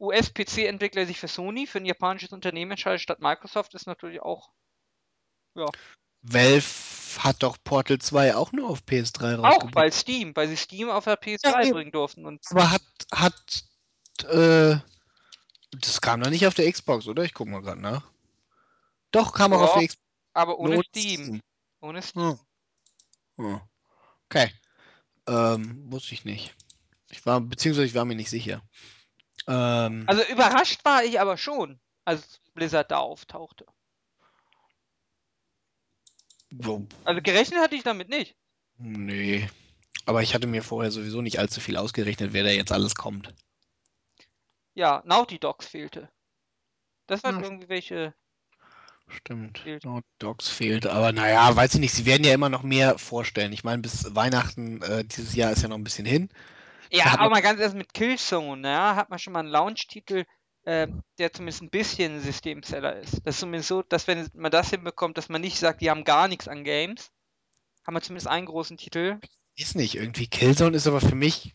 US-PC-Entwickler 0.00 1.06
sich 1.06 1.18
für 1.18 1.28
Sony, 1.28 1.66
für 1.66 1.78
ein 1.78 1.84
japanisches 1.86 2.32
Unternehmen 2.32 2.72
entscheidet 2.72 3.00
statt 3.00 3.20
Microsoft, 3.20 3.74
ist 3.74 3.86
natürlich 3.86 4.22
auch. 4.22 4.50
Valve 6.22 6.64
hat 7.18 7.42
doch 7.42 7.56
Portal 7.64 7.98
2 7.98 8.36
auch 8.36 8.52
nur 8.52 8.68
auf 8.68 8.80
PS3 8.80 9.38
Auch 9.38 9.44
rausgebracht. 9.44 9.74
bei 9.74 9.90
Steam, 9.90 10.34
weil 10.36 10.48
sie 10.48 10.56
Steam 10.56 10.90
auf 10.90 11.04
der 11.04 11.20
PS3 11.20 11.66
Ja, 11.66 11.72
bringen 11.72 11.90
durften. 11.92 12.26
Und 12.26 12.44
Aber 12.50 12.70
hat, 12.70 12.82
hat, 13.12 13.64
äh, 14.24 14.76
das 15.72 16.00
kam 16.00 16.20
doch 16.20 16.30
nicht 16.30 16.46
auf 16.46 16.54
der 16.54 16.70
Xbox, 16.70 17.08
oder? 17.08 17.24
Ich 17.24 17.34
guck 17.34 17.48
mal 17.48 17.60
gerade 17.62 17.80
nach. 17.80 18.02
Doch, 19.10 19.32
kam 19.32 19.52
auch 19.52 19.62
auf 19.62 19.74
der 19.74 19.88
Xbox. 19.88 20.04
aber 20.34 20.58
ohne 20.58 20.74
nur 20.76 20.84
Steam. 20.84 21.40
Ohne 21.80 22.02
Steam. 22.02 22.30
Hm. 22.30 22.38
Hm. 23.38 23.60
Okay. 24.30 24.52
Ähm, 25.28 25.92
wusste 25.92 26.14
ich 26.14 26.24
nicht. 26.26 26.54
Ich 27.10 27.26
war, 27.26 27.40
beziehungsweise 27.40 27.86
ich 27.86 27.94
war 27.94 28.06
mir 28.06 28.16
nicht 28.16 28.30
sicher. 28.30 28.62
Ähm, 29.48 30.08
Also 30.08 30.24
überrascht 30.24 30.84
war 30.84 31.04
ich 31.04 31.20
aber 31.20 31.36
schon, 31.36 31.78
als 32.04 32.40
Blizzard 32.52 32.90
da 32.90 32.98
auftauchte. 32.98 33.64
wo, 36.50 36.86
Also 37.02 37.20
gerechnet 37.22 37.58
hatte 37.60 37.74
ich 37.74 37.82
damit 37.82 38.08
nicht. 38.08 38.36
nee. 38.78 39.48
Aber 40.06 40.22
ich 40.22 40.34
hatte 40.34 40.46
mir 40.48 40.62
vorher 40.62 40.90
sowieso 40.90 41.22
nicht 41.22 41.38
allzu 41.38 41.60
viel 41.60 41.76
ausgerechnet, 41.76 42.32
wer 42.32 42.44
da 42.44 42.50
jetzt 42.50 42.72
alles 42.72 42.94
kommt. 42.96 43.34
Ja, 44.72 45.02
Naughty 45.04 45.38
Dogs 45.38 45.66
fehlte. 45.66 46.10
Das 47.06 47.24
waren 47.24 47.36
Hm. 47.36 47.42
irgendwie 47.42 47.68
welche. 47.68 48.14
Stimmt. 49.08 49.58
Fehlt. 49.58 49.84
No 49.84 50.00
Dogs 50.18 50.48
fehlt. 50.48 50.86
Aber 50.86 51.12
naja, 51.12 51.54
weiß 51.54 51.74
ich 51.74 51.80
nicht. 51.80 51.94
Sie 51.94 52.06
werden 52.06 52.24
ja 52.24 52.34
immer 52.34 52.48
noch 52.48 52.62
mehr 52.62 52.98
vorstellen. 52.98 53.52
Ich 53.52 53.64
meine, 53.64 53.82
bis 53.82 54.14
Weihnachten 54.14 54.82
äh, 54.82 55.04
dieses 55.04 55.34
Jahr 55.34 55.52
ist 55.52 55.62
ja 55.62 55.68
noch 55.68 55.78
ein 55.78 55.84
bisschen 55.84 56.06
hin. 56.06 56.28
Ja, 56.90 57.06
aber 57.06 57.30
mal 57.30 57.42
ganz 57.42 57.60
erst 57.60 57.74
mit 57.74 57.92
Killzone, 57.92 58.66
ja, 58.66 58.96
hat 58.96 59.10
man 59.10 59.18
schon 59.18 59.34
mal 59.34 59.40
einen 59.40 59.50
Launch-Titel, 59.50 60.24
ähm, 60.64 61.02
der 61.18 61.32
zumindest 61.32 61.62
ein 61.62 61.70
bisschen 61.70 62.20
Systemseller 62.20 62.96
ist. 62.96 63.20
Das 63.24 63.36
ist 63.36 63.40
zumindest 63.40 63.68
so, 63.68 63.82
dass 63.82 64.06
wenn 64.06 64.28
man 64.34 64.50
das 64.50 64.70
hinbekommt, 64.70 65.18
dass 65.18 65.28
man 65.28 65.40
nicht 65.40 65.58
sagt, 65.58 65.80
die 65.80 65.90
haben 65.90 66.04
gar 66.04 66.28
nichts 66.28 66.48
an 66.48 66.64
Games, 66.64 67.10
haben 67.86 67.94
wir 67.94 68.00
zumindest 68.00 68.28
einen 68.28 68.46
großen 68.46 68.76
Titel. 68.76 69.18
Ist 69.56 69.74
nicht. 69.74 69.96
Irgendwie 69.96 70.28
Killzone 70.28 70.76
ist 70.76 70.86
aber 70.86 71.00
für 71.00 71.14
mich. 71.14 71.54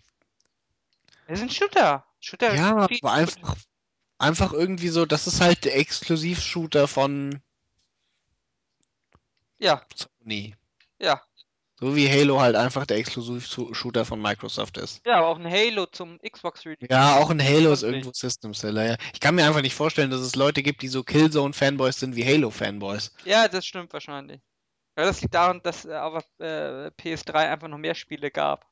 Das 1.28 1.40
ist 1.40 1.44
ein 1.44 1.50
Shooter. 1.50 2.06
Shooter. 2.20 2.54
Ja, 2.56 2.76
aber 2.76 3.12
einfach, 3.12 3.56
einfach 4.24 4.54
irgendwie 4.54 4.88
so, 4.90 5.06
das 5.06 5.28
ist 5.28 5.42
halt 5.42 5.66
der 5.66 5.78
Exklusivshooter 5.78 6.88
von 6.88 7.42
Ja, 9.60 9.82
Sony. 9.96 10.56
ja. 11.00 11.22
So 11.80 11.96
wie 11.98 12.08
Halo 12.10 12.40
halt 12.40 12.56
einfach 12.56 12.86
der 12.86 12.98
Exklusivshooter 12.98 14.06
von 14.06 14.22
Microsoft 14.22 14.78
ist. 14.78 15.06
Ja, 15.06 15.18
aber 15.18 15.28
auch 15.28 15.38
ein 15.40 15.50
Halo 15.50 15.86
zum 15.88 16.18
Xbox 16.20 16.66
Release. 16.66 16.88
Ja, 16.90 17.18
auch 17.18 17.30
ein 17.30 17.44
Halo 17.44 17.74
ist 17.74 17.84
irgendwo 17.84 18.12
System 18.14 18.54
Seller, 18.54 18.86
ja. 18.92 18.96
Ich 19.14 19.20
kann 19.20 19.36
mir 19.36 19.46
einfach 19.46 19.62
nicht 19.62 19.76
vorstellen, 19.76 20.10
dass 20.10 20.22
es 20.22 20.36
Leute 20.36 20.64
gibt, 20.64 20.82
die 20.82 20.88
so 20.88 21.04
Killzone-Fanboys 21.04 22.00
sind 22.00 22.16
wie 22.16 22.24
Halo-Fanboys. 22.26 23.12
Ja, 23.26 23.48
das 23.50 23.66
stimmt 23.66 23.92
wahrscheinlich. 23.92 24.40
Ja, 24.98 25.06
das 25.06 25.22
liegt 25.22 25.34
daran, 25.34 25.62
dass 25.64 25.84
äh, 25.86 25.96
auf 25.96 26.24
äh, 26.40 26.92
PS3 27.02 27.34
einfach 27.52 27.68
noch 27.68 27.80
mehr 27.80 27.96
Spiele 27.96 28.32
gab. 28.32 28.66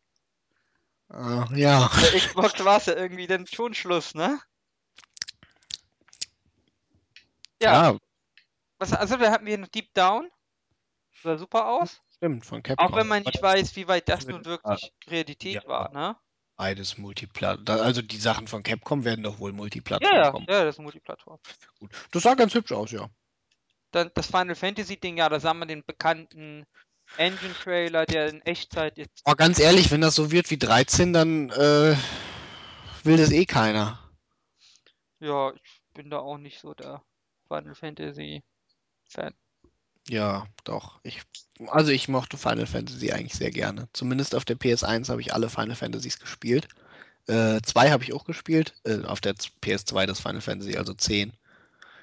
Äh, 1.12 1.60
ja. 1.60 1.90
Bei 1.94 2.18
Xbox 2.20 2.64
war 2.64 2.78
es 2.78 2.86
ja 2.86 2.96
irgendwie 2.96 3.28
dann 3.28 3.46
schon 3.48 3.74
Schluss, 3.74 4.14
ne? 4.16 4.40
Ja, 7.62 7.91
ja, 7.91 7.97
was, 8.82 8.93
also 8.93 9.15
da 9.17 9.32
hatten 9.32 9.45
wir 9.45 9.58
noch 9.60 9.67
Deep 9.67 9.93
Down. 9.93 10.30
Sah 11.21 11.38
super 11.38 11.67
aus. 11.67 12.02
stimmt, 12.15 12.45
von 12.45 12.63
Capcom. 12.63 12.88
Auch 12.88 12.95
wenn 12.95 13.08
man 13.08 13.21
nicht 13.24 13.41
weiß, 13.41 13.76
wie 13.76 13.88
weit 13.88 14.10
das 14.10 14.26
nun 14.26 14.43
wirklich 14.45 14.91
Realität 15.08 15.63
Ja. 15.63 15.67
war, 15.67 15.91
ne? 15.91 16.17
Beides 16.58 16.97
Multiplattform. 16.97 17.80
Also 17.80 18.02
die 18.02 18.17
Sachen 18.17 18.47
von 18.47 18.63
Capcom 18.63 19.04
werden 19.06 19.24
doch 19.24 19.39
wohl 19.39 19.52
Multiplattform 19.54 20.12
Ja, 20.15 20.24
ja, 20.24 20.32
kommen. 20.32 20.45
ja, 20.50 20.63
das 20.63 20.76
ist 20.76 20.82
Multiplattform. 20.82 21.39
Gut. 21.80 21.91
Das 22.12 22.24
sah 22.24 22.34
ganz 22.34 22.54
hübsch 22.56 22.71
aus, 22.71 22.91
ja. 22.91 23.08
Dann 23.91 24.10
das 24.15 24.28
Final 24.28 24.56
Fantasy 24.56 24.97
Ding, 25.00 25.17
ja, 25.17 25.30
da 25.30 25.39
sah 25.39 25.54
man 25.54 25.67
den 25.67 25.84
bekannten 25.86 26.65
Engine 27.17 27.54
Trailer, 27.54 28.06
der 28.06 28.30
in 28.30 28.41
Echtzeit 28.41 28.97
jetzt. 28.97 29.21
Aber 29.26 29.36
ganz 29.36 29.60
ehrlich, 29.60 29.91
wenn 29.91 30.02
das 30.02 30.15
so 30.15 30.32
wird 30.32 30.50
wie 30.50 30.58
13, 30.58 31.13
dann 31.13 31.50
äh, 31.52 31.95
will 33.04 33.17
das 33.17 33.32
eh 33.32 33.45
keiner. 33.45 34.00
Ja, 35.19 35.54
ich 35.54 35.82
bin 35.93 36.10
da 36.10 36.19
auch 36.19 36.38
nicht 36.38 36.60
so 36.60 36.74
der 36.74 37.04
Final 37.52 37.76
Fantasy 37.76 38.44
Fan. 39.10 39.34
Ja, 40.08 40.48
doch. 40.64 41.00
Ich, 41.04 41.22
also 41.68 41.92
ich 41.92 42.08
mochte 42.08 42.38
Final 42.38 42.66
Fantasy 42.66 43.12
eigentlich 43.12 43.34
sehr 43.34 43.52
gerne. 43.52 43.90
Zumindest 43.94 44.36
auf 44.36 44.46
der 44.46 44.58
PS1 44.58 45.10
habe 45.10 45.22
ich 45.22 45.34
alle 45.34 45.50
Final 45.50 45.76
Fantasies 45.76 46.20
gespielt. 46.20 46.68
Äh, 47.28 47.62
zwei 47.62 47.92
habe 47.92 48.04
ich 48.04 48.14
auch 48.14 48.24
gespielt. 48.24 48.74
Äh, 48.84 49.04
auf 49.04 49.22
der 49.22 49.36
PS2 49.36 50.06
das 50.06 50.22
Final 50.22 50.42
Fantasy, 50.42 50.78
also 50.78 50.94
10. 50.94 51.34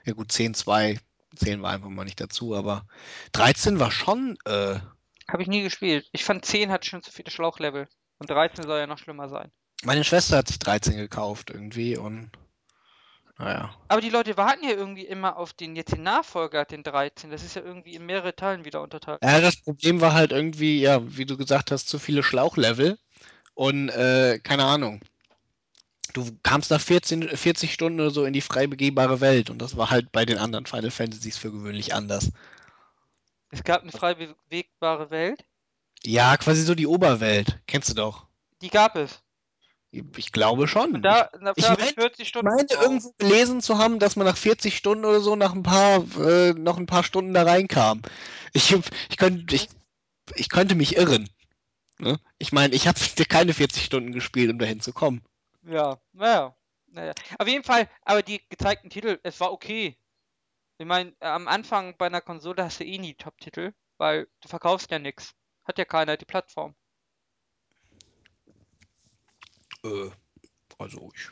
Ja 0.05 0.13
gut, 0.13 0.31
10, 0.31 0.55
2. 0.55 0.99
10 1.35 1.63
war 1.63 1.73
einfach 1.73 1.89
mal 1.89 2.05
nicht 2.05 2.21
dazu, 2.21 2.55
aber 2.55 2.87
13 3.33 3.79
war 3.79 3.91
schon, 3.91 4.39
äh, 4.45 4.79
Habe 5.31 5.43
ich 5.43 5.49
nie 5.49 5.63
gespielt. 5.63 6.09
Ich 6.13 6.25
fand 6.25 6.45
10 6.45 6.71
hat 6.71 6.87
schon 6.87 7.03
zu 7.03 7.11
viele 7.11 7.31
Schlauchlevel. 7.31 7.89
Und 8.19 8.31
13 8.31 8.65
soll 8.65 8.79
ja 8.79 8.87
noch 8.87 8.99
schlimmer 8.99 9.29
sein. 9.29 9.51
meine 9.85 10.05
Schwester 10.05 10.39
hat 10.39 10.49
sich 10.49 10.59
13 10.59 10.97
gekauft 10.97 11.51
irgendwie 11.51 11.97
und 11.97 12.31
naja. 13.39 13.75
Aber 13.87 14.01
die 14.01 14.11
Leute 14.11 14.37
warten 14.37 14.65
ja 14.65 14.73
irgendwie 14.73 15.07
immer 15.07 15.37
auf 15.37 15.53
den 15.53 15.77
jetzt 15.77 15.93
den 15.93 16.03
Nachfolger, 16.03 16.65
den 16.65 16.83
13. 16.83 17.31
Das 17.31 17.45
ist 17.45 17.55
ja 17.55 17.63
irgendwie 17.63 17.95
in 17.95 18.05
mehrere 18.05 18.35
Teilen 18.35 18.65
wieder 18.65 18.83
unterteilt. 18.83 19.21
Ja, 19.23 19.41
das 19.41 19.57
Problem 19.57 20.01
war 20.01 20.13
halt 20.13 20.33
irgendwie, 20.33 20.81
ja, 20.81 21.01
wie 21.17 21.25
du 21.25 21.37
gesagt 21.37 21.71
hast, 21.71 21.89
zu 21.89 21.99
viele 21.99 22.25
Schlauchlevel 22.25 22.99
und 23.55 23.91
äh, 23.91 24.41
keine 24.43 24.65
Ahnung. 24.65 25.01
Du 26.15 26.27
kamst 26.43 26.71
nach 26.71 26.81
14, 26.81 27.37
40 27.37 27.73
Stunden 27.73 28.01
oder 28.01 28.11
so 28.11 28.25
in 28.25 28.33
die 28.33 28.41
frei 28.41 28.67
begehbare 28.67 29.21
Welt 29.21 29.51
und 29.51 29.63
das 29.63 29.77
war 29.77 29.91
halt 29.91 30.11
bei 30.11 30.25
den 30.25 30.39
anderen 30.39 30.67
Final 30.67 30.91
Fantasies 30.91 31.37
für 31.37 31.53
gewöhnlich 31.53 31.95
anders. 31.95 32.33
Es 33.51 33.63
gab 33.63 33.83
eine 33.83 33.93
frei 33.93 34.15
bewegbare 34.15 35.11
Welt. 35.11 35.45
Ja, 36.03 36.37
quasi 36.37 36.63
so 36.63 36.75
die 36.75 36.87
Oberwelt. 36.87 37.61
Kennst 37.67 37.91
du 37.91 37.95
doch. 37.95 38.27
Die 38.63 38.69
gab 38.69 38.97
es. 38.97 39.23
Ich 39.91 40.33
glaube 40.33 40.69
schon. 40.69 41.01
Da, 41.01 41.31
da 41.33 41.53
ich 41.57 41.69
habe 41.69 41.81
ich 41.81 41.87
mein- 41.87 41.95
40 41.95 42.21
ich 42.21 42.29
Stunden. 42.29 42.55
meine 42.55 42.69
irgendwo 42.71 43.13
gelesen 43.17 43.63
zu 43.63 43.79
haben, 43.79 43.99
dass 43.99 44.17
man 44.17 44.27
nach 44.27 44.37
40 44.37 44.77
Stunden 44.77 45.05
oder 45.05 45.21
so 45.21 45.35
nach 45.35 45.55
ein 45.55 45.63
paar, 45.63 46.05
äh, 46.19 46.53
noch 46.53 46.77
ein 46.77 46.87
paar 46.87 47.05
Stunden 47.05 47.33
da 47.33 47.45
reinkam. 47.45 48.03
Ich, 48.53 48.75
ich, 49.09 49.17
könnte, 49.17 49.55
ich, 49.55 49.69
ich 50.35 50.51
könnte 50.51 50.75
mich 50.75 50.97
irren. 50.97 51.29
Ne? 51.99 52.21
Ich 52.39 52.53
meine, 52.53 52.75
ich 52.75 52.87
habe 52.87 52.99
keine 53.29 53.55
40 53.55 53.85
Stunden 53.85 54.13
gespielt, 54.13 54.51
um 54.51 54.59
dahin 54.59 54.81
zu 54.81 54.93
kommen. 54.93 55.23
Ja, 55.63 55.99
naja. 56.13 56.55
naja. 56.89 57.13
Auf 57.39 57.49
jeden 57.49 57.65
Fall, 57.65 57.89
aber 58.03 58.23
die 58.23 58.47
gezeigten 58.49 58.91
Titel, 58.91 59.19
es 59.23 59.41
war 59.41 59.53
okay. 59.53 59.97
Ich 60.77 60.87
meine, 60.87 61.15
am 61.21 61.49
Anfang 61.49 61.97
bei 61.97 62.07
einer 62.07 62.21
Konsole 62.21 62.63
hast 62.63 62.81
du 62.81 62.85
eh 62.85 62.99
nie 62.99 63.15
Top-Titel, 63.15 63.73
weil 63.97 64.29
du 64.41 64.49
verkaufst 64.49 64.91
ja 64.91 64.99
nichts. 64.99 65.35
Hat 65.65 65.79
ja 65.79 65.85
keiner 65.85 66.17
die 66.17 66.25
Plattform. 66.25 66.75
Äh, 69.85 70.11
also 70.79 71.11
ich 71.15 71.29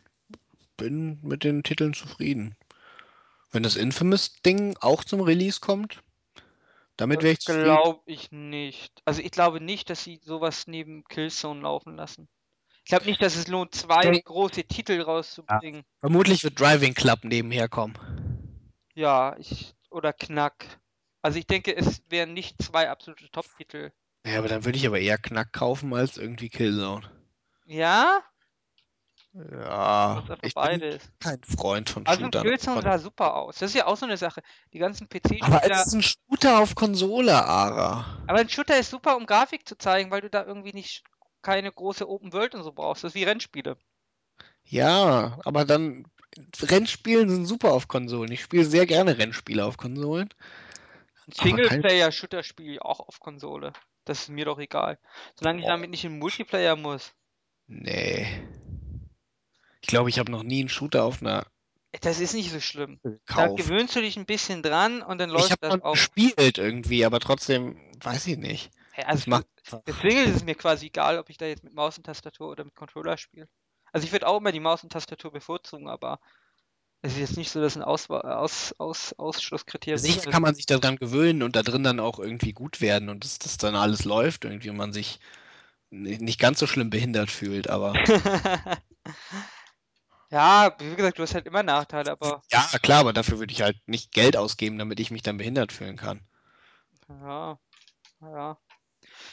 bin 0.77 1.19
mit 1.23 1.45
den 1.45 1.63
Titeln 1.63 1.95
zufrieden. 1.95 2.57
Wenn 3.51 3.63
das 3.63 3.77
Infamous-Ding 3.77 4.77
auch 4.81 5.05
zum 5.05 5.21
Release 5.21 5.61
kommt, 5.61 6.03
damit 6.97 7.23
wäre 7.23 7.35
ich 7.35 7.41
zufrieden. 7.41 7.65
Glaube 7.65 8.03
ich 8.07 8.31
nicht. 8.33 9.03
Also 9.05 9.23
ich 9.23 9.31
glaube 9.31 9.61
nicht, 9.61 9.91
dass 9.91 10.03
sie 10.03 10.21
sowas 10.23 10.67
neben 10.67 11.05
Killzone 11.05 11.61
laufen 11.63 11.97
lassen. 11.97 12.29
Ich 12.85 12.91
glaube 12.91 13.07
nicht, 13.07 13.21
dass 13.21 13.37
es 13.37 13.49
lohnt, 13.49 13.75
zwei 13.75 14.09
Okay. 14.09 14.23
große 14.23 14.65
Titel 14.65 15.01
rauszubringen. 15.01 15.83
Vermutlich 16.01 16.45
wird 16.45 16.61
Driving 16.61 16.95
Club 16.95 17.25
nebenher 17.25 17.69
kommen. 17.69 17.95
Ja, 18.95 19.37
ich. 19.39 19.75
Oder 19.91 20.13
Knack. 20.13 20.81
Also 21.23 21.39
ich 21.39 21.47
denke, 21.47 21.75
es 21.75 22.03
wären 22.09 22.33
nicht 22.33 22.63
zwei 22.63 22.89
absolute 22.89 23.29
Top-Titel. 23.31 23.91
Ja, 24.25 24.39
aber 24.39 24.49
dann 24.49 24.65
würde 24.65 24.79
ich 24.79 24.87
aber 24.87 25.01
eher 25.01 25.19
Knack 25.19 25.53
kaufen 25.53 25.93
als 25.95 26.17
irgendwie 26.17 26.49
Killzone. 26.49 27.11
Ja? 27.65 28.23
Ja, 29.53 30.25
ich 30.43 30.55
bin 30.55 30.99
kein 31.21 31.43
Freund 31.45 31.91
von 31.91 32.07
Also 32.07 32.23
Shootern. 32.25 32.43
Killzone 32.47 32.75
Von- 32.77 32.85
sah 32.85 32.99
super 32.99 33.37
aus. 33.37 33.59
Das 33.59 33.71
ist 33.71 33.77
ja 33.77 33.87
auch 33.87 33.97
so 33.97 34.07
eine 34.07 34.17
Sache. 34.17 34.43
Die 34.73 34.79
ganzen 34.79 35.05
Aber 35.05 35.21
PC-Spieler. 35.21 35.71
es 35.73 35.87
ist 35.89 35.93
ein 35.93 36.03
Shooter 36.03 36.59
auf 36.61 36.75
Konsole, 36.75 37.35
Ara. 37.45 38.19
Aber 38.27 38.39
ein 38.39 38.49
Shooter 38.49 38.79
ist 38.79 38.91
super, 38.91 39.17
um 39.17 39.27
Grafik 39.27 39.69
zu 39.69 39.77
zeigen, 39.77 40.11
weil 40.11 40.23
du 40.23 40.31
da 40.31 40.45
irgendwie 40.45 40.73
nicht 40.73 41.05
keine 41.43 41.71
große 41.71 42.09
Open 42.09 42.33
World 42.33 42.55
und 42.55 42.63
so 42.63 42.73
brauchst. 42.73 43.05
Das 43.05 43.11
ist 43.11 43.15
wie 43.15 43.25
Rennspiele. 43.25 43.77
Ja, 44.65 45.39
aber 45.45 45.65
dann 45.65 46.07
Rennspielen 46.63 47.29
sind 47.29 47.47
super 47.47 47.73
auf 47.73 47.89
Konsolen. 47.89 48.33
Ich 48.33 48.43
spiele 48.43 48.65
sehr 48.65 48.87
gerne 48.87 49.19
Rennspiele 49.19 49.65
auf 49.65 49.77
Konsolen. 49.77 50.29
Ein 50.29 51.33
Aber 51.33 51.35
kein- 51.35 51.69
Singleplayer-Shooter-Spiel 51.69 52.79
auch 52.81 53.01
auf 53.01 53.21
Konsole. 53.21 53.73
Das 54.05 54.21
ist 54.23 54.29
mir 54.29 54.45
doch 54.45 54.59
egal. 54.59 54.99
Solange 55.39 55.61
ich 55.61 55.67
damit 55.67 55.91
nicht 55.91 56.05
in 56.05 56.19
Multiplayer 56.19 56.77
muss. 56.77 57.13
Nee. 57.69 58.27
Ich 59.87 59.91
glaube, 59.91 60.11
ich 60.11 60.19
habe 60.19 60.33
noch 60.33 60.43
nie 60.43 60.59
einen 60.59 60.69
Shooter 60.69 61.05
auf 61.05 61.23
einer 61.23 61.47
Das 62.01 62.19
ist 62.19 62.35
nicht 62.35 62.51
so 62.51 62.59
schlimm. 62.59 62.99
Da 63.05 63.47
gekauft. 63.47 63.57
gewöhnst 63.57 63.95
du 63.95 64.01
dich 64.01 64.17
ein 64.17 64.27
bisschen 64.27 64.65
dran 64.65 65.01
und 65.01 65.19
dann 65.19 65.31
Ich 65.31 65.37
läuft 65.37 65.53
habe 65.53 65.61
das 65.61 65.81
auch. 65.81 65.93
gespielt 65.93 66.59
irgendwie, 66.59 67.05
aber 67.05 67.21
trotzdem 67.21 67.77
weiß 68.03 68.27
ich 68.27 68.37
nicht. 68.37 68.73
Ja, 68.97 69.05
also 69.05 69.31
macht 69.31 69.47
deswegen 69.87 70.19
ist 70.25 70.37
es 70.39 70.45
mir 70.45 70.57
quasi 70.57 70.87
egal, 70.87 71.21
ob 71.21 71.31
ich 71.31 71.37
da 71.37 71.47
jetzt 71.47 71.63
mit 71.63 71.73
Maus 71.73 71.99
und 71.99 72.05
Tastatur 72.05 72.49
oder 72.49 72.65
mit 72.65 72.75
Controller 72.75 73.17
spiele. 73.17 73.49
Also 73.93 74.05
ich 74.07 74.13
würde 74.13 74.27
auch 74.27 74.39
immer 74.39 74.51
die 74.51 74.59
Maus 74.59 74.83
und 74.83 74.93
Tastatur 74.93 75.31
bevorzugen, 75.31 75.89
aber 75.89 76.19
es 77.03 77.13
ist 77.13 77.19
jetzt 77.21 77.37
nicht 77.37 77.51
so, 77.51 77.61
dass 77.61 77.77
ein 77.77 77.83
Auswa 77.85 78.21
aus, 78.21 78.75
aus, 78.79 79.15
Ausschlusskriterium 79.19 80.03
Sicher 80.03 80.21
ist. 80.21 80.33
kann 80.33 80.43
man 80.43 80.55
sich 80.55 80.67
daran 80.67 80.97
gewöhnen 80.97 81.43
und 81.45 81.55
da 81.55 81.63
drin 81.63 81.85
dann 81.85 82.01
auch 82.01 82.19
irgendwie 82.19 82.53
gut 82.53 82.81
werden 82.81 83.09
und 83.09 83.25
dass 83.25 83.39
das 83.39 83.57
dann 83.57 83.77
alles 83.77 84.05
läuft 84.05 84.45
irgendwie 84.45 84.71
und 84.71 84.77
man 84.77 84.93
sich 84.93 85.21
ni- 85.91 86.19
nicht 86.19 86.41
ganz 86.41 86.59
so 86.59 86.67
schlimm 86.67 86.91
behindert 86.91 87.31
fühlt, 87.31 87.71
aber 87.71 87.95
ja, 90.31 90.75
wie 90.79 90.97
gesagt, 90.97 91.19
du 91.19 91.23
hast 91.23 91.35
halt 91.35 91.47
immer 91.47 91.63
Nachteile, 91.63 92.11
aber 92.13 92.43
ja, 92.51 92.67
klar, 92.83 93.01
aber 93.01 93.13
dafür 93.13 93.39
würde 93.39 93.53
ich 93.53 93.63
halt 93.63 93.77
nicht 93.87 94.13
Geld 94.13 94.37
ausgeben, 94.37 94.79
damit 94.79 95.01
ich 95.01 95.11
mich 95.11 95.23
dann 95.23 95.37
behindert 95.37 95.73
fühlen 95.73 95.97
kann. 95.97 96.21
ja, 97.09 97.59
ja. 98.23 98.59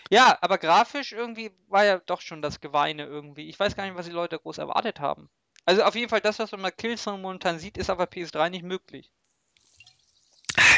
Ja, 0.10 0.38
aber 0.41 0.58
grafisch 0.58 1.12
irgendwie 1.12 1.52
war 1.68 1.86
ja 1.86 2.00
doch 2.00 2.22
schon 2.22 2.41
das 2.41 2.62
Geweine 2.62 3.06
irgendwie. 3.06 3.50
Ich 3.50 3.60
weiß 3.60 3.76
gar 3.76 3.86
nicht, 3.86 3.96
was 3.96 4.06
die 4.06 4.12
Leute 4.12 4.39
groß 4.39 4.58
erwartet 4.60 5.00
haben. 5.00 5.30
Also 5.66 5.84
auf 5.84 5.96
jeden 5.96 6.10
Fall 6.10 6.22
das, 6.22 6.39
was 6.39 6.52
man 6.52 6.62
bei 6.62 6.72
Killzone 6.72 7.18
momentan 7.18 7.60
sieht, 7.60 7.78
ist 7.78 7.89
auf 7.89 7.98
der 7.98 8.10
PS3 8.10 8.50
nicht 8.50 8.64
möglich. 8.64 9.12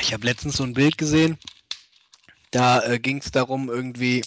Ich 0.01 0.13
habe 0.13 0.25
letztens 0.25 0.57
so 0.57 0.63
ein 0.63 0.73
Bild 0.73 0.97
gesehen, 0.97 1.37
da 2.51 2.83
äh, 2.83 2.99
ging 2.99 3.17
es 3.17 3.31
darum 3.31 3.69
irgendwie, 3.69 4.23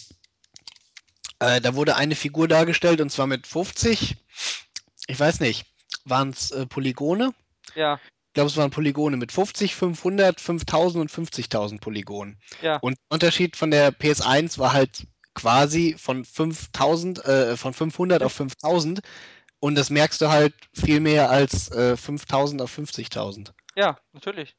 äh, 1.38 1.60
da 1.60 1.74
wurde 1.74 1.96
eine 1.96 2.16
Figur 2.16 2.48
dargestellt 2.48 3.00
und 3.00 3.10
zwar 3.10 3.26
mit 3.26 3.46
50, 3.46 4.16
ich 5.06 5.20
weiß 5.20 5.40
nicht, 5.40 5.66
waren 6.04 6.30
es 6.30 6.50
äh, 6.50 6.66
Polygone? 6.66 7.34
Ja, 7.74 8.00
Ich 8.28 8.34
glaube, 8.34 8.48
es 8.48 8.56
waren 8.56 8.70
Polygone 8.70 9.16
mit 9.16 9.32
50, 9.32 9.74
500, 9.74 10.40
5000 10.40 11.02
und 11.02 11.10
50.000 11.10 11.80
Polygonen. 11.80 12.38
ja, 12.60 12.80
Und 12.80 12.96
der 12.98 13.14
Unterschied 13.16 13.56
von 13.56 13.70
der 13.70 13.90
PS1 13.92 14.58
war 14.58 14.72
halt 14.72 15.06
quasi 15.34 15.96
von 15.98 16.24
5000, 16.24 17.24
äh, 17.24 17.56
von 17.56 17.74
500 17.74 18.22
auf 18.22 18.32
5000. 18.32 19.00
Und 19.60 19.74
das 19.76 19.90
merkst 19.90 20.20
du 20.20 20.28
halt 20.28 20.54
viel 20.72 21.00
mehr 21.00 21.30
als 21.30 21.70
äh, 21.72 21.96
5000 21.96 22.62
auf 22.62 22.70
50.000. 22.70 23.54
ja, 23.76 23.98
natürlich. 24.12 24.56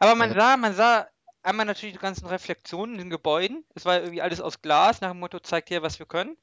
Aber 0.00 0.14
man 0.16 0.30
Ja. 0.30 0.34
sah, 0.34 0.56
man 0.56 0.74
sah 0.74 1.08
einmal 1.42 1.64
natürlich 1.66 1.94
die 1.94 2.00
ganzen 2.00 2.26
Reflexionen 2.26 2.94
in 2.94 2.98
den 3.02 3.10
Gebäuden. 3.10 3.64
Es 3.74 3.84
war 3.86 4.00
irgendwie 4.00 4.22
alles 4.22 4.40
aus 4.40 4.60
Glas, 4.62 5.00
nach 5.00 5.10
dem 5.12 5.20
Motto, 5.20 5.40
zeigt 5.40 5.70
her, 5.70 5.82
was 5.82 5.98
wir 5.98 6.06
können. 6.06 6.36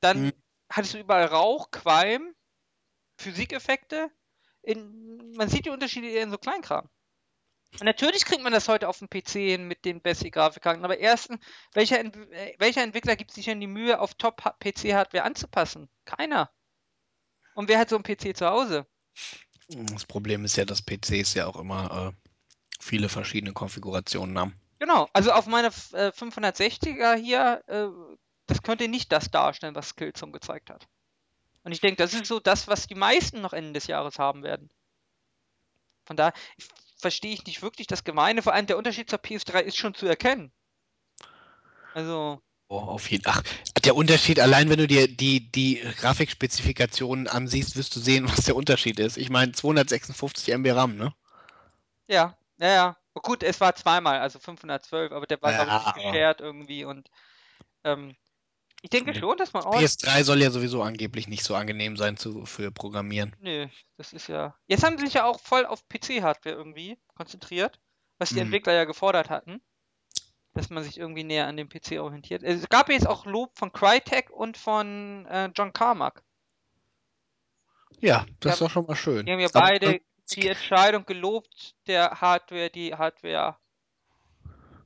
Dann 0.00 0.26
Hm. 0.26 0.32
hattest 0.70 0.94
du 0.94 0.98
überall 0.98 1.26
Rauch, 1.26 1.70
Qualm, 1.70 2.34
Physikeffekte. 3.16 4.10
In, 4.62 5.32
man 5.36 5.48
sieht 5.48 5.66
die 5.66 5.70
Unterschiede 5.70 6.08
eher 6.08 6.22
in 6.22 6.30
so 6.30 6.38
Kleinkram. 6.38 6.88
Und 7.78 7.84
natürlich 7.84 8.24
kriegt 8.24 8.42
man 8.42 8.52
das 8.52 8.68
heute 8.68 8.88
auf 8.88 8.98
dem 8.98 9.08
PC 9.08 9.32
hin 9.32 9.68
mit 9.68 9.84
den 9.84 10.00
Basic-Grafikkarten. 10.00 10.84
Aber 10.84 10.98
erstens, 10.98 11.38
welcher, 11.74 12.00
äh, 12.00 12.54
welcher 12.58 12.82
Entwickler 12.82 13.16
gibt 13.16 13.32
sich 13.32 13.44
denn 13.44 13.60
die 13.60 13.66
Mühe, 13.66 14.00
auf 14.00 14.14
Top-PC-Hardware 14.14 15.24
anzupassen? 15.24 15.88
Keiner. 16.04 16.50
Und 17.54 17.68
wer 17.68 17.78
hat 17.78 17.90
so 17.90 17.96
einen 17.96 18.04
PC 18.04 18.36
zu 18.36 18.46
Hause? 18.46 18.86
Das 19.68 20.06
Problem 20.06 20.44
ist 20.44 20.56
ja, 20.56 20.64
dass 20.64 20.82
PCs 20.82 21.34
ja 21.34 21.46
auch 21.46 21.56
immer 21.56 22.14
äh, 22.14 22.30
viele 22.80 23.08
verschiedene 23.08 23.52
Konfigurationen 23.52 24.38
haben. 24.38 24.60
Genau, 24.78 25.08
also 25.12 25.32
auf 25.32 25.46
meiner 25.46 25.68
äh, 25.68 26.12
560er 26.12 27.14
hier, 27.14 27.62
äh, 27.66 27.88
das 28.46 28.62
könnte 28.62 28.88
nicht 28.88 29.10
das 29.10 29.30
darstellen, 29.30 29.74
was 29.74 29.88
Skillzone 29.88 30.32
gezeigt 30.32 30.70
hat. 30.70 30.86
Und 31.66 31.72
ich 31.72 31.80
denke, 31.80 31.96
das 31.96 32.14
ist 32.14 32.26
so 32.26 32.38
das, 32.38 32.68
was 32.68 32.86
die 32.86 32.94
meisten 32.94 33.40
noch 33.40 33.52
Ende 33.52 33.72
des 33.72 33.88
Jahres 33.88 34.20
haben 34.20 34.44
werden. 34.44 34.70
Von 36.04 36.16
daher 36.16 36.32
verstehe 36.96 37.32
ich 37.34 37.44
nicht 37.44 37.60
wirklich 37.60 37.88
das 37.88 38.04
Gemeine. 38.04 38.40
Vor 38.40 38.52
allem 38.52 38.68
der 38.68 38.76
Unterschied 38.78 39.10
zur 39.10 39.18
PS3 39.18 39.62
ist 39.62 39.76
schon 39.76 39.92
zu 39.92 40.06
erkennen. 40.06 40.52
Also, 41.92 42.40
Oh, 42.68 42.78
auf 42.78 43.10
jeden 43.10 43.24
Ach, 43.26 43.42
der 43.84 43.96
Unterschied, 43.96 44.38
allein 44.38 44.70
wenn 44.70 44.78
du 44.78 44.86
dir 44.86 45.08
die, 45.08 45.50
die 45.50 45.80
Grafikspezifikationen 45.98 47.26
ansiehst, 47.26 47.74
wirst 47.74 47.96
du 47.96 48.00
sehen, 48.00 48.28
was 48.30 48.44
der 48.44 48.54
Unterschied 48.54 49.00
ist. 49.00 49.16
Ich 49.16 49.28
meine, 49.28 49.50
256 49.50 50.50
MB 50.54 50.70
RAM, 50.70 50.94
ne? 50.96 51.12
ja, 52.06 52.38
ja, 52.58 52.68
ja. 52.68 52.96
Oh, 53.14 53.20
gut, 53.22 53.42
es 53.42 53.60
war 53.60 53.74
zweimal, 53.74 54.20
also 54.20 54.38
512, 54.38 55.10
aber 55.10 55.26
der 55.26 55.42
war, 55.42 55.52
glaube 55.52 55.66
ich, 55.66 55.72
Ja, 55.72 55.78
nicht 55.78 55.86
aber- 55.88 56.12
geshared 56.12 56.40
irgendwie 56.40 56.84
und 56.84 57.10
ähm, 57.82 58.14
ich 58.86 58.90
denke 58.90 59.18
schon, 59.18 59.36
dass 59.36 59.52
man 59.52 59.64
ordentlich. 59.64 59.90
PS3 59.90 60.22
soll 60.22 60.40
ja 60.40 60.48
sowieso 60.52 60.80
angeblich 60.80 61.26
nicht 61.26 61.42
so 61.42 61.56
angenehm 61.56 61.96
sein 61.96 62.16
zu, 62.16 62.46
für 62.46 62.70
Programmieren. 62.70 63.34
Nö, 63.40 63.66
das 63.96 64.12
ist 64.12 64.28
ja. 64.28 64.54
Jetzt 64.68 64.84
haben 64.84 64.96
sie 64.96 65.06
sich 65.06 65.14
ja 65.14 65.24
auch 65.24 65.40
voll 65.40 65.66
auf 65.66 65.88
PC-Hardware 65.88 66.54
irgendwie 66.54 66.96
konzentriert, 67.16 67.80
was 68.18 68.28
die 68.28 68.36
Mhm. 68.36 68.42
Entwickler 68.42 68.74
ja 68.74 68.84
gefordert 68.84 69.28
hatten, 69.28 69.60
dass 70.54 70.70
man 70.70 70.84
sich 70.84 70.98
irgendwie 70.98 71.24
näher 71.24 71.48
an 71.48 71.56
dem 71.56 71.68
PC 71.68 71.98
orientiert. 71.98 72.44
Es 72.44 72.68
gab 72.68 72.88
jetzt 72.88 73.08
auch 73.08 73.26
Lob 73.26 73.58
von 73.58 73.72
Crytek 73.72 74.30
und 74.30 74.56
von 74.56 75.26
äh, 75.26 75.50
John 75.52 75.72
Carmack. 75.72 76.22
Ja, 77.98 78.24
das 78.38 78.52
ist 78.52 78.60
doch 78.60 78.70
schon 78.70 78.86
mal 78.86 78.94
schön. 78.94 79.26
Die 79.26 79.32
haben 79.32 79.40
ja 79.40 79.48
beide 79.52 79.98
die 80.30 80.46
Entscheidung 80.46 81.04
gelobt, 81.06 81.74
der 81.88 82.20
Hardware, 82.20 82.70
die 82.70 82.94
Hardware 82.94 83.56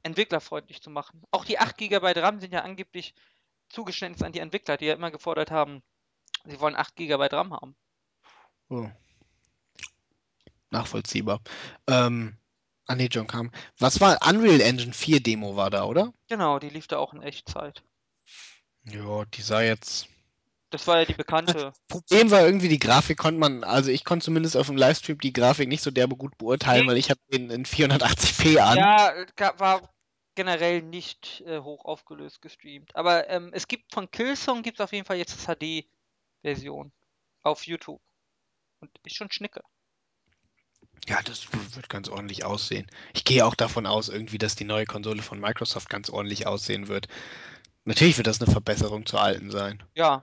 entwicklerfreundlich 0.04 0.80
zu 0.80 0.88
machen. 0.88 1.22
Auch 1.30 1.44
die 1.44 1.58
8 1.58 1.76
GB 1.76 2.18
RAM 2.18 2.40
sind 2.40 2.54
ja 2.54 2.62
angeblich 2.62 3.12
Zugeständnis 3.70 4.22
an 4.22 4.32
die 4.32 4.40
Entwickler, 4.40 4.76
die 4.76 4.86
ja 4.86 4.94
immer 4.94 5.10
gefordert 5.10 5.50
haben, 5.50 5.82
sie 6.44 6.60
wollen 6.60 6.76
8 6.76 6.96
GB 6.96 7.26
RAM 7.26 7.52
haben. 7.52 7.76
Oh. 8.68 8.88
Nachvollziehbar. 10.70 11.40
Ähm, 11.88 12.36
ah 12.86 12.94
nee, 12.94 13.08
John 13.10 13.26
Carm. 13.26 13.50
Was 13.78 14.00
war 14.00 14.18
Unreal 14.28 14.60
Engine 14.60 14.92
4 14.92 15.20
Demo 15.20 15.56
war 15.56 15.70
da, 15.70 15.84
oder? 15.84 16.12
Genau, 16.28 16.58
die 16.58 16.68
lief 16.68 16.86
da 16.86 16.98
auch 16.98 17.12
in 17.12 17.22
Echtzeit. 17.22 17.82
Ja, 18.84 19.24
die 19.24 19.42
sah 19.42 19.62
jetzt. 19.62 20.06
Das 20.70 20.86
war 20.86 21.00
ja 21.00 21.04
die 21.04 21.14
bekannte. 21.14 21.72
Problem 21.88 22.30
war 22.30 22.42
irgendwie, 22.42 22.68
die 22.68 22.78
Grafik 22.78 23.18
konnte 23.18 23.40
man, 23.40 23.64
also 23.64 23.90
ich 23.90 24.04
konnte 24.04 24.24
zumindest 24.24 24.56
auf 24.56 24.68
dem 24.68 24.76
Livestream 24.76 25.18
die 25.18 25.32
Grafik 25.32 25.68
nicht 25.68 25.82
so 25.82 25.90
derbe 25.90 26.14
gut 26.14 26.38
beurteilen, 26.38 26.82
Nee. 26.84 26.90
weil 26.92 26.96
ich 26.96 27.10
habe 27.10 27.20
den 27.32 27.50
in 27.50 27.64
480p 27.64 28.58
an. 28.58 28.78
Ja, 28.78 29.10
äh, 29.10 29.58
war 29.58 29.90
generell 30.34 30.82
nicht 30.82 31.42
äh, 31.42 31.60
hoch 31.60 31.84
aufgelöst 31.84 32.42
gestreamt. 32.42 32.94
Aber 32.96 33.28
ähm, 33.28 33.50
es 33.52 33.68
gibt 33.68 33.92
von 33.92 34.10
Killzone 34.10 34.62
gibt 34.62 34.78
es 34.78 34.84
auf 34.84 34.92
jeden 34.92 35.06
Fall 35.06 35.16
jetzt 35.16 35.34
das 35.34 35.56
HD-Version 35.56 36.92
auf 37.42 37.66
YouTube. 37.66 38.02
Und 38.80 38.90
ist 39.04 39.16
schon 39.16 39.30
Schnicke. 39.30 39.62
Ja, 41.08 41.20
das 41.22 41.48
wird 41.74 41.88
ganz 41.88 42.08
ordentlich 42.08 42.44
aussehen. 42.44 42.86
Ich 43.14 43.24
gehe 43.24 43.44
auch 43.44 43.54
davon 43.54 43.86
aus, 43.86 44.08
irgendwie, 44.08 44.38
dass 44.38 44.54
die 44.54 44.64
neue 44.64 44.86
Konsole 44.86 45.22
von 45.22 45.40
Microsoft 45.40 45.88
ganz 45.88 46.10
ordentlich 46.10 46.46
aussehen 46.46 46.88
wird. 46.88 47.08
Natürlich 47.84 48.16
wird 48.16 48.26
das 48.26 48.40
eine 48.40 48.50
Verbesserung 48.50 49.06
zur 49.06 49.20
alten 49.20 49.50
sein. 49.50 49.82
Ja. 49.94 50.22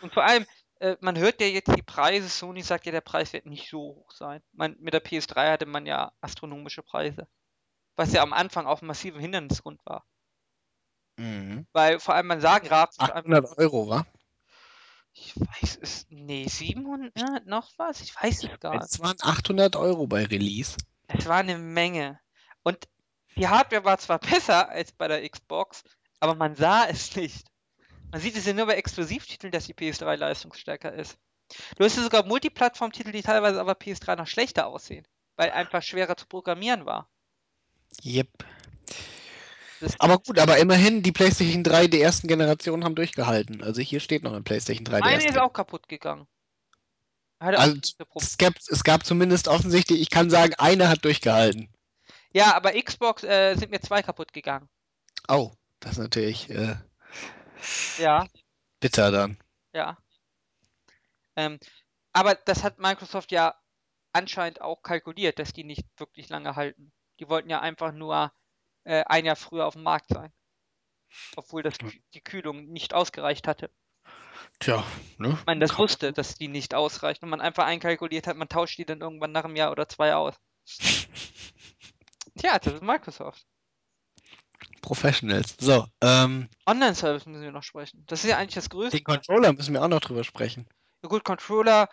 Und 0.00 0.12
vor 0.12 0.24
allem, 0.24 0.46
äh, 0.80 0.96
man 1.00 1.18
hört 1.18 1.40
ja 1.40 1.46
jetzt 1.46 1.74
die 1.76 1.82
Preise. 1.82 2.28
Sony 2.28 2.62
sagt 2.62 2.86
ja, 2.86 2.92
der 2.92 3.00
Preis 3.00 3.32
wird 3.32 3.46
nicht 3.46 3.68
so 3.68 3.78
hoch 3.78 4.10
sein. 4.12 4.42
Man, 4.52 4.76
mit 4.80 4.94
der 4.94 5.04
PS3 5.04 5.52
hatte 5.52 5.66
man 5.66 5.86
ja 5.86 6.12
astronomische 6.20 6.82
Preise. 6.82 7.28
Was 7.98 8.12
ja 8.12 8.22
am 8.22 8.32
Anfang 8.32 8.66
auch 8.66 8.80
ein 8.80 8.86
massiver 8.86 9.18
Hindernisgrund 9.18 9.84
war. 9.84 10.04
Mhm. 11.16 11.66
Weil 11.72 11.98
vor 11.98 12.14
allem 12.14 12.28
man 12.28 12.40
sah 12.40 12.60
grafisch 12.60 13.00
einfach 13.00 13.16
800 13.16 13.58
Euro, 13.58 13.88
wa? 13.88 14.06
weiß 15.34 15.78
es. 15.82 16.06
Nee, 16.08 16.46
700 16.46 17.46
noch 17.46 17.72
was? 17.76 18.00
Ich 18.00 18.14
weiß 18.14 18.44
es 18.44 18.60
gar 18.60 18.74
nicht. 18.74 18.84
Es 18.84 19.00
waren 19.00 19.16
800 19.20 19.74
Euro 19.74 20.06
bei 20.06 20.24
Release. 20.24 20.76
Es 21.08 21.26
war 21.26 21.38
eine 21.38 21.58
Menge. 21.58 22.20
Und 22.62 22.88
die 23.36 23.48
Hardware 23.48 23.84
war 23.84 23.98
zwar 23.98 24.20
besser 24.20 24.68
als 24.68 24.92
bei 24.92 25.08
der 25.08 25.28
Xbox, 25.28 25.82
aber 26.20 26.36
man 26.36 26.54
sah 26.54 26.86
es 26.86 27.16
nicht. 27.16 27.48
Man 28.12 28.20
sieht 28.20 28.36
es 28.36 28.46
ja 28.46 28.52
nur 28.52 28.66
bei 28.66 28.74
Exklusivtiteln, 28.74 29.50
dass 29.50 29.66
die 29.66 29.74
PS3 29.74 30.14
leistungsstärker 30.14 30.92
ist. 30.92 31.18
Du 31.76 31.84
hast 31.84 31.96
ja 31.96 32.04
sogar 32.04 32.24
Multiplattform-Titel, 32.24 33.10
die 33.10 33.22
teilweise 33.22 33.60
aber 33.60 33.72
PS3 33.72 34.14
noch 34.14 34.28
schlechter 34.28 34.68
aussehen, 34.68 35.04
weil 35.34 35.50
einfach 35.50 35.82
schwerer 35.82 36.16
zu 36.16 36.28
programmieren 36.28 36.86
war. 36.86 37.10
Yep. 38.04 38.28
Aber 39.98 40.18
gut, 40.18 40.38
aber 40.38 40.58
immerhin, 40.58 41.02
die 41.02 41.12
PlayStation 41.12 41.62
3 41.62 41.86
der 41.86 42.00
ersten 42.00 42.26
Generation 42.26 42.84
haben 42.84 42.96
durchgehalten. 42.96 43.62
Also 43.62 43.80
hier 43.80 44.00
steht 44.00 44.24
noch 44.24 44.32
eine 44.32 44.42
PlayStation 44.42 44.84
3 44.84 45.00
der 45.00 45.10
meine 45.10 45.28
ist 45.28 45.38
auch 45.38 45.52
kaputt 45.52 45.88
gegangen. 45.88 46.26
Hatte 47.40 47.58
Also, 47.58 47.76
es 48.16 48.36
gab, 48.38 48.54
es 48.56 48.82
gab 48.82 49.06
zumindest 49.06 49.46
offensichtlich, 49.46 50.00
ich 50.00 50.10
kann 50.10 50.30
sagen, 50.30 50.54
eine 50.58 50.88
hat 50.88 51.04
durchgehalten. 51.04 51.68
Ja, 52.32 52.54
aber 52.54 52.72
Xbox 52.72 53.22
äh, 53.22 53.54
sind 53.54 53.70
mir 53.70 53.80
zwei 53.80 54.02
kaputt 54.02 54.32
gegangen. 54.32 54.68
Oh, 55.28 55.52
das 55.80 55.92
ist 55.92 55.98
natürlich 55.98 56.50
äh, 56.50 56.76
Ja, 57.98 58.26
bitter 58.80 59.12
dann. 59.12 59.38
ja. 59.72 59.96
Ähm, 61.36 61.60
aber 62.12 62.34
das 62.34 62.64
hat 62.64 62.80
Microsoft 62.80 63.30
ja 63.30 63.54
anscheinend 64.12 64.60
auch 64.60 64.82
kalkuliert, 64.82 65.38
dass 65.38 65.52
die 65.52 65.62
nicht 65.62 65.86
wirklich 65.96 66.28
lange 66.28 66.56
halten. 66.56 66.92
Die 67.20 67.28
wollten 67.28 67.50
ja 67.50 67.60
einfach 67.60 67.92
nur 67.92 68.32
äh, 68.84 69.04
ein 69.06 69.24
Jahr 69.24 69.36
früher 69.36 69.66
auf 69.66 69.74
dem 69.74 69.82
Markt 69.82 70.08
sein. 70.08 70.32
Obwohl 71.36 71.62
das, 71.62 71.74
die 72.14 72.20
Kühlung 72.20 72.66
nicht 72.66 72.94
ausgereicht 72.94 73.48
hatte. 73.48 73.70
Tja, 74.60 74.84
ne? 75.18 75.38
Man 75.46 75.60
das 75.60 75.78
wusste, 75.78 76.12
dass 76.12 76.34
die 76.34 76.48
nicht 76.48 76.74
ausreicht 76.74 77.22
und 77.22 77.30
man 77.30 77.40
einfach 77.40 77.64
einkalkuliert 77.64 78.26
hat, 78.26 78.36
man 78.36 78.48
tauscht 78.48 78.78
die 78.78 78.84
dann 78.84 79.00
irgendwann 79.00 79.32
nach 79.32 79.44
einem 79.44 79.56
Jahr 79.56 79.70
oder 79.70 79.88
zwei 79.88 80.14
aus. 80.14 80.34
Tja, 82.38 82.58
das 82.58 82.74
ist 82.74 82.82
Microsoft. 82.82 83.46
Professionals. 84.82 85.56
So, 85.60 85.86
ähm, 86.00 86.48
Online-Service 86.66 87.26
müssen 87.26 87.42
wir 87.42 87.52
noch 87.52 87.62
sprechen. 87.62 88.04
Das 88.06 88.24
ist 88.24 88.30
ja 88.30 88.38
eigentlich 88.38 88.54
das 88.54 88.70
Größte. 88.70 88.96
den 88.96 89.04
Controller 89.04 89.52
müssen 89.52 89.74
wir 89.74 89.82
auch 89.82 89.88
noch 89.88 90.00
drüber 90.00 90.24
sprechen. 90.24 90.68
Ja 91.02 91.08
gut, 91.08 91.24
Controller, 91.24 91.88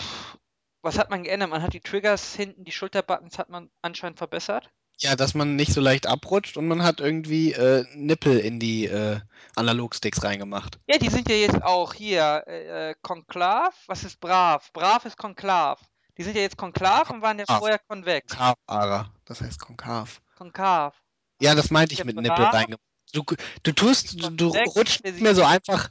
pff, 0.00 0.38
was 0.86 0.98
hat 0.98 1.10
man 1.10 1.24
geändert? 1.24 1.50
Man 1.50 1.62
hat 1.62 1.72
die 1.74 1.80
Triggers 1.80 2.34
hinten, 2.34 2.64
die 2.64 2.72
Schulterbuttons 2.72 3.38
hat 3.38 3.50
man 3.50 3.68
anscheinend 3.82 4.18
verbessert. 4.18 4.70
Ja, 4.98 5.14
dass 5.14 5.34
man 5.34 5.56
nicht 5.56 5.74
so 5.74 5.82
leicht 5.82 6.06
abrutscht 6.06 6.56
und 6.56 6.68
man 6.68 6.82
hat 6.82 7.00
irgendwie 7.00 7.52
äh, 7.52 7.84
Nippel 7.94 8.38
in 8.38 8.58
die 8.58 8.86
äh, 8.86 9.20
Analogsticks 9.54 10.22
reingemacht. 10.22 10.78
Ja, 10.86 10.96
die 10.96 11.10
sind 11.10 11.28
ja 11.28 11.34
jetzt 11.34 11.62
auch 11.62 11.92
hier, 11.92 12.44
äh, 12.46 12.90
äh, 12.90 12.94
Konklav, 13.02 13.74
was 13.88 14.04
ist 14.04 14.20
Brav? 14.20 14.72
Brav 14.72 15.04
ist 15.04 15.18
Konklav. 15.18 15.80
Die 16.16 16.22
sind 16.22 16.34
ja 16.34 16.40
jetzt 16.40 16.56
Konklav 16.56 17.10
und 17.10 17.20
waren 17.20 17.38
ja 17.38 17.44
Konkav. 17.44 17.58
vorher 17.58 17.78
konvex. 17.86 18.28
Konkav-Ara. 18.32 19.12
Das 19.26 19.42
heißt 19.42 19.60
Konkav. 19.60 20.22
Konkav. 20.34 20.94
Ja, 21.42 21.54
das 21.54 21.70
meinte 21.70 21.92
ich 21.92 22.02
mit 22.04 22.16
Nippel 22.16 22.44
reingemacht. 22.44 22.80
Du, 23.12 23.22
du 23.62 23.72
tust, 23.72 24.22
du, 24.22 24.30
du 24.30 24.50
der 24.52 24.64
nicht 24.64 25.20
mehr 25.20 25.34
so 25.34 25.44
einfach. 25.44 25.90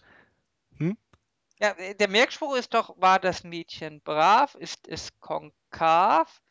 Ja, 1.59 1.69
äh, 1.77 1.95
der 1.95 2.09
Merkspruch 2.09 2.55
ist 2.55 2.73
doch, 2.73 2.95
war 2.97 3.19
das 3.19 3.43
Mädchen 3.43 4.01
brav? 4.01 4.55
Ist 4.55 4.87
es 4.87 5.09
konkav? 5.19 6.41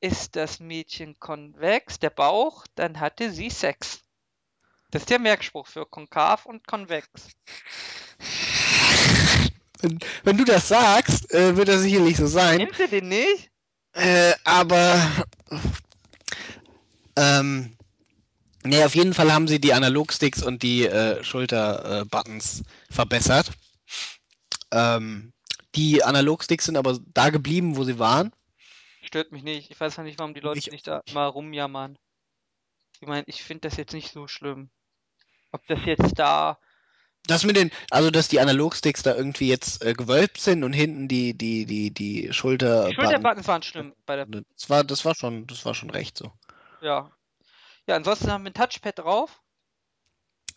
Ist 0.00 0.34
das 0.36 0.60
Mädchen 0.60 1.18
konvex? 1.20 1.98
Der 1.98 2.10
Bauch? 2.10 2.66
Dann 2.74 2.98
hatte 2.98 3.30
sie 3.32 3.50
Sex. 3.50 4.00
Das 4.90 5.02
ist 5.02 5.10
der 5.10 5.18
Merkspruch 5.18 5.66
für 5.66 5.86
konkav 5.86 6.46
und 6.46 6.66
konvex. 6.66 7.08
Wenn, 9.80 9.98
wenn 10.22 10.36
du 10.36 10.44
das 10.44 10.68
sagst, 10.68 11.32
äh, 11.32 11.56
wird 11.56 11.68
das 11.68 11.80
sicherlich 11.82 12.16
so 12.16 12.26
sein. 12.26 12.58
Kennst 12.58 12.80
du 12.80 12.88
den 12.88 13.08
nicht? 13.08 13.50
Äh, 13.92 14.32
aber. 14.44 15.24
Ähm. 17.16 17.76
Nee, 18.64 18.84
auf 18.84 18.94
jeden 18.94 19.12
Fall 19.12 19.32
haben 19.32 19.48
sie 19.48 19.60
die 19.60 19.74
Analogsticks 19.74 20.40
und 20.40 20.62
die 20.62 20.86
äh, 20.86 21.24
Schulter-Buttons 21.24 22.62
verbessert. 22.90 23.50
Ähm, 24.72 25.32
die 25.74 26.02
Analogsticks 26.02 26.66
sind 26.66 26.76
aber 26.76 26.98
da 27.14 27.30
geblieben, 27.30 27.76
wo 27.76 27.84
sie 27.84 27.98
waren. 27.98 28.32
Stört 29.02 29.32
mich 29.32 29.42
nicht. 29.42 29.70
Ich 29.70 29.80
weiß 29.80 29.96
ja 29.96 30.02
nicht, 30.02 30.18
warum 30.18 30.34
die 30.34 30.40
Leute 30.40 30.58
Ich 30.58 30.70
nicht 30.70 30.86
da 30.86 31.02
mal 31.12 31.26
rumjammern. 31.26 31.98
Ich 33.00 33.08
meine, 33.08 33.24
ich 33.26 33.42
finde 33.42 33.68
das 33.68 33.76
jetzt 33.76 33.92
nicht 33.92 34.12
so 34.12 34.28
schlimm. 34.28 34.70
Ob 35.50 35.66
das 35.66 35.80
jetzt 35.84 36.18
da. 36.18 36.58
Das 37.26 37.44
mit 37.44 37.56
den, 37.56 37.70
also 37.90 38.10
dass 38.10 38.28
die 38.28 38.40
Analogsticks 38.40 39.02
da 39.02 39.14
irgendwie 39.14 39.48
jetzt 39.48 39.84
äh, 39.84 39.92
gewölbt 39.92 40.38
sind 40.38 40.64
und 40.64 40.72
hinten 40.72 41.08
die, 41.08 41.36
die, 41.36 41.66
die, 41.66 41.92
die 41.92 42.32
Schulter. 42.32 42.88
Die 42.88 42.94
Schulterbuttons 42.94 43.46
waren 43.46 43.62
schlimm 43.62 43.94
bei 44.06 44.16
der. 44.16 44.26
Das 44.26 44.70
war, 44.70 44.84
das 44.84 45.04
war 45.04 45.14
schon, 45.14 45.46
das 45.46 45.64
war 45.64 45.74
schon 45.74 45.90
recht 45.90 46.16
so. 46.16 46.32
Ja. 46.80 47.12
Ja, 47.86 47.96
ansonsten 47.96 48.30
haben 48.30 48.44
wir 48.44 48.50
ein 48.50 48.54
Touchpad 48.54 48.98
drauf. 48.98 49.40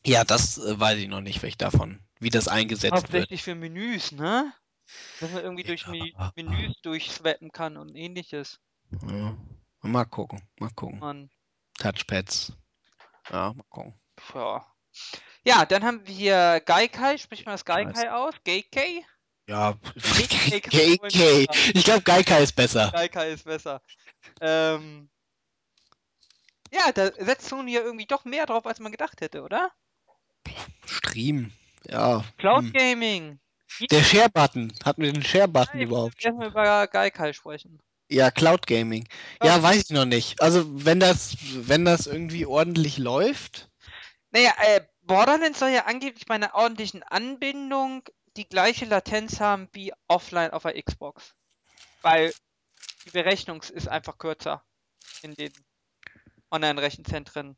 Ja, 0.06 0.24
das 0.24 0.58
äh, 0.58 0.80
weiß 0.80 1.00
ich 1.00 1.08
noch 1.08 1.22
nicht, 1.22 1.42
welch 1.42 1.58
davon, 1.58 2.00
wie 2.20 2.30
das 2.30 2.48
eingesetzt 2.48 2.94
wird. 2.94 3.04
Hauptsächlich 3.04 3.44
für 3.44 3.56
Menüs, 3.56 4.12
ne? 4.12 4.54
Dass 5.20 5.32
man 5.32 5.44
irgendwie 5.44 5.64
durch 5.64 5.86
Ja. 5.88 6.32
Menüs 6.36 6.74
durchswappen 6.82 7.52
kann 7.52 7.78
und 7.78 7.96
ähnliches. 7.96 8.60
Ja. 9.08 9.36
Mal 9.82 10.06
gucken, 10.06 10.42
mal 10.60 10.70
gucken. 10.72 11.00
Man, 11.00 11.30
Touchpads. 11.78 12.54
Ja, 13.30 13.54
mal 13.54 13.64
gucken. 13.70 14.00
ja. 14.34 14.66
Ja, 15.44 15.66
dann 15.66 15.84
haben 15.84 16.08
wir 16.08 16.16
hier 16.16 16.62
Gaikai. 16.66 17.18
Spricht 17.18 17.46
man 17.46 17.54
das 17.54 17.66
Gaikai 17.66 18.10
aus? 18.12 18.34
Gaikai? 18.46 19.06
Ja, 19.48 19.78
Gaikai. 20.32 21.46
Ich 21.74 21.84
glaube, 21.84 22.02
Gaikai 22.02 22.42
ist 22.42 22.56
besser. 22.56 22.92
Gaikai 22.92 23.32
ist 23.34 23.44
besser. 23.46 23.82
Ähm, 24.42 25.10
ja, 26.72 26.92
da 26.92 27.12
setzt 27.24 27.48
Sony 27.48 27.74
ja 27.74 27.82
irgendwie 27.82 28.08
doch 28.08 28.26
mehr 28.26 28.46
drauf, 28.48 28.66
als 28.66 28.80
man 28.80 28.92
gedacht 28.92 29.22
hätte, 29.22 29.44
oder? 29.44 29.72
Stream. 30.86 31.52
Ja. 31.90 32.24
Cloud 32.38 32.66
hm. 32.66 32.74
Gaming. 32.74 33.40
Der 33.92 34.04
Share-Button. 34.04 34.74
Hatten 34.84 35.02
wir 35.02 35.12
den 35.12 35.24
Share-Button 35.24 35.80
Nein, 35.80 35.88
überhaupt? 35.88 36.24
Erstmal 36.24 36.48
über 36.48 36.88
Gaikai 36.88 37.34
sprechen. 37.34 37.80
Ja, 38.10 38.32
Cloud 38.32 38.68
Gaming. 38.68 39.08
Ja, 39.44 39.62
weiß 39.62 39.86
ich 39.86 39.90
noch 39.90 40.06
nicht. 40.06 40.42
Also, 40.42 40.64
wenn 40.86 41.00
das, 41.00 41.38
wenn 41.68 41.86
das 41.86 42.08
irgendwie 42.08 42.46
ordentlich 42.46 42.98
läuft. 42.98 43.70
Naja, 44.32 44.54
äh, 44.58 44.82
Borderlands 45.02 45.60
soll 45.60 45.70
ja 45.70 45.86
angeblich 45.86 46.26
bei 46.26 46.36
einer 46.36 46.54
ordentlichen 46.54 47.04
Anbindung 47.04 48.04
die 48.38 48.48
gleiche 48.48 48.86
Latenz 48.86 49.40
haben 49.40 49.70
wie 49.72 49.94
offline 50.08 50.52
auf 50.52 50.64
der 50.64 50.82
Xbox. 50.82 51.34
Weil 52.02 52.34
die 53.06 53.12
Berechnung 53.12 53.62
ist 53.62 53.88
einfach 53.88 54.18
kürzer 54.18 54.64
in 55.22 55.34
den 55.36 55.54
Online-Rechenzentren. 56.52 57.58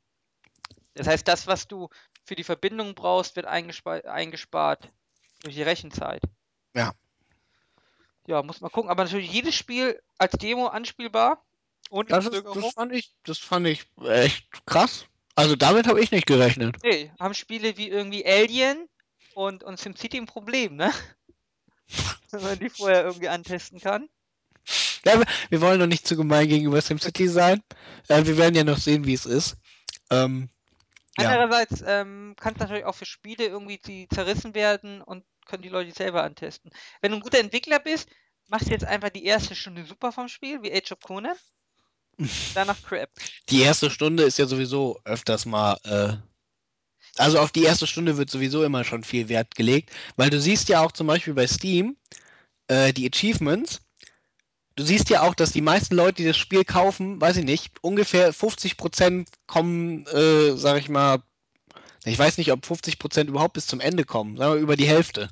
Das 0.93 1.07
heißt, 1.07 1.27
das, 1.27 1.47
was 1.47 1.67
du 1.67 1.89
für 2.27 2.35
die 2.35 2.43
Verbindung 2.43 2.93
brauchst, 2.93 3.37
wird 3.37 3.45
eingespa 3.45 3.99
eingespart 3.99 4.91
durch 5.43 5.55
die 5.55 5.63
Rechenzeit. 5.63 6.21
Ja. 6.75 6.93
Ja, 8.27 8.43
muss 8.43 8.59
man 8.59 8.69
gucken. 8.69 8.91
Aber 8.91 9.05
natürlich 9.05 9.31
jedes 9.31 9.55
Spiel 9.55 10.01
als 10.17 10.33
Demo 10.33 10.67
anspielbar. 10.67 11.41
Ohne 11.89 12.09
Das, 12.09 12.25
ist, 12.25 12.43
das, 12.43 12.73
fand 12.73 12.91
ich, 12.91 13.13
das 13.23 13.37
fand 13.37 13.65
ich 13.65 13.85
echt 14.03 14.45
krass. 14.65 15.05
Also, 15.35 15.55
damit 15.55 15.87
habe 15.87 16.01
ich 16.01 16.11
nicht 16.11 16.27
gerechnet. 16.27 16.75
Nee, 16.83 17.11
haben 17.17 17.33
Spiele 17.33 17.77
wie 17.77 17.87
irgendwie 17.87 18.25
Alien 18.25 18.89
und, 19.33 19.63
und 19.63 19.79
SimCity 19.79 20.17
ein 20.17 20.25
Problem, 20.25 20.75
ne? 20.75 20.91
Wenn 22.31 22.43
man 22.43 22.59
die 22.59 22.69
vorher 22.69 23.05
irgendwie 23.05 23.29
antesten 23.29 23.79
kann. 23.79 24.09
Ja, 25.05 25.21
wir, 25.49 25.61
wollen 25.61 25.79
noch 25.79 25.87
nicht 25.87 26.05
zu 26.05 26.17
gemein 26.17 26.49
gegenüber 26.49 26.81
SimCity 26.81 27.29
sein. 27.29 27.63
Äh, 28.09 28.25
wir 28.25 28.35
werden 28.35 28.55
ja 28.55 28.65
noch 28.65 28.79
sehen, 28.79 29.05
wie 29.05 29.13
es 29.13 29.25
ist. 29.25 29.55
Ähm. 30.09 30.49
Andererseits 31.17 31.83
ähm, 31.85 32.35
kann 32.39 32.53
es 32.53 32.59
natürlich 32.59 32.85
auch 32.85 32.95
für 32.95 33.05
Spiele 33.05 33.45
irgendwie 33.45 33.77
die 33.77 34.07
zerrissen 34.07 34.53
werden 34.55 35.01
und 35.01 35.23
können 35.45 35.63
die 35.63 35.69
Leute 35.69 35.91
selber 35.91 36.23
antesten. 36.23 36.71
Wenn 37.01 37.11
du 37.11 37.17
ein 37.17 37.23
guter 37.23 37.39
Entwickler 37.39 37.79
bist, 37.79 38.09
machst 38.47 38.67
du 38.67 38.71
jetzt 38.71 38.85
einfach 38.85 39.09
die 39.09 39.25
erste 39.25 39.55
Stunde 39.55 39.85
super 39.85 40.11
vom 40.11 40.27
Spiel, 40.27 40.61
wie 40.61 40.73
Age 40.73 40.91
of 40.91 40.99
Conan. 40.99 41.35
Danach 42.53 42.81
Crap. 42.83 43.09
Die 43.49 43.61
erste 43.61 43.89
Stunde 43.89 44.23
ist 44.23 44.37
ja 44.37 44.45
sowieso 44.45 44.99
öfters 45.05 45.45
mal. 45.45 45.77
Äh, 45.83 46.17
also 47.17 47.39
auf 47.39 47.51
die 47.51 47.63
erste 47.63 47.87
Stunde 47.87 48.17
wird 48.17 48.29
sowieso 48.29 48.63
immer 48.63 48.83
schon 48.83 49.03
viel 49.03 49.29
Wert 49.29 49.55
gelegt, 49.55 49.91
weil 50.17 50.29
du 50.29 50.39
siehst 50.39 50.69
ja 50.69 50.81
auch 50.81 50.91
zum 50.91 51.07
Beispiel 51.07 51.33
bei 51.33 51.47
Steam 51.47 51.97
äh, 52.67 52.93
die 52.93 53.09
Achievements. 53.11 53.81
Du 54.77 54.83
siehst 54.83 55.09
ja 55.09 55.23
auch, 55.23 55.33
dass 55.33 55.51
die 55.51 55.61
meisten 55.61 55.95
Leute, 55.95 56.21
die 56.21 56.25
das 56.27 56.37
Spiel 56.37 56.63
kaufen, 56.63 57.19
weiß 57.19 57.37
ich 57.37 57.45
nicht, 57.45 57.71
ungefähr 57.81 58.31
50% 58.31 59.27
kommen, 59.47 60.05
äh, 60.05 60.55
sag 60.55 60.77
ich 60.77 60.87
mal, 60.87 61.23
ich 62.05 62.17
weiß 62.17 62.37
nicht, 62.37 62.51
ob 62.51 62.63
50% 62.63 63.27
überhaupt 63.27 63.53
bis 63.53 63.65
zum 63.65 63.79
Ende 63.79 64.05
kommen, 64.05 64.37
sagen 64.37 64.53
wir 64.53 64.61
über 64.61 64.75
die 64.75 64.85
Hälfte. 64.85 65.29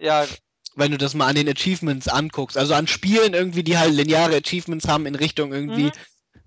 Ja, 0.00 0.26
Wenn 0.74 0.90
du 0.90 0.98
das 0.98 1.14
mal 1.14 1.28
an 1.28 1.36
den 1.36 1.48
Achievements 1.48 2.08
anguckst, 2.08 2.58
also 2.58 2.74
an 2.74 2.88
Spielen 2.88 3.32
irgendwie, 3.32 3.62
die 3.62 3.78
halt 3.78 3.94
lineare 3.94 4.36
Achievements 4.36 4.88
haben 4.88 5.06
in 5.06 5.14
Richtung 5.14 5.52
irgendwie, 5.52 5.84
Mhm. 5.84 5.92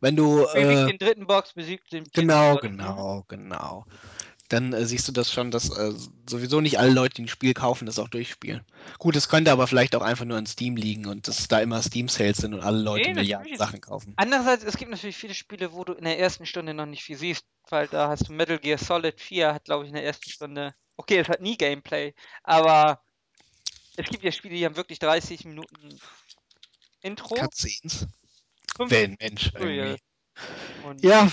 wenn 0.02 0.16
du. 0.18 0.46
Äh, 0.54 0.88
den 0.88 0.98
dritten 0.98 1.28
Box, 1.28 1.54
besiegt 1.54 1.94
den 1.94 2.04
Genau. 2.14 2.56
Mhm. 2.56 2.60
genau, 2.60 3.26
genau. 3.30 3.86
Dann 4.52 4.74
äh, 4.74 4.86
siehst 4.86 5.08
du 5.08 5.12
das 5.12 5.32
schon, 5.32 5.52
dass 5.52 5.70
äh, 5.70 5.94
sowieso 6.28 6.62
nicht 6.62 6.80
alle 6.80 6.92
Leute, 6.92 7.16
die 7.16 7.24
ein 7.24 7.28
Spiel 7.28 7.54
kaufen, 7.54 7.86
das 7.86 8.00
auch 8.00 8.10
durchspielen. 8.10 8.66
Gut, 9.00 9.16
es 9.16 9.30
könnte 9.30 9.52
aber 9.52 9.68
vielleicht 9.68 9.96
auch 9.96 10.02
einfach 10.02 10.26
nur 10.26 10.38
an 10.38 10.46
Steam 10.46 10.76
liegen 10.76 11.06
und 11.06 11.28
dass 11.28 11.48
da 11.48 11.60
immer 11.60 11.82
Steam-Sales 11.82 12.38
sind 12.38 12.54
und 12.54 12.62
alle 12.62 12.82
Leute 12.82 13.10
Nee, 13.10 13.16
Milliarden. 13.16 13.56
Sachen 13.58 13.82
kaufen. 13.82 14.14
Andererseits, 14.18 14.64
es 14.64 14.78
gibt 14.78 14.92
natürlich 14.92 15.18
viele 15.18 15.34
Spiele, 15.34 15.74
wo 15.74 15.84
du 15.84 15.94
in 15.94 16.04
der 16.04 16.20
ersten 16.20 16.46
Stunde 16.46 16.74
noch 16.74 16.86
nicht 16.86 17.04
viel 17.04 17.18
siehst, 17.18 17.46
weil 17.70 17.88
da 17.88 18.10
hast 18.10 18.28
du 18.28 18.34
Metal 18.34 18.60
Gear 18.60 18.78
Solid 18.78 19.20
4, 19.20 19.54
hat 19.54 19.66
glaube 19.66 19.86
ich 19.86 19.90
in 19.90 19.96
der 19.96 20.06
ersten 20.06 20.30
Stunde, 20.30 20.76
okay, 20.98 21.20
es 21.20 21.30
hat 21.30 21.42
nie 21.42 21.58
Gameplay, 21.58 22.14
aber 22.44 23.02
es 23.96 24.10
gibt 24.10 24.24
ja 24.24 24.32
Spiele, 24.32 24.56
die 24.56 24.66
haben 24.66 24.76
wirklich 24.76 25.00
30 25.00 25.46
Minuten 25.46 26.00
Intro, 27.02 27.36
Cutscenes. 27.36 28.08
5 28.78 28.92
Wenn, 28.92 29.18
Mensch, 29.20 29.52
irgendwie. 29.54 30.02
Und 30.84 31.04
Ja, 31.04 31.32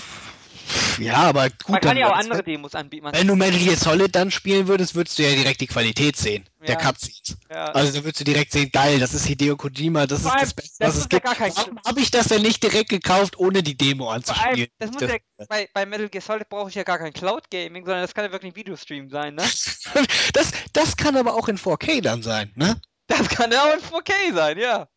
ja, 0.99 1.15
aber 1.15 1.41
man 1.41 1.51
gut, 1.63 1.67
kann 1.67 1.81
dann, 1.81 1.97
ja 1.97 2.11
auch 2.11 2.17
andere 2.17 2.43
Demos 2.43 2.75
anbieten. 2.75 3.03
Man, 3.03 3.13
wenn 3.13 3.27
du 3.27 3.35
Metal 3.35 3.59
Gear 3.59 3.75
Solid 3.75 4.15
dann 4.15 4.31
spielen 4.31 4.67
würdest, 4.67 4.95
würdest 4.95 5.17
du 5.17 5.23
ja 5.23 5.29
direkt 5.35 5.61
die 5.61 5.67
Qualität 5.67 6.15
sehen, 6.17 6.47
der 6.61 6.69
Ja. 6.71 6.75
Cutscenes. 6.75 7.37
ja, 7.49 7.65
Also 7.71 7.93
da 7.99 8.03
würdest 8.03 8.19
du 8.19 8.23
direkt 8.23 8.51
sehen, 8.51 8.69
geil, 8.71 8.99
das 8.99 9.13
ist 9.13 9.25
Hideo 9.25 9.55
Kojima, 9.57 10.05
das 10.07 10.21
Vor 10.21 10.35
ist 10.35 10.41
das 10.41 10.53
Beste, 10.53 10.75
das 10.79 10.87
was 10.89 10.95
es 10.97 11.01
ja 11.11 11.19
gibt. 11.19 11.37
kein- 11.37 11.55
Warum 11.55 11.79
habe 11.85 11.99
ich 12.01 12.11
das 12.11 12.27
denn 12.27 12.41
nicht 12.41 12.61
direkt 12.63 12.89
gekauft, 12.89 13.39
ohne 13.39 13.63
die 13.63 13.75
Demo 13.77 14.05
vor 14.05 14.11
allem, 14.13 14.17
anzuspielen? 14.17 14.67
das 14.79 14.91
muss 14.91 15.01
Das- 15.01 15.11
ja, 15.11 15.17
bei, 15.47 15.69
bei 15.73 15.85
Metal 15.85 16.09
Gear 16.09 16.21
Solid 16.21 16.49
brauche 16.49 16.69
ich 16.69 16.75
ja 16.75 16.83
gar 16.83 16.99
kein 16.99 17.13
Cloud 17.13 17.49
Gaming, 17.49 17.85
sondern 17.85 18.01
das 18.01 18.13
kann 18.13 18.25
ja 18.25 18.31
wirklich 18.31 18.53
ein 18.53 18.55
Videostream 18.55 19.09
sein, 19.09 19.35
ne? 19.35 19.43
das, 20.33 20.51
das 20.73 20.97
kann 20.97 21.17
aber 21.17 21.33
auch 21.35 21.47
in 21.47 21.57
4K 21.57 22.01
dann 22.01 22.21
sein, 22.23 22.51
ne? 22.55 22.79
Das 23.07 23.27
kann 23.29 23.51
ja 23.51 23.63
auch 23.63 23.73
in 23.73 23.79
4K 23.81 24.33
sein, 24.33 24.57
ja. 24.59 24.87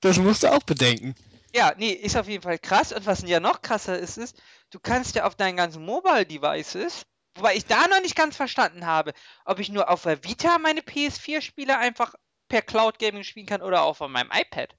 Das 0.00 0.18
musst 0.18 0.42
du 0.42 0.52
auch 0.52 0.62
bedenken. 0.62 1.14
Ja, 1.56 1.72
nee, 1.78 1.90
ist 1.90 2.18
auf 2.18 2.28
jeden 2.28 2.42
Fall 2.42 2.58
krass. 2.58 2.92
Und 2.92 3.06
was 3.06 3.22
ja 3.22 3.40
noch 3.40 3.62
krasser 3.62 3.98
ist, 3.98 4.18
ist, 4.18 4.40
du 4.70 4.78
kannst 4.78 5.14
ja 5.14 5.24
auf 5.24 5.36
deinen 5.36 5.56
ganzen 5.56 5.86
Mobile-Devices, 5.86 7.06
wobei 7.34 7.56
ich 7.56 7.64
da 7.64 7.88
noch 7.88 8.02
nicht 8.02 8.14
ganz 8.14 8.36
verstanden 8.36 8.84
habe, 8.84 9.14
ob 9.46 9.58
ich 9.58 9.70
nur 9.70 9.88
auf 9.88 10.02
der 10.02 10.22
Vita 10.22 10.58
meine 10.58 10.80
PS4-Spiele 10.80 11.78
einfach 11.78 12.14
per 12.48 12.60
Cloud 12.60 12.98
Gaming 12.98 13.24
spielen 13.24 13.46
kann 13.46 13.62
oder 13.62 13.82
auch 13.82 14.00
auf 14.02 14.08
meinem 14.10 14.30
iPad. 14.30 14.76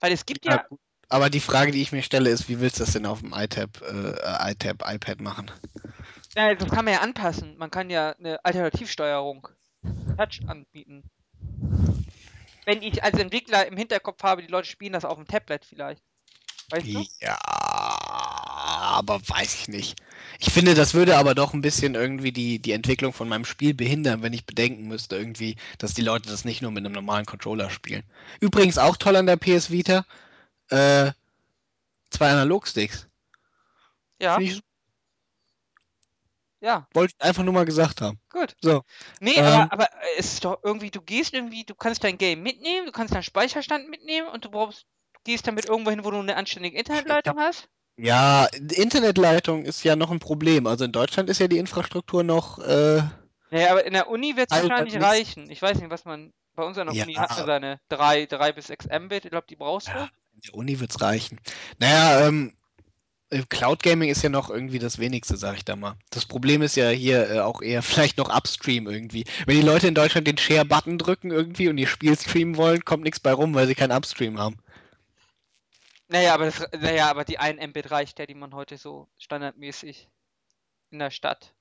Weil 0.00 0.12
es 0.12 0.26
gibt 0.26 0.44
ja, 0.44 0.64
gut. 0.68 0.78
Aber 1.08 1.30
die 1.30 1.40
Frage, 1.40 1.72
die 1.72 1.80
ich 1.80 1.92
mir 1.92 2.02
stelle, 2.02 2.28
ist, 2.28 2.50
wie 2.50 2.60
willst 2.60 2.78
du 2.78 2.84
das 2.84 2.92
denn 2.92 3.06
auf 3.06 3.20
dem 3.20 3.32
iTab, 3.32 3.80
äh, 3.80 4.50
iTab, 4.52 4.82
iPad 4.86 5.22
machen? 5.22 5.50
ja, 6.36 6.54
das 6.54 6.68
kann 6.68 6.84
man 6.84 6.92
ja 6.92 7.00
anpassen. 7.00 7.56
Man 7.56 7.70
kann 7.70 7.88
ja 7.88 8.10
eine 8.10 8.44
Alternativsteuerung 8.44 9.48
Touch 10.18 10.40
anbieten. 10.46 11.10
Wenn 12.66 12.82
ich 12.82 13.02
als 13.02 13.18
Entwickler 13.18 13.66
im 13.66 13.78
Hinterkopf 13.78 14.22
habe, 14.22 14.42
die 14.42 14.48
Leute 14.48 14.68
spielen 14.68 14.92
das 14.92 15.06
auf 15.06 15.16
dem 15.16 15.26
Tablet 15.26 15.64
vielleicht. 15.64 16.02
Weißt 16.70 16.86
du? 16.86 17.04
Ja, 17.20 17.38
aber 18.98 19.20
weiß 19.26 19.54
ich 19.54 19.68
nicht. 19.68 20.00
Ich 20.38 20.50
finde, 20.52 20.74
das 20.74 20.94
würde 20.94 21.16
aber 21.16 21.34
doch 21.34 21.54
ein 21.54 21.62
bisschen 21.62 21.94
irgendwie 21.94 22.32
die, 22.32 22.58
die 22.58 22.72
Entwicklung 22.72 23.12
von 23.12 23.28
meinem 23.28 23.44
Spiel 23.44 23.74
behindern, 23.74 24.22
wenn 24.22 24.32
ich 24.32 24.44
bedenken 24.44 24.86
müsste 24.86 25.16
irgendwie, 25.16 25.56
dass 25.78 25.94
die 25.94 26.02
Leute 26.02 26.28
das 26.28 26.44
nicht 26.44 26.62
nur 26.62 26.70
mit 26.70 26.84
einem 26.84 26.94
normalen 26.94 27.26
Controller 27.26 27.70
spielen. 27.70 28.04
Übrigens 28.40 28.78
auch 28.78 28.96
toll 28.96 29.16
an 29.16 29.26
der 29.26 29.36
PS 29.36 29.70
Vita, 29.70 30.04
äh, 30.68 31.12
zwei 32.10 32.30
Analogsticks. 32.30 33.06
Ja, 34.20 34.34
Finde 34.34 34.52
ich, 34.52 34.62
ja, 36.60 36.86
wollte 36.92 37.14
ich 37.16 37.24
einfach 37.24 37.44
nur 37.44 37.54
mal 37.54 37.64
gesagt 37.64 38.00
haben. 38.00 38.18
gut. 38.30 38.56
So. 38.60 38.82
Nee, 39.20 39.36
Ähm. 39.36 39.44
aber, 39.44 39.72
aber 39.72 39.88
es 40.18 40.34
ist 40.34 40.44
doch 40.44 40.58
irgendwie, 40.62 40.90
du 40.90 41.00
gehst 41.00 41.32
irgendwie, 41.32 41.64
du 41.64 41.74
kannst 41.74 42.04
dein 42.04 42.18
Game 42.18 42.42
mitnehmen, 42.42 42.86
du 42.86 42.92
kannst 42.92 43.14
deinen 43.14 43.22
Speicherstand 43.22 43.88
mitnehmen 43.88 44.28
und 44.28 44.44
du 44.44 44.50
brauchst, 44.50 44.86
gehst 45.28 45.46
damit 45.46 45.66
irgendwo 45.66 45.90
hin, 45.90 46.04
wo 46.04 46.10
du 46.10 46.18
eine 46.18 46.36
anständige 46.36 46.76
Internetleitung 46.78 47.38
hast. 47.38 47.68
Ja, 47.96 48.46
Internetleitung 48.74 49.64
ist 49.64 49.82
ja 49.84 49.96
noch 49.96 50.10
ein 50.10 50.20
Problem. 50.20 50.66
Also 50.66 50.84
in 50.84 50.92
Deutschland 50.92 51.28
ist 51.28 51.38
ja 51.40 51.48
die 51.48 51.58
Infrastruktur 51.58 52.22
noch, 52.22 52.58
äh, 52.60 53.02
Naja, 53.50 53.70
aber 53.70 53.84
in 53.84 53.92
der 53.92 54.08
Uni 54.08 54.36
wird 54.36 54.50
es 54.52 54.62
wahrscheinlich 54.62 54.94
nicht. 54.94 55.02
reichen. 55.02 55.50
Ich 55.50 55.60
weiß 55.62 55.78
nicht, 55.78 55.90
was 55.90 56.04
man, 56.04 56.32
bei 56.54 56.62
uns 56.64 56.78
an 56.78 56.86
der 56.86 56.96
Ja. 56.96 57.04
Uni 57.04 57.14
hat 57.14 57.36
man 57.36 57.46
seine 57.46 57.80
3, 57.88 58.26
3 58.26 58.52
bis 58.52 58.68
6 58.68 58.86
Mbit, 58.86 59.24
ich 59.24 59.30
glaube, 59.30 59.46
die 59.48 59.56
brauchst 59.56 59.88
du. 59.88 59.92
Ja. 59.92 60.08
in 60.34 60.40
der 60.46 60.54
Uni 60.54 60.78
wird's 60.80 61.00
reichen. 61.00 61.40
Naja, 61.80 62.26
ähm, 62.28 62.52
äh, 63.30 63.42
Cloud 63.48 63.82
Gaming 63.82 64.08
ist 64.08 64.22
ja 64.22 64.28
noch 64.28 64.48
irgendwie 64.48 64.78
das 64.78 64.98
Wenigste, 65.00 65.36
sag 65.36 65.56
ich 65.56 65.64
da 65.64 65.74
mal. 65.74 65.96
Das 66.10 66.24
Problem 66.24 66.62
ist 66.62 66.76
ja 66.76 66.88
hier 66.90 67.28
äh, 67.30 67.40
auch 67.40 67.60
eher 67.62 67.82
vielleicht 67.82 68.16
noch 68.18 68.34
Upstream 68.34 68.86
irgendwie. 68.88 69.24
Wenn 69.46 69.56
die 69.56 69.66
Leute 69.66 69.88
in 69.88 69.94
Deutschland 69.94 70.26
den 70.28 70.38
Share-Button 70.38 70.98
drücken 70.98 71.32
irgendwie 71.32 71.68
und 71.68 71.78
ihr 71.78 71.88
Spiel 71.88 72.16
streamen 72.16 72.56
wollen, 72.56 72.84
kommt 72.84 73.02
nichts 73.02 73.18
bei 73.18 73.32
rum, 73.32 73.54
weil 73.54 73.66
sie 73.66 73.74
keinen 73.74 73.90
Upstream 73.96 74.38
haben. 74.38 74.58
Naja, 76.08 76.34
aber 76.34 76.46
das, 76.46 76.66
naja, 76.72 77.10
aber 77.10 77.24
die 77.24 77.38
1 77.38 77.60
Mbit 77.68 77.90
reicht 77.90 78.18
ja, 78.18 78.26
die 78.26 78.34
man 78.34 78.54
heute 78.54 78.78
so 78.78 79.08
standardmäßig 79.18 80.08
in 80.90 80.98
der 80.98 81.10
Stadt 81.10 81.54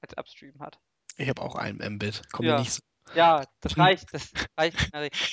als 0.00 0.16
Upstream 0.16 0.58
hat. 0.60 0.78
Ich 1.16 1.28
habe 1.28 1.42
auch 1.42 1.54
einen 1.54 1.94
Mbit. 1.94 2.22
Komm 2.32 2.46
Ja. 2.46 2.58
nicht 2.58 2.72
so. 2.72 2.80
Ja, 3.14 3.44
das 3.60 3.78
reicht, 3.78 4.12
das 4.12 4.32
reicht. 4.58 4.90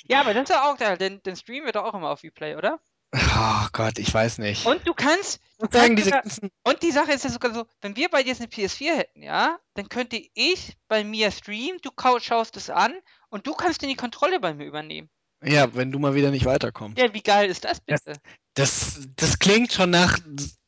Ja, 0.10 0.22
aber 0.22 0.34
das 0.34 0.44
ist 0.44 0.50
ja 0.50 0.72
auch 0.72 0.78
geil, 0.78 0.98
denn, 0.98 1.22
denn 1.24 1.36
Stream 1.36 1.66
wird 1.66 1.76
doch 1.76 1.84
auch 1.84 1.94
immer 1.94 2.10
auf 2.10 2.24
Replay, 2.24 2.56
oder? 2.56 2.80
Oh 3.14 3.68
Gott, 3.72 4.00
ich 4.00 4.14
weiß 4.14 4.40
nicht. 4.40 4.66
Und 4.66 4.86
du 4.88 4.94
kannst, 4.94 5.42
muss 5.60 5.70
kannst 5.70 6.04
sogar-. 6.04 6.24
Und 6.64 6.84
die 6.84 6.92
Sache 6.92 7.14
ist 7.14 7.24
ja 7.24 7.30
sogar 7.30 7.54
so, 7.54 7.66
wenn 7.82 7.96
wir 7.96 8.10
beide 8.10 8.28
jetzt 8.28 8.42
eine 8.42 8.50
PS4 8.50 8.96
hätten, 8.96 9.24
ja, 9.24 9.60
dann 9.74 9.90
könnte 9.90 10.22
ich 10.34 10.78
bei 10.88 11.04
mir 11.04 11.32
streamen, 11.32 11.80
du 11.82 11.92
schaust 12.20 12.58
es 12.58 12.70
an 12.70 12.94
und 13.30 13.48
du 13.48 13.54
kannst 13.54 13.82
dann 13.82 13.90
die 13.90 13.96
Kontrolle 13.96 14.40
bei 14.40 14.54
mir 14.54 14.66
übernehmen. 14.66 15.10
Ja, 15.44 15.74
wenn 15.76 15.92
du 15.92 16.00
mal 16.00 16.16
wieder 16.16 16.32
nicht 16.32 16.46
weiterkommst. 16.46 16.98
Ja, 16.98 17.14
wie 17.14 17.22
geil 17.22 17.50
ist 17.50 17.66
das 17.66 17.80
bitte? 17.80 18.14
Das, 18.56 19.02
das 19.18 19.38
klingt 19.38 19.74
schon 19.74 19.90
nach 19.90 20.18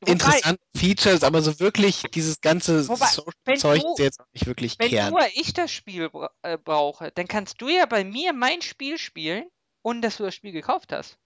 interessanten 0.06 0.64
Features, 0.78 1.24
aber 1.24 1.42
so 1.42 1.60
wirklich 1.60 2.04
dieses 2.14 2.42
ganze 2.42 2.88
Wobei, 2.88 3.06
Social-Zeug 3.06 3.82
du- 3.82 3.94
ist 3.94 4.00
jetzt 4.00 4.20
nicht 4.34 4.46
wirklich 4.46 4.78
Wenn 4.78 4.90
Kern. 4.90 5.12
nur 5.12 5.22
ich 5.36 5.54
das 5.54 5.72
Spiel 5.72 6.10
bra 6.10 6.30
äh, 6.42 6.58
brauche, 6.58 7.12
dann 7.14 7.28
kannst 7.28 7.62
du 7.62 7.70
ja 7.70 7.86
bei 7.86 8.04
mir 8.04 8.34
mein 8.34 8.62
Spiel 8.62 8.98
spielen, 8.98 9.46
ohne 9.84 10.02
dass 10.02 10.18
du 10.18 10.24
das 10.24 10.36
Spiel 10.36 10.52
gekauft 10.52 10.92
hast. 10.92 11.18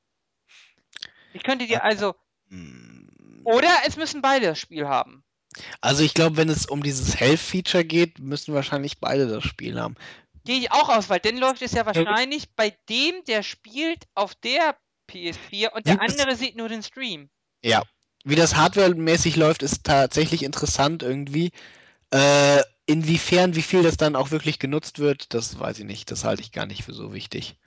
Ich 1.34 1.44
könnte 1.44 1.66
dir 1.66 1.84
also, 1.84 2.14
Hm. 2.50 3.42
oder 3.44 3.70
es 3.88 3.98
müssen 3.98 4.22
beide 4.22 4.46
das 4.48 4.60
Spiel 4.60 4.88
haben. 4.88 5.24
Also 5.82 6.04
ich 6.04 6.14
glaube, 6.14 6.38
wenn 6.38 6.50
es 6.50 6.66
um 6.68 6.84
dieses 6.84 7.20
Health-Feature 7.20 7.84
geht, 7.86 8.20
müssen 8.20 8.54
wahrscheinlich 8.54 9.00
beide 9.00 9.28
das 9.28 9.44
Spiel 9.44 9.80
haben. 9.80 9.96
Gehe 10.44 10.58
ich 10.60 10.72
auch 10.72 10.90
aus, 10.90 11.10
weil 11.10 11.20
dann 11.20 11.38
läuft 11.38 11.62
es 11.62 11.74
ja 11.74 11.86
wahrscheinlich 11.86 12.52
bei 12.56 12.76
dem, 12.90 13.24
der 13.28 13.44
spielt, 13.44 14.06
auf 14.16 14.34
der 14.36 14.76
PS4 15.10 15.72
und 15.74 15.86
der 15.86 16.02
andere 16.02 16.36
sieht 16.36 16.56
nur 16.56 16.70
den 16.70 16.84
Stream. 16.84 17.30
Ja. 17.64 17.84
Wie 18.24 18.36
das 18.36 18.56
hardware-mäßig 18.56 19.36
läuft, 19.36 19.64
ist 19.64 19.84
tatsächlich 19.84 20.44
interessant 20.44 21.02
irgendwie. 21.02 21.52
Äh, 22.12 22.62
inwiefern, 22.86 23.56
wie 23.56 23.62
viel 23.62 23.84
das 23.84 23.98
dann 23.98 24.16
auch 24.16 24.32
wirklich 24.32 24.60
genutzt 24.60 25.00
wird, 25.00 25.34
das 25.34 25.60
weiß 25.60 25.80
ich 25.80 25.86
nicht. 25.86 26.12
Das 26.12 26.24
halte 26.24 26.42
ich 26.42 26.52
gar 26.52 26.66
nicht 26.66 26.84
für 26.84 26.94
so 26.94 27.14
wichtig. 27.14 27.58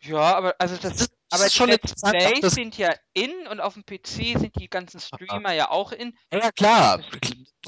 Ja, 0.00 0.36
aber 0.36 0.56
also 0.58 0.76
das, 0.76 1.10
Ist- 1.30 1.38
aber 1.38 1.46
ist 1.46 1.54
schon 1.54 1.66
die 1.68 1.72
Let's 1.74 1.92
interessant, 1.92 2.16
ob 2.16 2.40
Plays 2.40 2.52
sind 2.54 2.78
ja 2.78 2.94
in 3.14 3.46
und 3.48 3.60
auf 3.60 3.74
dem 3.74 3.84
PC 3.84 4.38
sind 4.38 4.56
die 4.58 4.68
ganzen 4.68 5.00
Streamer 5.00 5.52
ja 5.52 5.70
auch 5.70 5.92
in. 5.92 6.16
Ja, 6.32 6.50
klar. 6.50 7.00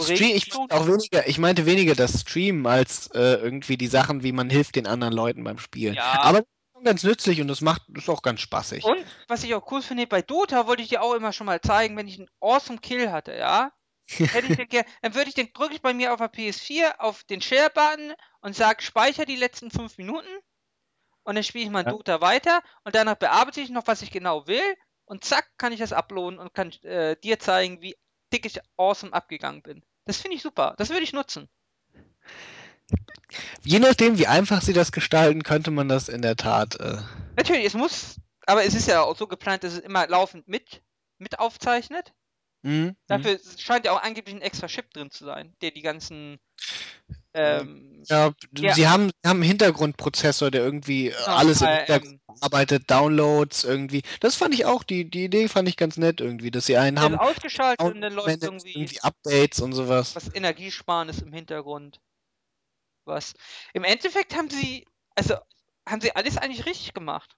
Stream, 0.00 0.36
ich, 0.36 0.46
schon. 0.46 0.62
meinte 0.62 0.74
auch 0.74 0.86
weniger, 0.88 1.28
ich 1.28 1.38
meinte 1.38 1.66
weniger 1.66 1.94
das 1.94 2.22
Streamen 2.22 2.66
als 2.66 3.08
äh, 3.14 3.34
irgendwie 3.34 3.76
die 3.76 3.86
Sachen, 3.86 4.24
wie 4.24 4.32
man 4.32 4.50
hilft 4.50 4.74
den 4.74 4.86
anderen 4.88 5.14
Leuten 5.14 5.44
beim 5.44 5.58
Spielen. 5.58 5.94
Ja. 5.94 6.22
Aber 6.22 6.38
das 6.38 6.46
ist 6.48 6.72
schon 6.74 6.84
ganz 6.84 7.02
nützlich 7.04 7.40
und 7.40 7.48
das 7.48 7.60
macht 7.60 7.82
ist 7.94 8.08
auch 8.08 8.22
ganz 8.22 8.40
spaßig. 8.40 8.82
Und 8.82 9.04
was 9.28 9.44
ich 9.44 9.54
auch 9.54 9.70
cool 9.70 9.82
finde, 9.82 10.08
bei 10.08 10.22
Dota 10.22 10.66
wollte 10.66 10.82
ich 10.82 10.88
dir 10.88 11.02
auch 11.02 11.14
immer 11.14 11.32
schon 11.32 11.46
mal 11.46 11.60
zeigen, 11.60 11.96
wenn 11.96 12.08
ich 12.08 12.18
einen 12.18 12.30
awesome 12.40 12.80
Kill 12.80 13.12
hatte, 13.12 13.36
ja. 13.36 13.72
Den, 14.18 14.84
dann 15.02 15.14
würde 15.14 15.28
ich 15.28 15.34
den 15.34 15.52
drücke 15.52 15.74
ich 15.74 15.80
bei 15.80 15.94
mir 15.94 16.12
auf 16.12 16.18
der 16.18 16.30
PS4 16.30 16.98
auf 16.98 17.22
den 17.24 17.40
Share-Button 17.40 18.12
und 18.40 18.56
sage, 18.56 18.82
speicher 18.82 19.24
die 19.24 19.36
letzten 19.36 19.70
fünf 19.70 19.96
Minuten 19.96 20.26
und 21.24 21.34
dann 21.34 21.44
spiele 21.44 21.64
ich 21.64 21.70
mein 21.70 21.86
Ja. 21.86 21.92
Dota 21.92 22.20
weiter 22.20 22.62
und 22.84 22.94
danach 22.94 23.16
bearbeite 23.16 23.60
ich 23.60 23.70
noch, 23.70 23.86
was 23.86 24.02
ich 24.02 24.10
genau 24.10 24.46
will 24.46 24.62
und 25.04 25.24
zack, 25.24 25.48
kann 25.58 25.72
ich 25.72 25.80
das 25.80 25.92
uploaden 25.92 26.38
und 26.38 26.54
kann 26.54 26.72
äh, 26.82 27.16
dir 27.16 27.38
zeigen, 27.38 27.80
wie 27.82 27.96
dick 28.32 28.46
ich 28.46 28.60
awesome 28.76 29.12
abgegangen 29.12 29.62
bin. 29.62 29.82
Das 30.04 30.18
finde 30.20 30.36
ich 30.36 30.42
super. 30.42 30.74
Das 30.78 30.90
würde 30.90 31.04
ich 31.04 31.12
nutzen. 31.12 31.48
Je 33.62 33.78
nachdem, 33.78 34.18
wie 34.18 34.26
einfach 34.26 34.60
sie 34.62 34.72
das 34.72 34.92
gestalten, 34.92 35.42
könnte 35.42 35.70
man 35.70 35.88
das 35.88 36.08
in 36.08 36.22
der 36.22 36.36
Tat. 36.36 36.78
Äh, 36.80 36.98
Natürlich, 37.36 37.64
es 37.64 37.74
muss, 37.74 38.20
aber 38.46 38.64
es 38.64 38.74
ist 38.74 38.88
ja 38.88 39.02
auch 39.02 39.16
so 39.16 39.26
geplant, 39.26 39.64
dass 39.64 39.74
es 39.74 39.78
immer 39.78 40.06
laufend 40.06 40.48
mit, 40.48 40.82
mit 41.18 41.38
aufzeichnet. 41.38 42.12
mhm, 42.62 42.96
Dafür 43.06 43.38
scheint 43.58 43.86
ja 43.86 43.92
auch 43.92 44.02
angeblich 44.02 44.34
ein 44.34 44.42
extra 44.42 44.66
Chip 44.66 44.90
drin 44.92 45.10
zu 45.10 45.24
sein, 45.24 45.54
der 45.62 45.70
die 45.70 45.82
ganzen. 45.82 46.38
Ähm, 47.34 48.04
Ja, 48.08 48.32
Ja. 48.58 48.74
sie 48.74 48.88
haben, 48.88 49.10
haben 49.24 49.36
einen 49.38 49.42
Hintergrundprozessor, 49.42 50.50
der 50.50 50.62
irgendwie 50.62 51.10
äh, 51.10 51.14
alles 51.26 51.60
im 51.62 51.68
Hintergrund 51.68 52.20
ähm, 52.28 52.36
arbeitet, 52.40 52.90
Downloads 52.90 53.62
irgendwie. 53.64 54.02
Das 54.20 54.34
fand 54.34 54.54
ich 54.54 54.64
auch, 54.66 54.82
die, 54.82 55.08
die 55.08 55.24
Idee 55.24 55.48
fand 55.48 55.68
ich 55.68 55.76
ganz 55.76 55.96
nett 55.96 56.20
irgendwie, 56.20 56.50
dass 56.50 56.66
sie 56.66 56.76
einen 56.76 56.96
ist 56.96 57.02
haben, 57.02 57.14
ausgeschaltet 57.14 57.80
und 57.86 58.00
dann 58.00 58.12
läuft 58.12 58.42
irgendwie 58.42 58.72
irgendwie 58.72 59.00
Updates 59.02 59.60
und 59.60 59.72
sowas. 59.72 60.16
was 60.16 60.34
Energiesparendes 60.34 61.20
im 61.22 61.32
Hintergrund. 61.32 62.00
Was. 63.04 63.34
Im 63.72 63.84
Endeffekt 63.84 64.34
haben 64.36 64.50
sie, 64.50 64.84
also 65.14 65.36
haben 65.88 66.00
sie 66.00 66.14
alles 66.14 66.36
eigentlich 66.38 66.66
richtig 66.66 66.94
gemacht. 66.94 67.36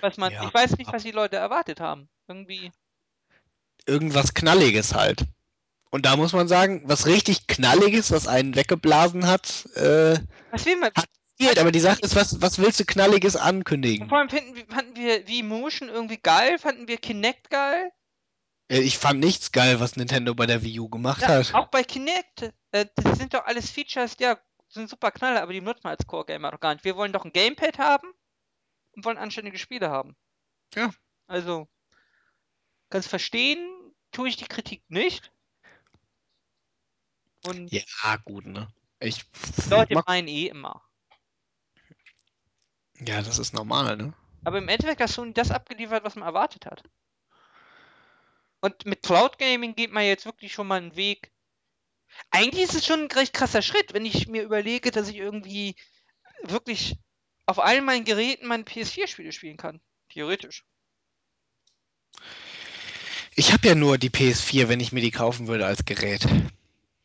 Was 0.00 0.16
man, 0.16 0.32
Ja. 0.32 0.46
ich 0.46 0.54
weiß 0.54 0.78
nicht, 0.78 0.92
was 0.92 1.02
die 1.02 1.10
Leute 1.12 1.36
erwartet 1.36 1.80
haben. 1.80 2.08
Irgendwie. 2.26 2.72
Irgendwas 3.86 4.34
Knalliges 4.34 4.94
halt. 4.94 5.24
Und 5.90 6.06
da 6.06 6.16
muss 6.16 6.32
man 6.32 6.46
sagen, 6.48 6.82
was 6.84 7.06
richtig 7.06 7.46
Knalliges, 7.48 8.10
was 8.12 8.28
einen 8.28 8.54
weggeblasen 8.54 9.26
hat, 9.26 9.66
äh, 9.74 10.18
Was 10.52 10.64
will 10.64 10.76
man? 10.76 10.90
Hat 10.96 11.08
fehlt. 11.36 11.58
Aber 11.58 11.72
die 11.72 11.80
Sache 11.80 12.00
ist, 12.02 12.14
was, 12.14 12.40
was 12.40 12.58
willst 12.58 12.78
du 12.80 12.84
Knalliges 12.84 13.34
Und 13.36 13.42
ankündigen? 13.42 14.08
vor 14.08 14.18
allem 14.18 14.28
finden, 14.30 14.54
wir- 14.54 14.66
fanden 14.68 14.94
wir 14.94 15.26
V-Motion 15.26 15.88
irgendwie 15.88 16.18
geil, 16.18 16.58
fanden 16.58 16.86
wir 16.86 16.98
Kinect 16.98 17.50
geil. 17.50 17.90
Äh, 18.70 18.80
Ich 18.80 18.98
fand 18.98 19.18
nichts 19.20 19.50
geil, 19.50 19.80
was 19.80 19.96
Nintendo 19.96 20.34
bei 20.34 20.46
der 20.46 20.62
Wii 20.62 20.78
U 20.80 20.88
gemacht 20.88 21.22
Ja, 21.22 21.28
hat. 21.28 21.54
auch 21.54 21.66
bei 21.68 21.82
Kinect. 21.82 22.52
Äh, 22.70 22.86
das 22.94 23.18
sind 23.18 23.34
doch 23.34 23.44
alles 23.46 23.68
Features, 23.70 24.16
ja, 24.20 24.38
sind 24.68 24.88
super 24.88 25.10
Knaller, 25.10 25.42
aber 25.42 25.52
die 25.52 25.60
nutzt 25.60 25.82
man 25.82 25.92
als 25.96 26.06
Core-Gamer 26.06 26.52
doch 26.52 26.60
gar 26.60 26.74
nicht. 26.74 26.84
Wir 26.84 26.94
wollen 26.94 27.12
doch 27.12 27.24
ein 27.24 27.32
Gamepad 27.32 27.78
haben 27.78 28.08
und 28.92 29.04
wollen 29.04 29.18
anständige 29.18 29.58
Spiele 29.58 29.90
haben. 29.90 30.14
Ja. 30.76 30.90
Also, 31.26 31.68
ganz 32.90 33.08
verstehen 33.08 33.66
tue 34.12 34.28
ich 34.28 34.36
die 34.36 34.44
Kritik 34.46 34.82
nicht. 34.88 35.32
Und 37.46 37.72
Ja, 37.72 38.16
gut, 38.24 38.46
ne? 38.46 38.72
Ich. 39.00 39.24
Leute 39.68 39.94
Mal- 39.94 40.04
meinen 40.06 40.28
eh 40.28 40.46
immer. 40.46 40.82
Ja, 43.00 43.22
das 43.22 43.38
ist 43.38 43.54
normal, 43.54 43.96
ne? 43.96 44.12
Aber 44.44 44.58
im 44.58 44.68
Endeffekt 44.68 45.00
hat 45.00 45.10
Sony 45.10 45.32
das 45.32 45.50
abgeliefert, 45.50 46.04
was 46.04 46.16
man 46.16 46.26
erwartet 46.26 46.66
hat. 46.66 46.82
Und 48.60 48.84
mit 48.84 49.02
Cloud 49.02 49.38
Gaming 49.38 49.74
geht 49.74 49.90
man 49.90 50.04
jetzt 50.04 50.26
wirklich 50.26 50.52
schon 50.52 50.66
mal 50.66 50.76
einen 50.76 50.96
Weg. 50.96 51.32
Eigentlich 52.30 52.64
ist 52.64 52.74
es 52.74 52.86
schon 52.86 53.04
ein 53.04 53.10
recht 53.10 53.32
krasser 53.32 53.62
Schritt, 53.62 53.94
wenn 53.94 54.04
ich 54.04 54.28
mir 54.28 54.42
überlege, 54.42 54.90
dass 54.90 55.08
ich 55.08 55.16
irgendwie 55.16 55.76
wirklich 56.42 56.98
auf 57.46 57.58
allen 57.58 57.84
meinen 57.84 58.04
Geräten 58.04 58.46
meine 58.46 58.64
PS4-Spiele 58.64 59.32
spielen 59.32 59.56
kann. 59.56 59.80
Theoretisch. 60.10 60.64
Ich 63.34 63.52
habe 63.52 63.68
ja 63.68 63.74
nur 63.74 63.96
die 63.96 64.10
PS4, 64.10 64.68
wenn 64.68 64.80
ich 64.80 64.92
mir 64.92 65.00
die 65.00 65.10
kaufen 65.10 65.46
würde 65.46 65.64
als 65.64 65.84
Gerät. 65.84 66.26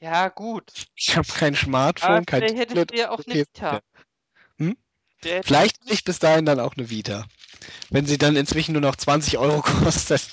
Ja, 0.05 0.29
gut. 0.29 0.71
Ich 0.95 1.17
habe 1.17 1.27
kein 1.27 1.55
Aber 1.55 1.63
Smartphone, 1.63 2.25
kein 2.27 2.41
vielleicht 2.43 2.57
hättest 2.57 2.91
du 2.91 2.95
ja 2.95 3.09
auch 3.09 3.17
und 3.17 3.27
eine 3.27 3.41
PS4. 3.41 3.47
Vita. 3.55 3.81
Hm? 4.59 4.77
Hätte- 5.23 5.41
Vielleicht 5.47 5.77
ich 5.91 6.03
bis 6.03 6.19
dahin 6.19 6.45
dann 6.45 6.59
auch 6.59 6.77
eine 6.77 6.91
Vita. 6.91 7.25
Wenn 7.89 8.05
sie 8.05 8.19
dann 8.19 8.35
inzwischen 8.35 8.73
nur 8.73 8.83
noch 8.83 8.95
20 8.95 9.39
Euro 9.39 9.61
kostet. 9.63 10.29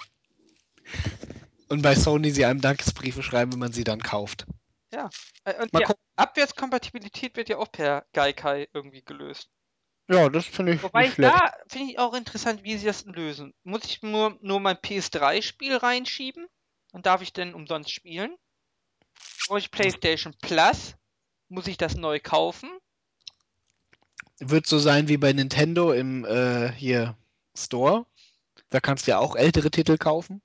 Und 1.71 1.81
bei 1.81 1.95
Sony 1.95 2.33
sie 2.33 2.45
einem 2.45 2.61
Dankesbriefe 2.61 3.23
schreiben, 3.23 3.53
wenn 3.53 3.61
man 3.61 3.73
sie 3.73 3.85
dann 3.85 4.03
kauft. 4.03 4.45
Äh, 4.91 5.55
Und 5.63 5.73
Mal 5.73 5.81
die 5.81 5.85
gucken. 5.87 6.03
Abwärtskompatibilität 6.17 7.35
wird 7.37 7.49
ja 7.49 7.57
auch 7.57 7.73
per 7.73 8.05
Gaikai 8.13 8.69
irgendwie 8.75 9.03
gelöst. 9.03 9.49
Ja, 10.11 10.29
das 10.29 10.45
finde 10.45 10.75
ich 10.75 10.83
Wobei 10.83 11.01
nicht 11.01 11.09
ich 11.09 11.15
schlecht. 11.15 11.35
da 11.35 11.55
finde 11.67 11.93
ich 11.93 11.99
auch 11.99 12.13
interessant, 12.13 12.63
wie 12.63 12.77
sie 12.77 12.85
das 12.85 13.07
lösen. 13.07 13.55
Muss 13.65 13.85
ich 13.87 14.03
nur, 14.03 14.37
nur 14.43 14.61
mein 14.61 14.77
PS3-Spiel 14.77 15.77
reinschieben? 15.77 16.47
Dann 16.93 17.01
darf 17.01 17.23
ich 17.23 17.33
denn 17.33 17.55
umsonst 17.55 17.91
spielen? 17.91 18.37
Brauche 19.47 19.59
ich 19.59 19.71
PlayStation 19.71 20.35
Plus? 20.41 20.95
Muss 21.49 21.67
ich 21.67 21.77
das 21.77 21.97
neu 21.97 22.21
kaufen? 22.21 22.71
Wird 24.39 24.67
so 24.67 24.79
sein 24.79 25.09
wie 25.09 25.19
bei 25.19 25.33
Nintendo 25.33 25.93
im 25.93 26.25
äh, 26.25 26.73
hier 26.73 27.17
Store. 27.57 28.07
Da 28.71 28.81
kannst 28.81 29.07
du 29.07 29.13
ja 29.13 29.19
auch 29.19 29.37
ältere 29.37 29.71
Titel 29.71 29.99
kaufen. 29.99 30.43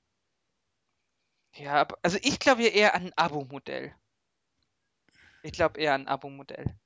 Ja, 1.54 1.74
aber, 1.74 1.98
also 2.04 2.18
ich 2.22 2.40
glaube 2.40 2.64
ja 2.64 2.70
eher 2.70 2.94
an 2.94 3.08
ein 3.08 3.14
Abo-Modell. 3.16 3.96
Ich 5.44 5.54
glaube 5.54 5.80
eher 5.80 5.94
an 5.94 6.02
ein 6.02 6.08
Abo-Modell. 6.08 6.78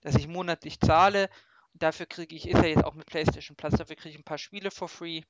Dass 0.00 0.14
ich 0.14 0.28
monatlich 0.28 0.80
zahle 0.80 1.28
und 1.72 1.82
dafür 1.82 2.06
kriege 2.06 2.34
ich, 2.34 2.48
ist 2.48 2.56
ja 2.56 2.68
jetzt 2.68 2.84
auch 2.84 2.94
mit 2.94 3.06
PlayStation 3.06 3.56
Plus, 3.56 3.74
dafür 3.74 3.96
kriege 3.96 4.10
ich 4.10 4.18
ein 4.18 4.24
paar 4.24 4.38
Spiele 4.38 4.70
for 4.70 4.88
free. 4.88 5.22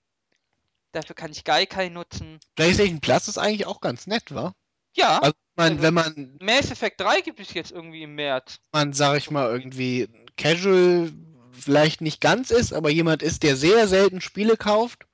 Dafür 0.92 1.14
kann 1.14 1.32
ich 1.32 1.44
Gaikai 1.44 1.88
nutzen. 1.88 2.38
PlayStation 2.54 3.00
Plus 3.00 3.28
ist 3.28 3.38
eigentlich 3.38 3.66
auch 3.66 3.80
ganz 3.80 4.06
nett, 4.06 4.34
wa? 4.34 4.54
Ja, 4.94 5.18
Also, 5.18 5.34
man, 5.56 5.72
Also- 5.72 5.82
wenn 5.82 5.94
man, 5.94 6.38
Mass 6.40 6.70
Effect 6.70 7.00
3 7.00 7.20
gibt 7.20 7.40
es 7.40 7.54
jetzt 7.54 7.70
irgendwie 7.70 8.02
im 8.02 8.14
März. 8.14 8.58
man, 8.72 8.92
sag 8.92 9.18
ich 9.18 9.30
mal, 9.30 9.50
irgendwie 9.50 10.08
casual 10.36 11.12
vielleicht 11.52 12.00
nicht 12.00 12.20
ganz 12.20 12.50
ist, 12.50 12.72
aber 12.72 12.90
jemand 12.90 13.22
ist, 13.22 13.42
der 13.42 13.56
sehr 13.56 13.86
selten 13.86 14.20
Spiele 14.20 14.56
kauft 14.56 15.06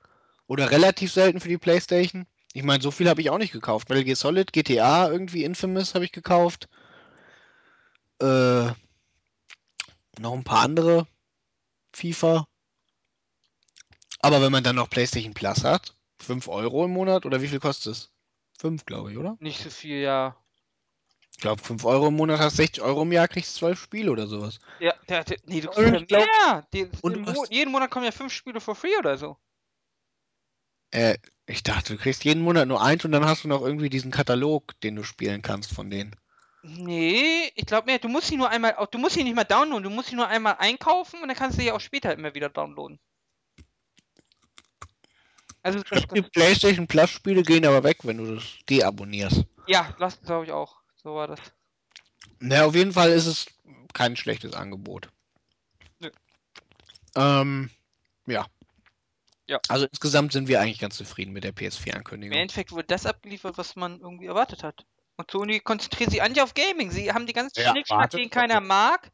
oder 0.47 0.71
relativ 0.71 1.11
selten 1.11 1.39
für 1.39 1.49
die 1.49 1.57
PlayStation. 1.57 2.25
Ich 2.53 2.63
meine, 2.63 2.81
so 2.81 2.89
viel 2.91 3.09
habe 3.09 3.21
ich 3.21 3.29
auch 3.29 3.37
nicht 3.37 3.51
gekauft. 3.51 3.89
Metal 3.89 4.03
Gear 4.03 4.15
Solid, 4.15 4.53
GTA, 4.53 5.09
irgendwie 5.11 5.43
Infamous 5.43 5.93
habe 5.93 6.05
ich 6.05 6.11
gekauft. 6.11 6.69
Äh, 8.19 8.67
noch 10.19 10.33
ein 10.33 10.43
paar 10.43 10.61
andere. 10.63 11.07
FIFA. 11.93 12.47
Aber 14.19 14.41
wenn 14.41 14.51
man 14.51 14.63
dann 14.63 14.75
noch 14.75 14.89
PlayStation 14.89 15.33
Plus 15.33 15.63
hat, 15.63 15.95
5 16.19 16.47
Euro 16.47 16.85
im 16.85 16.91
Monat 16.91 17.25
oder 17.25 17.41
wie 17.41 17.47
viel 17.47 17.59
kostet 17.59 17.91
es? 17.93 18.11
5, 18.57 18.85
glaube 18.85 19.11
ich, 19.11 19.17
oder? 19.17 19.37
Nicht 19.39 19.61
so 19.61 19.69
viel, 19.69 19.97
ja. 20.01 20.35
Ich 21.31 21.37
glaube, 21.41 21.61
5 21.61 21.85
Euro 21.85 22.07
im 22.07 22.15
Monat 22.15 22.39
hast 22.39 22.57
60 22.57 22.81
Euro 22.83 23.03
im 23.03 23.11
Jahr, 23.11 23.27
kriegst 23.27 23.55
12 23.55 23.79
Spiele 23.79 24.11
oder 24.11 24.25
sowas. 24.27 24.59
Ja, 24.79 24.93
der, 25.07 25.23
der, 25.23 25.37
nee, 25.45 25.61
du 25.61 25.69
kriegst 25.69 25.91
ja 25.93 25.99
glaub- 26.05 26.25
mehr. 26.25 26.67
Die, 26.73 26.89
und 27.01 27.13
im 27.15 27.25
du 27.25 27.31
Mo 27.31 27.41
hast- 27.43 27.51
jeden 27.53 27.71
Monat 27.71 27.91
kommen 27.91 28.05
ja 28.05 28.11
fünf 28.11 28.33
Spiele 28.33 28.59
for 28.59 28.75
free 28.75 28.97
oder 28.97 29.17
so. 29.17 29.37
Äh, 30.91 31.17
ich 31.45 31.63
dachte, 31.63 31.93
du 31.95 31.99
kriegst 32.01 32.23
jeden 32.23 32.41
Monat 32.43 32.67
nur 32.67 32.81
eins 32.81 33.05
und 33.05 33.11
dann 33.11 33.25
hast 33.25 33.43
du 33.43 33.47
noch 33.47 33.61
irgendwie 33.61 33.89
diesen 33.89 34.11
Katalog, 34.11 34.79
den 34.81 34.95
du 34.95 35.03
spielen 35.03 35.41
kannst 35.41 35.73
von 35.73 35.89
denen. 35.89 36.15
Nee, 36.63 37.51
ich 37.55 37.65
glaube 37.65 37.85
mehr, 37.85 37.99
du 37.99 38.07
musst 38.09 38.27
sie 38.27 38.37
nur 38.37 38.49
einmal, 38.49 38.75
du 38.91 38.97
musst 38.97 39.15
sie 39.15 39.23
nicht 39.23 39.35
mal 39.35 39.43
downloaden, 39.43 39.83
du 39.83 39.89
musst 39.89 40.09
sie 40.09 40.15
nur 40.15 40.27
einmal 40.27 40.55
einkaufen 40.59 41.21
und 41.21 41.27
dann 41.27 41.37
kannst 41.37 41.57
du 41.57 41.61
sie 41.61 41.71
auch 41.71 41.79
später 41.79 42.13
immer 42.13 42.33
wieder 42.33 42.49
downloaden. 42.49 42.99
Also, 45.67 45.81
das, 45.89 46.07
die 46.07 46.21
PlayStation 46.21 46.87
Plus 46.87 47.09
Spiele 47.09 47.43
gehen 47.43 47.65
aber 47.65 47.83
weg, 47.83 47.97
wenn 48.03 48.17
du 48.17 48.35
das 48.35 48.43
deabonnierst. 48.69 49.43
ja, 49.67 49.93
das 49.99 50.21
glaube 50.21 50.45
ich 50.45 50.51
auch. 50.51 50.77
So 50.95 51.13
war 51.15 51.27
das. 51.27 51.39
Na, 52.39 52.63
auf 52.65 52.73
jeden 52.75 52.93
Fall 52.93 53.09
ist 53.11 53.25
es 53.25 53.47
kein 53.93 54.15
schlechtes 54.15 54.53
Angebot. 54.53 55.09
Nö. 55.99 56.09
Ähm, 57.15 57.69
ja. 58.27 58.45
Ja. 59.47 59.59
Also 59.67 59.87
insgesamt 59.87 60.31
sind 60.31 60.47
wir 60.47 60.61
eigentlich 60.61 60.79
ganz 60.79 60.95
zufrieden 60.95 61.33
mit 61.33 61.43
der 61.43 61.51
Im 61.51 61.55
PS4-Ankündigung. 61.55 62.37
Endeffekt 62.37 62.71
wurde 62.71 62.87
das 62.87 63.05
abgeliefert, 63.05 63.57
was 63.57 63.75
man 63.75 63.99
irgendwie 63.99 64.27
erwartet 64.27 64.63
hat. 64.63 64.85
Und 65.17 65.29
Sony 65.31 65.59
konzentriert 65.59 66.11
sich 66.11 66.21
eigentlich 66.21 66.43
auf 66.43 66.53
Gaming. 66.53 66.91
Sie 66.91 67.11
haben 67.11 67.25
die 67.25 67.33
ganzen 67.33 67.59
Ja, 67.59 67.71
Schnickschnack, 67.71 68.11
den 68.11 68.29
keiner 68.29 68.61
mag. 68.61 69.11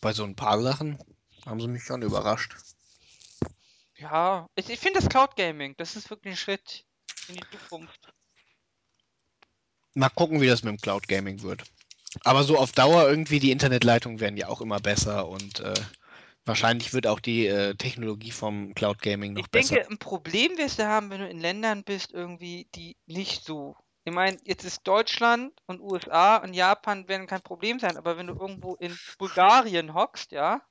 Bei 0.00 0.12
so 0.12 0.22
ein 0.22 0.36
paar 0.36 0.60
Sachen 0.62 0.98
haben 1.46 1.60
sie 1.60 1.68
mich 1.68 1.82
schon 1.82 2.02
überrascht. 2.02 2.54
Ja, 4.00 4.46
ich, 4.56 4.70
ich 4.70 4.80
finde 4.80 4.98
das 4.98 5.08
Cloud 5.10 5.36
Gaming, 5.36 5.74
das 5.76 5.94
ist 5.94 6.08
wirklich 6.08 6.32
ein 6.32 6.36
Schritt 6.36 6.86
in 7.28 7.34
die 7.36 7.46
Zukunft. 7.50 8.12
Mal 9.94 10.08
gucken, 10.08 10.40
wie 10.40 10.46
das 10.46 10.62
mit 10.62 10.72
dem 10.72 10.80
Cloud 10.80 11.06
Gaming 11.06 11.42
wird. 11.42 11.64
Aber 12.24 12.44
so 12.44 12.56
auf 12.56 12.72
Dauer 12.72 13.08
irgendwie, 13.08 13.40
die 13.40 13.50
Internetleitungen 13.50 14.20
werden 14.20 14.36
ja 14.36 14.48
auch 14.48 14.62
immer 14.62 14.80
besser 14.80 15.28
und 15.28 15.60
äh, 15.60 15.74
wahrscheinlich 16.46 16.92
wird 16.94 17.06
auch 17.06 17.20
die 17.20 17.46
äh, 17.46 17.74
Technologie 17.74 18.30
vom 18.30 18.74
Cloud 18.74 19.02
Gaming 19.02 19.34
noch 19.34 19.42
Ich 19.42 19.50
besser. 19.50 19.74
denke, 19.74 19.90
ein 19.90 19.98
Problem 19.98 20.56
wirst 20.56 20.78
du 20.78 20.86
haben, 20.86 21.10
wenn 21.10 21.20
du 21.20 21.28
in 21.28 21.38
Ländern 21.38 21.84
bist, 21.84 22.12
irgendwie, 22.12 22.68
die 22.74 22.96
nicht 23.06 23.44
so. 23.44 23.76
Ich 24.04 24.12
meine, 24.12 24.38
jetzt 24.44 24.64
ist 24.64 24.86
Deutschland 24.88 25.52
und 25.66 25.80
USA 25.80 26.38
und 26.38 26.54
Japan 26.54 27.06
werden 27.06 27.26
kein 27.26 27.42
Problem 27.42 27.78
sein, 27.78 27.98
aber 27.98 28.16
wenn 28.16 28.28
du 28.28 28.34
irgendwo 28.34 28.76
in 28.76 28.98
Bulgarien 29.18 29.92
hockst, 29.92 30.32
ja, 30.32 30.62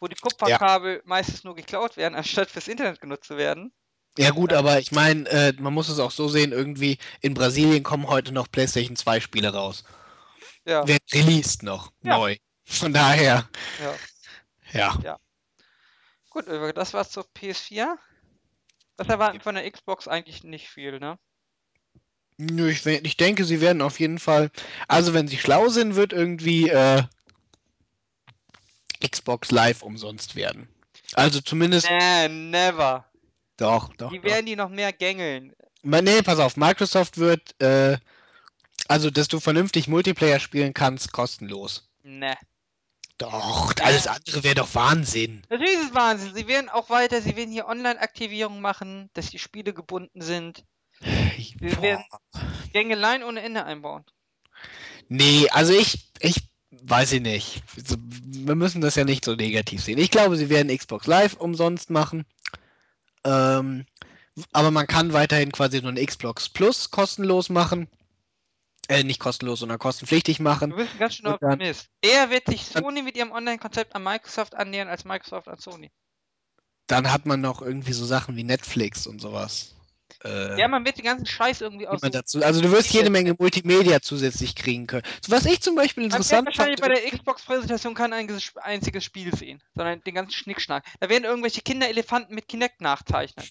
wo 0.00 0.08
die 0.08 0.16
Kupferkabel 0.16 1.02
meistens 1.04 1.44
nur 1.44 1.54
geklaut 1.54 1.96
werden, 1.96 2.14
anstatt 2.14 2.50
fürs 2.50 2.68
Internet 2.68 3.00
genutzt 3.00 3.28
zu 3.28 3.36
werden. 3.36 3.72
Ja 4.18 4.30
gut, 4.30 4.52
aber 4.52 4.78
ich 4.78 4.92
meine, 4.92 5.28
äh, 5.28 5.52
man 5.58 5.74
muss 5.74 5.88
es 5.88 5.98
auch 5.98 6.10
so 6.10 6.28
sehen, 6.28 6.52
irgendwie 6.52 6.98
in 7.20 7.34
Brasilien 7.34 7.82
kommen 7.82 8.08
heute 8.08 8.32
noch 8.32 8.50
PlayStation 8.50 8.96
2 8.96 9.20
Spiele 9.20 9.52
raus. 9.52 9.84
Ja, 10.64 10.86
Wird 10.88 11.02
released 11.12 11.62
noch, 11.62 11.92
Ja. 12.02 12.18
neu. 12.18 12.36
Von 12.64 12.92
daher, 12.92 13.48
ja. 14.72 14.98
ja. 15.02 15.18
Gut, 16.30 16.46
das 16.48 16.94
war's 16.94 17.10
zur 17.10 17.24
PS4. 17.36 17.96
Was 18.96 19.08
erwarten 19.08 19.40
von 19.40 19.54
der 19.54 19.70
Xbox 19.70 20.08
eigentlich 20.08 20.42
nicht 20.42 20.68
viel, 20.68 20.98
ne? 20.98 21.18
Nö, 22.38 22.68
ich, 22.68 22.84
ich 22.84 23.16
denke, 23.16 23.44
sie 23.44 23.60
werden 23.60 23.82
auf 23.82 24.00
jeden 24.00 24.18
Fall, 24.18 24.50
also 24.88 25.14
wenn 25.14 25.28
sie 25.28 25.38
schlau 25.38 25.68
sind, 25.68 25.94
wird 25.94 26.12
irgendwie 26.12 26.68
äh, 26.68 27.02
Xbox 29.00 29.50
Live 29.50 29.82
umsonst 29.82 30.36
werden. 30.36 30.68
Also 31.14 31.40
zumindest, 31.40 31.88
Nee, 31.90 32.28
never. 32.28 33.04
doch, 33.56 33.94
doch. 33.96 34.10
Die 34.10 34.18
doch. 34.18 34.24
werden 34.24 34.46
die 34.46 34.56
noch 34.56 34.68
mehr 34.68 34.92
gängeln. 34.92 35.54
Nee, 35.82 36.22
pass 36.22 36.38
auf, 36.40 36.56
Microsoft 36.56 37.18
wird, 37.18 37.60
äh, 37.60 37.96
also 38.88 39.10
dass 39.10 39.28
du 39.28 39.38
vernünftig 39.40 39.86
Multiplayer 39.88 40.40
spielen 40.40 40.74
kannst, 40.74 41.12
kostenlos. 41.12 41.88
Ne. 42.02 42.36
Doch, 43.18 43.72
alles 43.80 44.06
andere 44.06 44.44
wäre 44.44 44.56
doch 44.56 44.74
Wahnsinn. 44.74 45.42
Natürlich 45.48 45.74
ist 45.74 45.84
es 45.88 45.94
Wahnsinn. 45.94 46.34
Sie 46.34 46.48
werden 46.48 46.68
auch 46.68 46.90
weiter, 46.90 47.22
sie 47.22 47.34
werden 47.36 47.50
hier 47.50 47.66
Online-Aktivierung 47.66 48.60
machen, 48.60 49.08
dass 49.14 49.30
die 49.30 49.38
Spiele 49.38 49.72
gebunden 49.72 50.20
sind. 50.20 50.64
Wir 51.00 51.74
Boah. 51.76 51.82
werden 51.82 52.04
Gängeleien 52.72 53.22
ohne 53.22 53.40
Ende 53.40 53.64
einbauen. 53.64 54.04
Nee, 55.08 55.48
also 55.50 55.72
ich, 55.72 56.10
ich 56.20 56.42
weiß 56.70 57.12
ich 57.12 57.20
nicht. 57.22 57.62
So, 57.86 57.96
Wir 58.00 58.54
müssen 58.54 58.80
das 58.80 58.94
ja 58.96 59.04
nicht 59.04 59.24
so 59.24 59.34
negativ 59.34 59.82
sehen. 59.82 59.98
Ich 59.98 60.10
glaube, 60.10 60.36
sie 60.36 60.48
werden 60.48 60.76
Xbox 60.76 61.06
Live 61.06 61.34
umsonst 61.34 61.90
machen. 61.90 62.24
Ähm, 63.24 63.86
aber 64.52 64.70
man 64.70 64.86
kann 64.86 65.12
weiterhin 65.12 65.52
quasi 65.52 65.80
nur 65.80 65.92
ein 65.92 66.04
Xbox 66.04 66.48
Plus 66.48 66.90
kostenlos 66.90 67.48
machen. 67.48 67.88
Äh, 68.88 69.02
nicht 69.02 69.18
kostenlos, 69.18 69.60
sondern 69.60 69.78
kostenpflichtig 69.78 70.38
machen. 70.38 70.70
Du 70.70 70.76
bist 70.76 70.92
ein 70.92 70.98
ganz 70.98 71.18
dann- 71.18 71.34
Optimist. 71.34 71.88
Eher 72.02 72.30
wird 72.30 72.46
sich 72.46 72.64
Sony 72.66 73.02
mit 73.02 73.16
ihrem 73.16 73.32
Online-Konzept 73.32 73.96
an 73.96 74.04
Microsoft 74.04 74.54
annähern, 74.54 74.88
als 74.88 75.04
Microsoft 75.04 75.48
an 75.48 75.58
Sony. 75.58 75.90
Dann 76.86 77.10
hat 77.10 77.26
man 77.26 77.40
noch 77.40 77.62
irgendwie 77.62 77.92
so 77.92 78.04
Sachen 78.04 78.36
wie 78.36 78.44
Netflix 78.44 79.08
und 79.08 79.20
sowas. 79.20 79.74
Äh, 80.24 80.58
Ja, 80.58 80.68
man 80.68 80.84
wird 80.84 80.98
den 80.98 81.04
ganzen 81.04 81.26
Scheiß 81.26 81.60
irgendwie 81.60 81.86
aus. 81.88 82.00
dazu, 82.00 82.42
also 82.42 82.60
du 82.60 82.70
wirst 82.70 82.90
jede 82.92 83.10
Menge 83.10 83.34
Multimedia 83.38 84.00
zusätzlich 84.00 84.54
kriegen 84.54 84.86
können. 84.86 85.04
So, 85.20 85.32
was 85.32 85.46
ich 85.46 85.60
zum 85.60 85.74
Beispiel 85.74 86.04
wird 86.04 86.14
interessant 86.14 86.46
wahrscheinlich 86.46 86.80
fand, 86.80 86.92
bei 86.92 87.00
der 87.00 87.10
Xbox-Präsentation 87.10 87.94
kein 87.94 88.12
einziges, 88.12 89.04
Spiel 89.04 89.34
sehen, 89.34 89.62
sondern 89.74 90.02
den 90.02 90.14
ganzen 90.14 90.32
Schnickschnack. 90.32 90.84
Da 91.00 91.08
werden 91.08 91.24
irgendwelche 91.24 91.60
Kinderelefanten 91.60 92.34
mit 92.34 92.48
Kinect 92.48 92.80
nachzeichnen. 92.80 93.46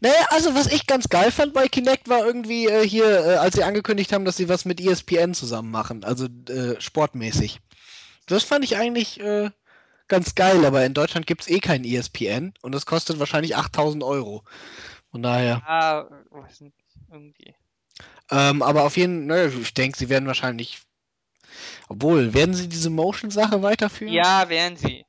Naja, 0.00 0.26
also 0.30 0.54
was 0.54 0.68
ich 0.68 0.86
ganz 0.86 1.08
geil 1.08 1.32
fand 1.32 1.52
bei 1.52 1.68
Kinect 1.68 2.08
war 2.08 2.24
irgendwie 2.24 2.66
äh, 2.66 2.86
hier, 2.86 3.04
äh, 3.04 3.34
als 3.36 3.56
sie 3.56 3.64
angekündigt 3.64 4.12
haben, 4.12 4.24
dass 4.24 4.36
sie 4.36 4.48
was 4.48 4.64
mit 4.64 4.80
ESPN 4.80 5.34
zusammen 5.34 5.70
machen, 5.70 6.04
also 6.04 6.26
äh, 6.48 6.80
sportmäßig. 6.80 7.60
Das 8.26 8.44
fand 8.44 8.64
ich 8.64 8.76
eigentlich 8.76 9.20
äh, 9.20 9.50
ganz 10.08 10.34
geil, 10.34 10.64
aber 10.64 10.84
in 10.84 10.94
Deutschland 10.94 11.26
gibt 11.26 11.42
es 11.42 11.48
eh 11.48 11.60
kein 11.60 11.84
ESPN 11.84 12.54
und 12.62 12.72
das 12.72 12.86
kostet 12.86 13.18
wahrscheinlich 13.18 13.56
8000 13.56 14.02
Euro. 14.04 14.44
Von 15.14 15.22
daher. 15.22 15.62
Ah, 15.64 16.06
was 16.30 16.58
denn? 16.58 16.72
irgendwie. 17.08 17.54
Ähm, 18.32 18.62
aber 18.62 18.82
auf 18.82 18.96
jeden 18.96 19.28
Fall, 19.28 19.52
ich 19.60 19.72
denke, 19.72 19.96
sie 19.96 20.08
werden 20.08 20.26
wahrscheinlich. 20.26 20.82
Obwohl, 21.88 22.34
werden 22.34 22.52
sie 22.52 22.68
diese 22.68 22.90
Motion-Sache 22.90 23.62
weiterführen? 23.62 24.12
Ja, 24.12 24.48
werden 24.48 24.76
sie. 24.76 25.06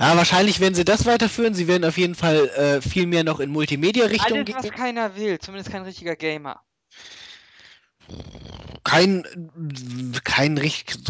Ja, 0.00 0.16
wahrscheinlich 0.16 0.58
werden 0.58 0.74
sie 0.74 0.84
das 0.84 1.06
weiterführen. 1.06 1.54
Sie 1.54 1.68
werden 1.68 1.84
auf 1.84 1.96
jeden 1.96 2.16
Fall 2.16 2.48
äh, 2.48 2.80
viel 2.82 3.06
mehr 3.06 3.22
noch 3.22 3.38
in 3.38 3.50
Multimedia-Richtung 3.50 4.38
Alles, 4.38 4.46
gehen. 4.46 4.56
was 4.56 4.70
keiner 4.72 5.14
will, 5.14 5.38
zumindest 5.38 5.70
kein 5.70 5.82
richtiger 5.82 6.16
Gamer. 6.16 6.60
kein, 8.82 9.24
kein, 10.24 10.60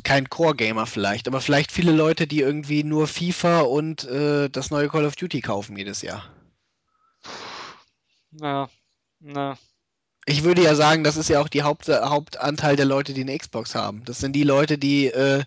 kein 0.04 0.28
Core-Gamer 0.28 0.84
vielleicht, 0.84 1.26
aber 1.26 1.40
vielleicht 1.40 1.72
viele 1.72 1.92
Leute, 1.92 2.26
die 2.26 2.40
irgendwie 2.40 2.84
nur 2.84 3.06
FIFA 3.06 3.60
und 3.62 4.04
äh, 4.04 4.50
das 4.50 4.70
neue 4.70 4.90
Call 4.90 5.06
of 5.06 5.16
Duty 5.16 5.40
kaufen 5.40 5.78
jedes 5.78 6.02
Jahr. 6.02 6.33
Na, 8.36 8.68
na. 9.20 9.56
Ich 10.26 10.42
würde 10.42 10.62
ja 10.62 10.74
sagen, 10.74 11.04
das 11.04 11.16
ist 11.16 11.28
ja 11.28 11.40
auch 11.40 11.48
die 11.48 11.62
Haupt, 11.62 11.88
Hauptanteil 11.88 12.76
der 12.76 12.86
Leute, 12.86 13.12
die 13.12 13.20
eine 13.20 13.36
Xbox 13.38 13.74
haben. 13.74 14.04
Das 14.04 14.18
sind 14.18 14.32
die 14.32 14.42
Leute, 14.42 14.78
die, 14.78 15.06
äh, 15.06 15.44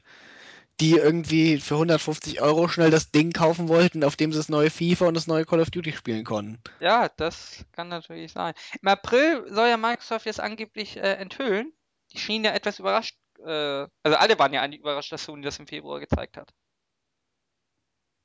die 0.79 0.91
irgendwie 0.91 1.59
für 1.59 1.75
150 1.75 2.41
Euro 2.41 2.67
schnell 2.67 2.91
das 2.91 3.11
Ding 3.11 3.33
kaufen 3.33 3.67
wollten, 3.67 4.03
auf 4.03 4.15
dem 4.15 4.31
sie 4.31 4.38
das 4.38 4.49
neue 4.49 4.69
FIFA 4.69 5.07
und 5.07 5.15
das 5.15 5.27
neue 5.27 5.45
Call 5.45 5.59
of 5.59 5.71
Duty 5.71 5.91
spielen 5.91 6.23
konnten. 6.23 6.61
Ja, 6.79 7.09
das 7.09 7.65
kann 7.71 7.89
natürlich 7.89 8.31
sein. 8.31 8.53
Im 8.81 8.88
April 8.88 9.45
soll 9.49 9.67
ja 9.67 9.77
Microsoft 9.77 10.25
jetzt 10.25 10.39
angeblich 10.39 10.97
äh, 10.97 11.13
enthüllen. 11.13 11.73
Die 12.13 12.19
schienen 12.19 12.45
ja 12.45 12.51
etwas 12.51 12.79
überrascht. 12.79 13.17
Äh, 13.39 13.88
also 14.03 14.17
alle 14.17 14.38
waren 14.39 14.53
ja 14.53 14.61
eigentlich 14.61 14.81
überrascht, 14.81 15.11
dass 15.11 15.23
Sony 15.23 15.41
das 15.41 15.59
im 15.59 15.67
Februar 15.67 15.99
gezeigt 15.99 16.38
hat. 16.38 16.53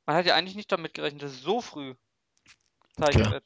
Man 0.06 0.16
hat 0.16 0.26
ja 0.26 0.34
eigentlich 0.34 0.56
nicht 0.56 0.70
damit 0.70 0.94
gerechnet, 0.94 1.22
dass 1.22 1.32
es 1.32 1.40
so 1.40 1.60
früh 1.62 1.94
gezeigt 2.94 3.30
wird. 3.30 3.44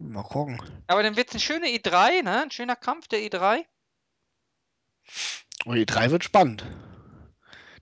Mal 0.00 0.22
gucken. 0.22 0.60
Aber 0.86 1.02
dann 1.02 1.16
wird 1.16 1.28
es 1.28 1.34
eine 1.34 1.40
schöne 1.40 1.66
E3, 1.66 2.22
ne? 2.22 2.42
Ein 2.42 2.50
schöner 2.50 2.76
Kampf 2.76 3.08
der 3.08 3.22
E 3.22 3.28
E3. 3.28 3.64
Und 5.64 5.76
die 5.76 5.86
3 5.86 6.10
wird 6.10 6.24
spannend. 6.24 6.66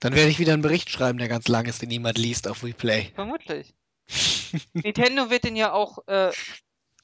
Dann 0.00 0.14
werde 0.14 0.28
ich 0.28 0.38
wieder 0.38 0.52
einen 0.52 0.62
Bericht 0.62 0.90
schreiben, 0.90 1.18
der 1.18 1.28
ganz 1.28 1.48
lang 1.48 1.66
ist, 1.66 1.80
den 1.80 1.88
niemand 1.88 2.18
liest 2.18 2.48
auf 2.48 2.64
Replay. 2.64 3.12
Vermutlich. 3.14 3.74
Nintendo 4.72 5.30
wird 5.30 5.44
den 5.44 5.56
ja 5.56 5.72
auch 5.72 6.06
äh, 6.08 6.32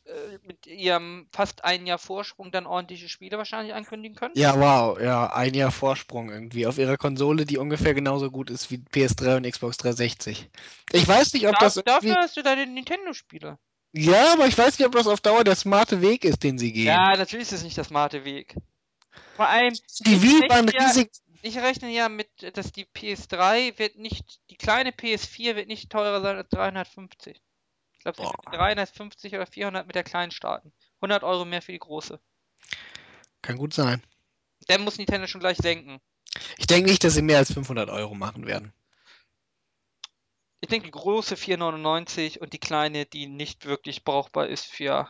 äh, 0.08 0.38
mit 0.42 0.66
ihrem 0.66 1.28
fast 1.32 1.64
ein 1.64 1.86
Jahr 1.86 1.98
Vorsprung 1.98 2.50
dann 2.50 2.66
ordentliche 2.66 3.08
Spiele 3.08 3.36
wahrscheinlich 3.36 3.74
ankündigen 3.74 4.16
können. 4.16 4.34
Ja, 4.36 4.58
wow, 4.58 4.98
ja, 4.98 5.32
ein 5.32 5.54
Jahr 5.54 5.70
Vorsprung 5.70 6.30
irgendwie 6.30 6.66
auf 6.66 6.78
ihrer 6.78 6.96
Konsole, 6.96 7.44
die 7.44 7.58
ungefähr 7.58 7.94
genauso 7.94 8.30
gut 8.30 8.50
ist 8.50 8.70
wie 8.70 8.76
PS3 8.76 9.36
und 9.36 9.50
Xbox 9.50 9.76
360. 9.76 10.48
Ich 10.92 11.06
weiß 11.06 11.34
nicht, 11.34 11.46
ob 11.46 11.58
Da, 11.58 11.66
das 11.66 11.74
dafür 11.84 12.16
hast 12.16 12.36
du 12.36 12.42
deine 12.42 12.66
Nintendo-Spiele. 12.66 13.58
Ja, 13.92 14.32
aber 14.34 14.46
ich 14.46 14.56
weiß 14.58 14.78
nicht, 14.78 14.86
ob 14.86 14.92
das 14.94 15.06
auf 15.06 15.20
Dauer 15.20 15.44
der 15.44 15.56
smarte 15.56 16.00
Weg 16.00 16.24
ist, 16.24 16.42
den 16.42 16.58
sie 16.58 16.72
gehen. 16.72 16.86
Ja, 16.86 17.16
natürlich 17.16 17.46
ist 17.46 17.52
es 17.52 17.62
nicht 17.62 17.76
der 17.76 17.84
smarte 17.84 18.24
Weg. 18.24 18.54
Vor 19.36 19.48
allem, 19.48 19.74
die 20.00 20.14
ich 20.14 20.22
Wii 20.22 20.48
war 20.48 20.56
ein 20.58 20.64
rechne 20.68 20.80
ja- 20.80 20.86
riesig, 20.88 21.10
ich 21.42 21.56
rechne 21.58 21.90
ja 21.90 22.08
mit, 22.08 22.28
dass 22.56 22.72
die 22.72 22.84
PS3 22.84 23.78
wird 23.78 23.96
nicht, 23.96 24.40
die 24.50 24.56
kleine 24.56 24.90
PS4 24.90 25.54
wird 25.56 25.68
nicht 25.68 25.90
teurer 25.90 26.20
sein 26.20 26.36
als 26.36 26.48
350. 26.50 27.40
Ich 27.92 27.98
glaube, 28.00 28.16
sie 28.16 28.22
wird 28.24 28.32
Boah. 28.36 28.50
mit 28.50 28.58
350 28.60 29.34
oder 29.34 29.46
400 29.46 29.86
mit 29.86 29.94
der 29.94 30.04
kleinen 30.04 30.32
starten. 30.32 30.72
100 30.96 31.22
Euro 31.22 31.44
mehr 31.44 31.62
für 31.62 31.72
die 31.72 31.78
große. 31.78 32.18
kann 33.42 33.56
gut 33.56 33.72
sein. 33.72 34.02
Dann 34.66 34.82
muss 34.82 34.98
Nintendo 34.98 35.26
schon 35.28 35.40
gleich 35.40 35.56
senken. 35.58 36.00
Ich 36.58 36.66
denke 36.66 36.90
nicht, 36.90 37.02
dass 37.04 37.14
sie 37.14 37.22
mehr 37.22 37.38
als 37.38 37.52
500 37.52 37.88
Euro 37.88 38.14
machen 38.14 38.46
werden. 38.46 38.72
Ich 40.68 40.70
denke, 40.70 40.88
die 40.88 40.90
große 40.90 41.34
4,99 41.36 42.40
und 42.40 42.52
die 42.52 42.58
kleine, 42.58 43.06
die 43.06 43.26
nicht 43.26 43.64
wirklich 43.64 44.04
brauchbar 44.04 44.48
ist 44.48 44.66
für 44.66 45.08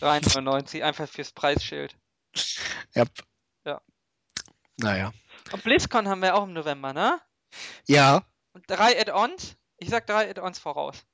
3,99, 0.00 0.82
einfach 0.82 1.08
fürs 1.08 1.30
Preisschild. 1.30 1.96
Ja. 2.92 3.04
Ja. 3.64 3.80
Naja. 4.78 5.12
Und 5.52 5.62
BlizzCon 5.62 6.08
haben 6.08 6.22
wir 6.22 6.34
auch 6.34 6.42
im 6.42 6.54
November, 6.54 6.92
ne? 6.92 7.20
Ja, 7.86 8.24
Und 8.52 8.64
drei 8.68 9.00
Add-ons? 9.00 9.54
Ich 9.78 9.90
sag 9.90 10.08
drei 10.08 10.28
Add-ons 10.28 10.58
voraus. 10.58 11.04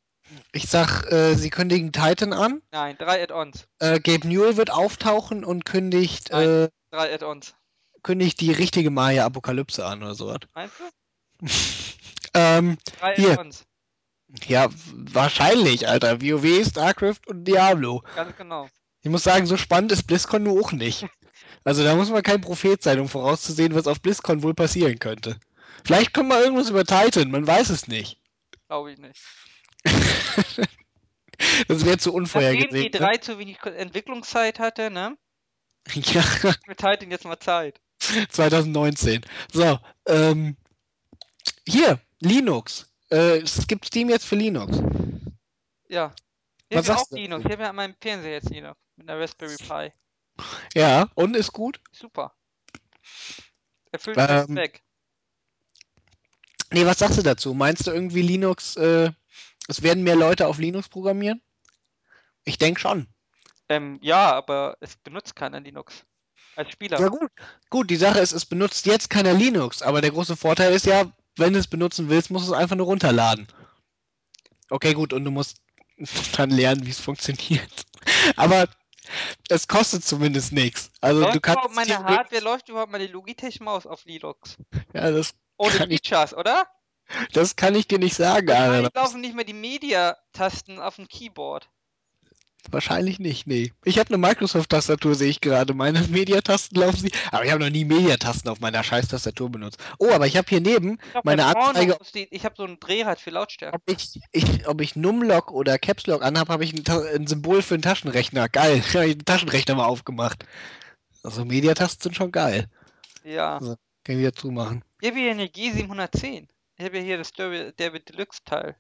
ich 0.52 0.66
sag, 0.66 1.12
äh, 1.12 1.34
sie 1.34 1.50
kündigen 1.50 1.92
Titan 1.92 2.32
an. 2.32 2.62
Nein, 2.72 2.96
drei 2.96 3.22
Add-ons. 3.22 3.68
Äh, 3.80 4.00
Gabe 4.00 4.26
Newell 4.26 4.56
wird 4.56 4.70
auftauchen 4.70 5.44
und 5.44 5.66
kündigt, 5.66 6.30
Nein. 6.30 6.48
äh, 6.48 6.68
Drei 6.92 7.12
Add-ons. 7.12 7.54
kündigt 8.02 8.40
die 8.40 8.52
richtige 8.52 8.88
Maya-Apokalypse 8.90 9.84
an 9.84 10.02
oder 10.02 10.14
sowas. 10.14 10.38
Meinst 10.54 10.76
du? 10.80 10.84
Ähm, 12.35 12.78
Drei 12.99 13.14
Hier. 13.16 13.33
Add-ons. 13.33 13.64
ja, 14.47 14.68
wahrscheinlich, 14.93 15.89
Alter. 15.89 16.20
WoW, 16.22 16.64
StarCraft 16.66 17.26
und 17.26 17.45
Diablo. 17.45 18.03
Ganz 18.14 18.37
genau. 18.37 18.68
Ich 19.03 19.11
muss 19.11 19.22
sagen, 19.22 19.47
so 19.47 19.57
spannend 19.57 19.93
ist 19.93 20.07
BlizzCon 20.07 20.43
nur 20.43 20.61
auch 20.61 20.72
nicht. 20.72 21.07
Also 21.64 21.85
da 21.85 21.95
muss 21.95 22.11
man 22.11 22.22
kein 22.22 22.41
Prophet 22.41 22.83
sein, 22.83 23.01
um 23.01 23.09
vorauszusehen, 23.09 23.74
was 23.74 23.87
auf 23.87 24.01
BlizzCon 24.01 24.43
wohl 24.43 24.55
passieren 24.55 24.99
könnte. 24.99 25.39
Vielleicht 25.85 26.12
kommt 26.14 26.28
mal 26.28 26.43
irgendwas 26.43 26.70
über 26.70 26.85
Titan, 26.85 27.31
man 27.31 27.47
weiß 27.47 27.70
es 27.70 27.89
nicht. 27.89 28.18
Glaube 28.68 28.93
ich 28.93 28.99
nicht. 28.99 29.20
Das 31.68 31.85
wäre 31.87 31.97
zu 31.97 32.11
Nachdem 32.11 32.14
unvorhergesehen. 32.22 32.83
die 32.83 32.91
drei 32.91 33.16
zu 33.16 33.39
wenig 33.39 33.59
Entwicklungszeit 33.64 34.59
hatte, 34.59 34.91
ne? 34.91 35.16
Ne? 35.89 36.03
Ja, 36.12 36.22
Mit 36.66 36.78
Titan 36.78 37.11
jetzt 37.11 37.24
mal 37.24 37.39
Zeit. 37.41 37.81
2019. 38.28 39.22
So, 39.53 39.78
ähm, 40.07 40.57
hier, 41.66 41.99
Linux. 42.21 42.91
Äh, 43.11 43.39
es 43.39 43.66
gibt 43.66 43.87
Steam 43.87 44.09
jetzt 44.09 44.27
für 44.27 44.37
Linux. 44.37 44.79
Ja. 45.89 46.14
Ich 46.68 46.79
Was 46.79 46.89
habe 46.89 46.99
ja 46.99 47.03
auch 47.03 47.09
du 47.09 47.16
Linux. 47.16 47.43
dazu? 47.43 47.49
Ich 47.49 47.53
habe 47.53 47.62
ja 47.64 47.71
an 47.71 47.77
meinem 47.77 47.95
Fernseher 48.01 48.33
jetzt 48.33 48.51
Linux. 48.51 48.79
Mit 48.97 49.11
einer 49.11 49.21
Raspberry 49.21 49.57
Pi. 49.57 49.93
Ja, 50.75 51.09
und 51.14 51.37
ist 51.37 51.53
gut. 51.53 51.81
Super. 51.93 52.33
Erfüllt 53.93 54.16
Ähm, 54.18 54.55
Zweck. 54.55 54.83
Nee, 56.73 56.87
was 56.87 57.01
sagst 57.01 57.18
du 57.18 57.23
dazu? 57.23 57.53
Meinst 57.55 57.87
du 57.87 57.91
irgendwie 57.91 58.23
Linux, 58.23 58.77
äh, 58.77 59.11
es 59.66 59.83
werden 59.83 60.05
mehr 60.05 60.14
Leute 60.14 60.47
auf 60.47 60.59
Linux 60.59 60.89
programmieren? 60.89 61.43
Ich 62.45 62.59
denke 62.59 62.81
schon. 62.81 63.09
Ähm, 63.68 63.99
ja, 64.03 64.33
aber 64.33 64.77
es 64.81 64.97
benutzt 64.97 65.35
keiner 65.35 65.61
Linux. 65.61 66.05
Als 66.57 66.71
Spieler. 66.71 67.01
Ja 67.01 67.09
gut. 67.09 67.31
Gut, 67.71 67.91
die 67.91 67.97
Sache 67.97 68.21
ist, 68.21 68.33
es 68.33 68.47
benutzt 68.47 68.87
jetzt 68.87 69.11
keiner 69.11 69.33
Linux, 69.33 69.83
aber 69.83 70.01
der 70.01 70.11
große 70.11 70.37
Vorteil 70.37 70.73
ist 70.73 70.87
ja, 70.87 71.11
wenn 71.37 71.53
du 71.53 71.59
es 71.59 71.66
benutzen 71.66 72.09
willst, 72.09 72.31
musst 72.31 72.49
du 72.49 72.53
es 72.53 72.59
einfach 72.59 72.76
nur 72.76 72.87
runterladen. 72.87 73.47
Okay, 74.68 74.95
gut, 74.95 75.12
und 75.12 75.24
du 75.24 75.31
musst 75.31 75.59
dann 76.37 76.51
lernen, 76.51 76.87
wie 76.87 76.91
es 76.91 77.01
funktioniert. 77.01 77.70
Aber 78.37 78.68
es 79.49 79.66
kostet 79.66 80.05
zumindest 80.05 80.53
nichts. 80.53 80.91
Also 81.01 81.20
läuft 81.22 81.35
du 81.37 81.41
kannst 81.41 81.59
überhaupt 81.64 81.74
meine 81.74 82.05
Hardware, 82.05 82.43
läuft 82.43 82.68
überhaupt 82.68 82.93
meine 82.93 83.07
Logitech-Maus 83.07 83.87
auf 83.87 84.05
Linux? 84.05 84.57
Ja, 84.95 85.11
das, 85.11 85.35
Ohne 85.57 85.72
ich- 85.89 86.01
Features, 86.03 86.35
oder? 86.35 86.66
das 87.33 87.57
kann 87.57 87.74
ich 87.74 87.89
dir 87.89 87.99
nicht 87.99 88.14
sagen, 88.14 88.49
Alter. 88.51 88.61
Wahrscheinlich 88.68 88.95
laufen 88.95 89.20
nicht 89.20 89.35
mehr 89.35 89.45
die 89.45 89.53
Media-Tasten 89.53 90.78
auf 90.78 90.95
dem 90.97 91.09
Keyboard. 91.09 91.68
Wahrscheinlich 92.70 93.18
nicht, 93.18 93.46
nee. 93.46 93.72
Ich 93.84 93.98
habe 93.98 94.08
eine 94.08 94.18
Microsoft-Tastatur, 94.18 95.14
sehe 95.14 95.30
ich 95.30 95.40
gerade. 95.40 95.74
Meine 95.74 96.00
Mediatasten 96.08 96.78
laufen 96.78 96.96
sie. 96.98 97.12
Aber 97.32 97.44
ich 97.44 97.50
habe 97.50 97.62
noch 97.64 97.70
nie 97.70 97.84
Mediatasten 97.84 98.50
auf 98.50 98.61
meiner 98.61 98.82
Scheiß-Tastatur 98.84 99.50
benutzt. 99.50 99.78
Oh, 99.98 100.11
aber 100.11 100.26
ich 100.26 100.36
habe 100.36 100.46
hier 100.48 100.61
neben 100.61 100.98
Ich 101.16 101.24
meine 101.24 101.46
Anzeige, 101.46 101.96
steht- 102.04 102.28
Ich 102.30 102.44
habe 102.44 102.54
so 102.56 102.64
ein 102.64 102.78
Drehrad 102.78 103.18
für 103.20 103.30
Lautstärke. 103.30 103.76
ob 103.76 103.82
ich, 103.90 104.20
ich, 104.32 104.68
ob 104.68 104.80
ich 104.80 104.94
Numlock 104.96 105.50
oder 105.50 105.78
Caps 105.78 106.06
Lock 106.06 106.22
anhabe, 106.22 106.52
habe 106.52 106.64
ich 106.64 106.74
ein, 106.74 106.84
ein 107.14 107.26
Symbol 107.26 107.62
für 107.62 107.74
einen 107.74 107.82
Taschenrechner. 107.82 108.48
Geil. 108.48 108.82
Ich 108.86 108.94
habe 108.94 109.08
den 109.08 109.24
Taschenrechner 109.24 109.74
mal 109.76 109.86
aufgemacht. 109.86 110.44
Also 111.22 111.44
Mediatasten 111.44 112.02
sind 112.02 112.16
schon 112.16 112.32
geil. 112.32 112.66
Ja. 113.24 113.58
Kann 113.58 113.76
ich 114.06 114.18
wieder 114.18 114.32
zumachen. 114.32 114.82
Ich 115.00 115.08
habe 115.11 115.18
hier 115.20 115.30
eine 115.30 115.46
G710. 115.46 116.46
Ich 116.76 116.84
habe 116.84 116.96
ja 116.98 117.02
hier 117.02 117.18
das 117.18 117.32
Derby, 117.32 117.72
Derby 117.78 118.00
Deluxe 118.00 118.40
Teil. 118.44 118.76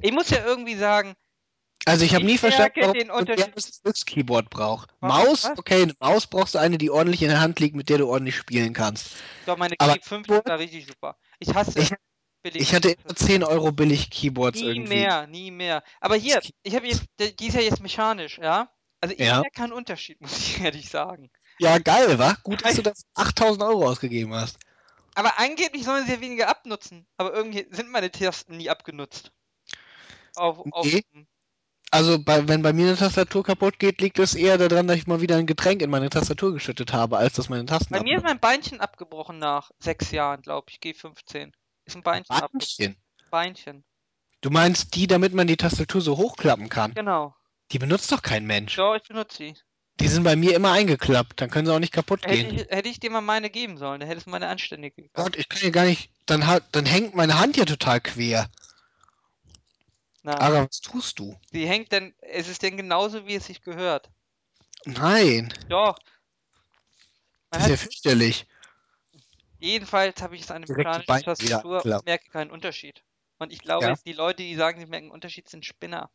Ich 0.00 0.12
muss 0.12 0.30
ja 0.30 0.44
irgendwie 0.44 0.74
sagen, 0.76 1.14
Also 1.86 2.04
ich 2.04 2.14
habe 2.14 2.24
nie 2.24 2.38
verstanden, 2.38 2.74
warum 2.80 2.94
den 2.94 3.10
ein 3.10 3.16
Unterschied. 3.16 3.46
modernes 3.46 3.82
Glückskeyboard 3.82 4.50
braucht. 4.50 4.90
Warum? 5.00 5.26
Maus, 5.26 5.44
Was? 5.44 5.58
okay, 5.58 5.82
eine 5.82 5.94
Maus 6.00 6.26
brauchst 6.26 6.54
du 6.54 6.58
eine, 6.58 6.78
die 6.78 6.90
ordentlich 6.90 7.22
in 7.22 7.28
der 7.28 7.40
Hand 7.40 7.60
liegt, 7.60 7.76
mit 7.76 7.88
der 7.88 7.98
du 7.98 8.08
ordentlich 8.08 8.36
spielen 8.36 8.72
kannst. 8.72 9.16
Doch, 9.44 9.56
meine 9.56 9.76
Aber 9.78 9.94
G5 9.94 10.20
ist 10.20 10.26
Keyboard, 10.26 10.48
da 10.48 10.54
richtig 10.56 10.86
super. 10.86 11.16
Ich 11.38 11.54
hasse 11.54 11.78
ich, 11.80 11.90
billige 12.42 12.62
ich 12.62 12.74
hatte 12.74 12.88
immer 12.90 13.14
Tastaturen. 13.14 13.16
10 13.16 13.44
Euro 13.44 13.72
billig 13.72 14.10
Keyboards 14.10 14.60
Nie 14.60 14.68
irgendwie. 14.68 14.88
mehr, 14.88 15.26
nie 15.26 15.50
mehr. 15.50 15.82
Aber 16.00 16.16
hier, 16.16 16.40
ich 16.62 16.74
habe 16.74 16.86
jetzt, 16.86 17.04
die 17.20 17.34
die 17.36 17.48
ist 17.48 17.54
ja 17.54 17.60
jetzt 17.60 17.80
mechanisch, 17.80 18.38
ja? 18.38 18.70
Also 19.00 19.14
ich 19.18 19.20
Ja. 19.26 19.40
merke 19.40 19.50
keinen 19.60 19.72
Unterschied, 19.72 20.20
muss 20.22 20.38
ich 20.38 20.60
ehrlich 20.60 20.88
sagen. 20.88 21.30
Ja, 21.58 21.78
geil, 21.78 22.18
wa? 22.18 22.36
Gut, 22.44 22.64
dass 22.64 22.76
du 22.76 22.82
das 22.82 23.04
8000 23.14 23.62
Euro 23.64 23.88
ausgegeben 23.88 24.34
hast. 24.34 24.58
Aber 25.16 25.38
angeblich 25.38 25.84
sollen 25.84 26.06
sie 26.06 26.12
ja 26.12 26.20
weniger 26.20 26.48
abnutzen. 26.48 27.06
Aber 27.16 27.32
irgendwie 27.34 27.66
sind 27.70 27.90
meine 27.90 28.10
Tasten 28.10 28.56
nie 28.56 28.70
abgenutzt. 28.70 29.32
Auf, 30.36 30.58
auf, 30.72 30.86
Nee. 30.86 31.02
Also, 31.94 32.18
bei, 32.18 32.48
wenn 32.48 32.62
bei 32.62 32.72
mir 32.72 32.88
eine 32.88 32.96
Tastatur 32.96 33.44
kaputt 33.44 33.78
geht, 33.78 34.00
liegt 34.00 34.18
es 34.18 34.34
eher 34.34 34.58
daran, 34.58 34.88
dass 34.88 34.96
ich 34.96 35.06
mal 35.06 35.20
wieder 35.20 35.36
ein 35.36 35.46
Getränk 35.46 35.80
in 35.80 35.90
meine 35.90 36.10
Tastatur 36.10 36.52
geschüttet 36.52 36.92
habe, 36.92 37.18
als 37.18 37.34
dass 37.34 37.48
meine 37.48 37.66
Tasten 37.66 37.94
bei 37.94 38.02
mir 38.02 38.16
ist 38.16 38.24
mein 38.24 38.40
Beinchen 38.40 38.80
abgebrochen 38.80 39.38
nach 39.38 39.70
sechs 39.78 40.10
Jahren, 40.10 40.42
glaube 40.42 40.66
ich, 40.70 40.78
G15. 40.78 41.52
Ist 41.84 41.94
ein 41.94 42.02
Beinchen 42.02 42.34
abgebrochen. 42.34 42.58
Beinchen. 42.58 42.96
Beinchen. 43.30 43.84
Du 44.40 44.50
meinst 44.50 44.96
die, 44.96 45.06
damit 45.06 45.34
man 45.34 45.46
die 45.46 45.56
Tastatur 45.56 46.00
so 46.00 46.16
hochklappen 46.16 46.68
kann? 46.68 46.94
Genau. 46.94 47.36
Die 47.70 47.78
benutzt 47.78 48.10
doch 48.10 48.22
kein 48.22 48.44
Mensch. 48.44 48.76
Ja, 48.76 48.96
ich 48.96 49.04
benutze 49.04 49.44
die. 49.44 49.54
Die 50.00 50.08
sind 50.08 50.24
bei 50.24 50.34
mir 50.34 50.56
immer 50.56 50.72
eingeklappt, 50.72 51.40
dann 51.40 51.48
können 51.48 51.66
sie 51.66 51.72
auch 51.72 51.78
nicht 51.78 51.92
kaputt 51.92 52.26
Hätte 52.26 52.34
gehen. 52.34 52.58
ich, 52.58 52.66
hätte 52.70 52.88
ich 52.88 52.98
dir 52.98 53.10
mal 53.10 53.20
meine 53.20 53.50
geben 53.50 53.78
sollen, 53.78 54.00
dann 54.00 54.08
hättest 54.08 54.26
du 54.26 54.30
meine 54.30 54.48
anständige. 54.48 55.08
Gott, 55.12 55.36
ich 55.36 55.48
kann 55.48 55.62
ja 55.62 55.70
gar 55.70 55.84
nicht. 55.84 56.10
Dann, 56.26 56.42
dann 56.72 56.86
hängt 56.86 57.14
meine 57.14 57.38
Hand 57.38 57.56
ja 57.56 57.64
total 57.64 58.00
quer. 58.00 58.48
Nein. 60.24 60.38
Ara, 60.38 60.66
was 60.66 60.80
tust 60.80 61.18
du? 61.18 61.38
Die 61.52 61.68
hängt 61.68 61.92
denn, 61.92 62.14
es 62.22 62.48
ist 62.48 62.62
denn 62.62 62.78
genauso, 62.78 63.26
wie 63.26 63.34
es 63.34 63.44
sich 63.46 63.60
gehört. 63.60 64.10
Nein, 64.86 65.52
Doch. 65.68 65.98
Man 67.50 67.60
das 67.60 67.64
ist 67.64 67.68
ja 67.68 67.76
fürchterlich. 67.76 68.46
jedenfalls 69.60 70.20
habe 70.22 70.34
ich 70.34 70.40
jetzt 70.40 70.50
eine 70.50 70.64
Direkt 70.64 70.80
die 70.80 70.84
mechanische 70.84 71.06
Beine 71.06 71.20
wieder 71.22 71.34
Tastatur 71.34 71.84
und 71.84 72.04
merke 72.06 72.30
keinen 72.30 72.50
Unterschied. 72.50 73.02
Und 73.38 73.52
ich 73.52 73.60
glaube, 73.60 73.86
Ja. 73.86 73.94
die 74.06 74.12
Leute, 74.14 74.42
die 74.42 74.54
sagen, 74.56 74.80
sie 74.80 74.86
merken 74.86 75.06
einen 75.06 75.12
Unterschied, 75.12 75.48
sind 75.48 75.66
Spinner. 75.66 76.10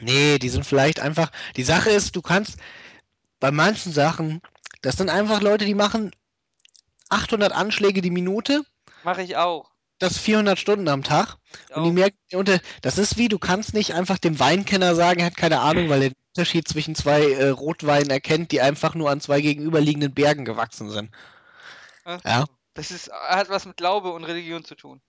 Nee, 0.00 0.38
die 0.38 0.48
sind 0.48 0.64
vielleicht 0.64 1.00
einfach. 1.00 1.30
Die 1.56 1.62
Sache 1.64 1.90
ist, 1.90 2.14
du 2.14 2.22
kannst 2.22 2.58
bei 3.40 3.50
manchen 3.50 3.92
Sachen, 3.92 4.42
das 4.82 4.96
sind 4.96 5.10
einfach 5.10 5.40
Leute, 5.40 5.64
die 5.64 5.74
machen 5.74 6.14
800 7.08 7.52
Anschläge 7.52 8.00
die 8.00 8.10
Minute, 8.10 8.64
Mache 9.02 9.22
ich 9.22 9.36
auch. 9.36 9.73
Das 9.98 10.18
400 10.18 10.58
Stunden 10.58 10.88
am 10.88 11.02
Tag. 11.02 11.36
Ich 11.70 11.76
Und 11.76 11.84
die 11.84 11.92
merken, 11.92 12.60
das 12.82 12.98
ist 12.98 13.16
wie, 13.16 13.28
du 13.28 13.38
kannst 13.38 13.74
nicht 13.74 13.94
einfach 13.94 14.18
dem 14.18 14.38
Weinkenner 14.38 14.94
sagen, 14.94 15.20
er 15.20 15.26
hat 15.26 15.36
keine 15.36 15.60
Ahnung, 15.60 15.88
weil 15.88 16.02
er 16.02 16.08
den 16.10 16.16
Unterschied 16.36 16.66
zwischen 16.68 16.94
zwei 16.94 17.32
äh, 17.32 17.48
Rotweinen 17.48 18.10
erkennt, 18.10 18.52
die 18.52 18.60
einfach 18.60 18.94
nur 18.94 19.10
an 19.10 19.20
zwei 19.20 19.40
gegenüberliegenden 19.40 20.12
Bergen 20.12 20.44
gewachsen 20.44 20.90
sind. 20.90 21.10
Ach 22.04 22.20
Ja. 22.24 22.44
Das 22.74 22.90
ist, 22.90 23.10
hat 23.12 23.48
was 23.50 23.66
mit 23.66 23.76
Glaube 23.76 24.12
und 24.12 24.24
Religion 24.24 24.64
zu 24.64 24.74
tun. 24.74 25.00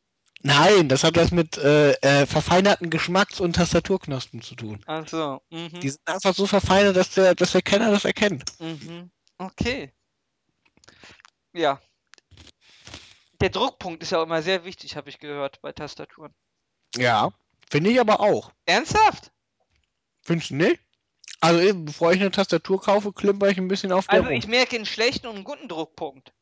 Nein, 0.42 0.90
das 0.90 1.04
hat 1.04 1.16
was 1.16 1.32
mit 1.32 1.58
äh, 1.58 1.94
äh, 1.94 2.28
verfeinerten 2.28 2.92
Geschmacks- 2.92 3.40
und 3.40 3.56
Tastaturknospen 3.56 4.44
zu 4.44 4.54
tun. 4.54 4.80
Ach 4.86 5.08
so. 5.08 5.42
Mhm. 5.50 5.80
Die 5.80 5.90
sind 5.90 6.02
einfach 6.06 6.36
so 6.36 6.46
verfeinert, 6.46 6.96
dass 6.96 7.10
der, 7.10 7.34
dass 7.34 7.54
der 7.54 7.64
Kenner 7.64 7.90
das 7.90 8.06
erkennt. 8.06 8.44
Mhm. 8.60 9.10
Okay. 9.40 9.92
Ja. 11.54 11.82
Der 13.46 13.52
Druckpunkt 13.52 14.02
ist 14.02 14.12
ja 14.12 14.18
auch 14.18 14.24
immer 14.24 14.42
sehr 14.42 14.66
wichtig, 14.66 14.96
habe 14.98 15.08
ich 15.08 15.20
gehört, 15.20 15.62
bei 15.62 15.72
Tastaturen. 15.72 16.34
Ja, 16.96 17.30
finde 17.70 17.92
ich 17.92 18.00
aber 18.00 18.20
auch. 18.20 18.52
Ernsthaft? 18.66 19.32
Findest 20.24 20.50
du 20.50 20.56
nicht? 20.56 20.80
Also 21.42 21.60
eben, 21.62 21.86
bevor 21.86 22.12
ich 22.12 22.20
eine 22.22 22.32
Tastatur 22.32 22.82
kaufe, 22.82 23.14
klimper 23.14 23.48
ich 23.50 23.60
ein 23.60 23.68
bisschen 23.68 23.92
auf 23.92 24.08
der 24.08 24.16
Also 24.16 24.30
rum. 24.30 24.36
ich 24.36 24.48
merke 24.48 24.76
einen 24.76 24.88
schlechten 24.88 25.28
und 25.28 25.36
einen 25.36 25.44
guten 25.44 25.68
Druckpunkt. 25.68 26.34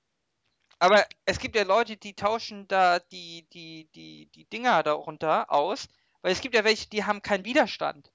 Aber 0.80 1.06
es 1.26 1.40
gibt 1.40 1.58
ja 1.58 1.64
Leute, 1.64 1.98
die 1.98 2.14
tauschen 2.14 2.70
da 2.70 3.00
die, 3.00 3.50
die, 3.52 3.90
die, 3.94 4.28
die 4.28 4.46
Dinger 4.46 4.82
darunter 4.82 5.52
aus, 5.52 5.90
weil 6.22 6.32
es 6.32 6.40
gibt 6.40 6.56
ja 6.56 6.64
welche, 6.64 6.88
die 6.88 7.04
haben 7.04 7.22
keinen 7.22 7.44
Widerstand. 7.44 8.14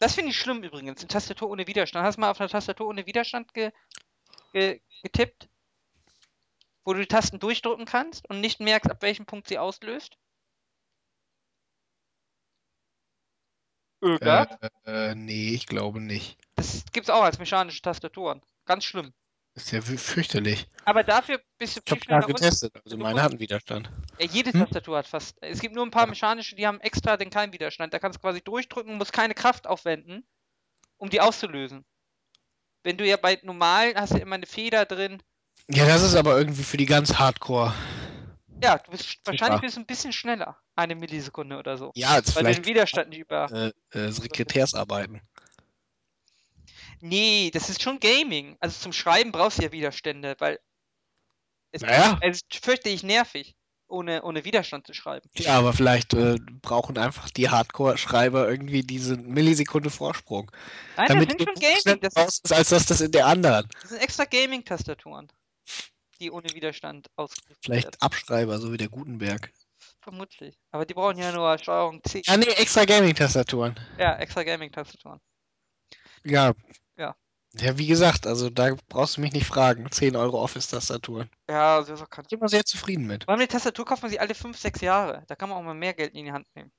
Das 0.00 0.16
finde 0.16 0.32
ich 0.32 0.36
schlimm 0.36 0.64
übrigens, 0.64 0.98
eine 0.98 1.06
Tastatur 1.06 1.48
ohne 1.50 1.68
Widerstand. 1.68 2.04
Hast 2.04 2.16
du 2.16 2.22
mal 2.22 2.32
auf 2.32 2.40
einer 2.40 2.48
Tastatur 2.48 2.88
ohne 2.88 3.06
Widerstand 3.06 3.54
ge, 3.54 3.70
ge, 4.52 4.80
getippt? 5.04 5.48
Wo 6.86 6.92
du 6.94 7.00
die 7.00 7.06
Tasten 7.08 7.40
durchdrücken 7.40 7.84
kannst 7.84 8.30
und 8.30 8.40
nicht 8.40 8.60
merkst, 8.60 8.88
ab 8.88 9.02
welchem 9.02 9.26
Punkt 9.26 9.48
sie 9.48 9.58
auslöst? 9.58 10.16
Öger? 14.00 14.46
Äh, 14.84 15.10
äh, 15.10 15.14
nee, 15.16 15.48
ich 15.50 15.66
glaube 15.66 16.00
nicht. 16.00 16.38
Das 16.54 16.84
gibt's 16.92 17.10
auch 17.10 17.24
als 17.24 17.40
mechanische 17.40 17.82
Tastaturen. 17.82 18.40
Ganz 18.66 18.84
schlimm. 18.84 19.12
Ist 19.54 19.72
ja 19.72 19.80
fü- 19.80 19.98
fürchterlich. 19.98 20.68
Aber 20.84 21.02
dafür 21.02 21.42
bist 21.58 21.76
du 21.76 21.80
Ich 21.80 21.88
viel 21.88 21.96
habe 21.96 22.04
schneller 22.04 22.26
runter. 22.26 22.34
getestet, 22.34 22.76
also 22.84 22.96
meine 22.96 23.14
kommst- 23.14 23.24
hat 23.24 23.30
einen 23.32 23.40
Widerstand. 23.40 23.90
Ja, 24.20 24.26
jede 24.26 24.52
Hm? 24.52 24.60
Tastatur 24.60 24.98
hat 24.98 25.08
fast. 25.08 25.42
Es 25.42 25.58
gibt 25.58 25.74
nur 25.74 25.84
ein 25.84 25.90
paar 25.90 26.04
Ja. 26.04 26.10
mechanische, 26.10 26.54
die 26.54 26.68
haben 26.68 26.80
extra 26.82 27.16
den 27.16 27.30
keinen 27.30 27.52
Widerstand. 27.52 27.92
Da 27.94 27.98
kannst 27.98 28.18
du 28.18 28.20
quasi 28.20 28.42
durchdrücken, 28.42 28.96
musst 28.96 29.12
keine 29.12 29.34
Kraft 29.34 29.66
aufwenden, 29.66 30.24
um 30.98 31.10
die 31.10 31.20
auszulösen. 31.20 31.84
Wenn 32.84 32.96
du 32.96 33.04
ja 33.04 33.16
bei 33.16 33.40
normalen 33.42 33.96
hast 33.96 34.12
du 34.14 34.18
immer 34.18 34.36
eine 34.36 34.46
Feder 34.46 34.84
drin. 34.86 35.20
Ja, 35.68 35.84
das 35.86 36.02
ist 36.02 36.14
aber 36.14 36.38
irgendwie 36.38 36.62
für 36.62 36.76
die 36.76 36.86
ganz 36.86 37.14
Hardcore. 37.14 37.74
Ja, 38.62 38.78
du 38.78 38.90
bist 38.90 39.04
sch- 39.04 39.18
wahrscheinlich 39.24 39.60
bist 39.60 39.76
du 39.76 39.80
ein 39.80 39.86
bisschen 39.86 40.12
schneller. 40.12 40.56
Eine 40.76 40.94
Millisekunde 40.94 41.58
oder 41.58 41.76
so. 41.76 41.92
Ja, 41.94 42.16
jetzt 42.16 42.36
Weil 42.36 42.44
du 42.44 42.48
den 42.50 42.54
vielleicht 42.64 42.68
Widerstand 42.68 43.08
nicht 43.10 43.18
über. 43.20 43.72
äh, 43.92 43.98
äh, 43.98 44.10
Sekretärsarbeiten. 44.12 45.20
Nee, 47.00 47.50
das 47.52 47.68
ist 47.68 47.82
schon 47.82 48.00
Gaming. 48.00 48.56
Also 48.60 48.80
zum 48.80 48.92
Schreiben 48.92 49.32
brauchst 49.32 49.58
du 49.58 49.62
ja 49.62 49.72
Widerstände, 49.72 50.36
weil 50.38 50.58
es, 51.72 51.82
Naja, 51.82 52.18
es 52.22 52.40
ist 52.50 52.64
fürchterlich 52.64 53.02
nervig, 53.02 53.54
ohne, 53.88 54.22
ohne 54.22 54.44
Widerstand 54.44 54.86
zu 54.86 54.94
schreiben. 54.94 55.28
ja, 55.34 55.58
aber 55.58 55.72
vielleicht 55.72 56.14
äh, 56.14 56.36
brauchen 56.62 56.96
einfach 56.96 57.28
die 57.30 57.50
Hardcore-Schreiber 57.50 58.48
irgendwie 58.48 58.82
diese 58.82 59.16
Millisekunde 59.16 59.90
Vorsprung. 59.90 60.50
Nein, 60.96 61.08
damit 61.08 61.28
das 61.30 61.36
sind 61.36 61.60
schon 61.60 61.94
Gaming. 61.94 62.00
Das, 62.14 62.40
ist, 62.42 62.52
als 62.52 62.68
das, 62.70 62.86
das 62.86 63.00
in 63.02 63.12
der 63.12 63.26
anderen. 63.26 63.68
das 63.82 63.90
sind 63.90 64.00
extra 64.00 64.24
Gaming-Tastaturen, 64.24 65.28
die 66.18 66.30
ohne 66.30 66.48
Widerstand 66.52 67.08
werden. 67.16 67.32
Vielleicht 67.62 68.02
Abschreiber, 68.02 68.58
so 68.58 68.72
wie 68.72 68.76
der 68.76 68.88
Gutenberg. 68.88 69.52
Vermutlich. 70.00 70.56
Aber 70.70 70.86
die 70.86 70.94
brauchen 70.94 71.18
ja 71.18 71.32
nur 71.32 71.58
Steuerung 71.58 72.02
C. 72.04 72.22
Ja, 72.24 72.36
nee, 72.36 72.46
extra 72.46 72.84
Gaming-Tastaturen. 72.84 73.78
Ja, 73.98 74.16
extra 74.16 74.42
Gaming-Tastaturen. 74.42 75.20
Ja. 76.24 76.52
Ja. 76.96 77.14
Ja, 77.58 77.78
wie 77.78 77.86
gesagt, 77.86 78.26
also 78.26 78.50
da 78.50 78.76
brauchst 78.88 79.16
du 79.16 79.20
mich 79.20 79.32
nicht 79.32 79.46
fragen. 79.46 79.90
10 79.90 80.16
Euro 80.16 80.42
Office-Tastaturen. 80.42 81.30
Ja, 81.48 81.82
so 81.82 81.94
kann 82.06 82.24
Ich 82.24 82.30
bin 82.30 82.38
immer 82.38 82.48
sehr 82.48 82.64
zufrieden 82.64 83.06
mit. 83.06 83.24
Vor 83.24 83.32
allem 83.32 83.40
eine 83.40 83.48
Tastatur 83.48 83.84
kauft 83.84 84.02
man 84.02 84.10
sie 84.10 84.20
alle 84.20 84.34
5, 84.34 84.58
6 84.58 84.80
Jahre. 84.80 85.24
Da 85.26 85.36
kann 85.36 85.48
man 85.48 85.58
auch 85.58 85.62
mal 85.62 85.74
mehr 85.74 85.94
Geld 85.94 86.14
in 86.14 86.26
die 86.26 86.32
Hand 86.32 86.46
nehmen. 86.54 86.70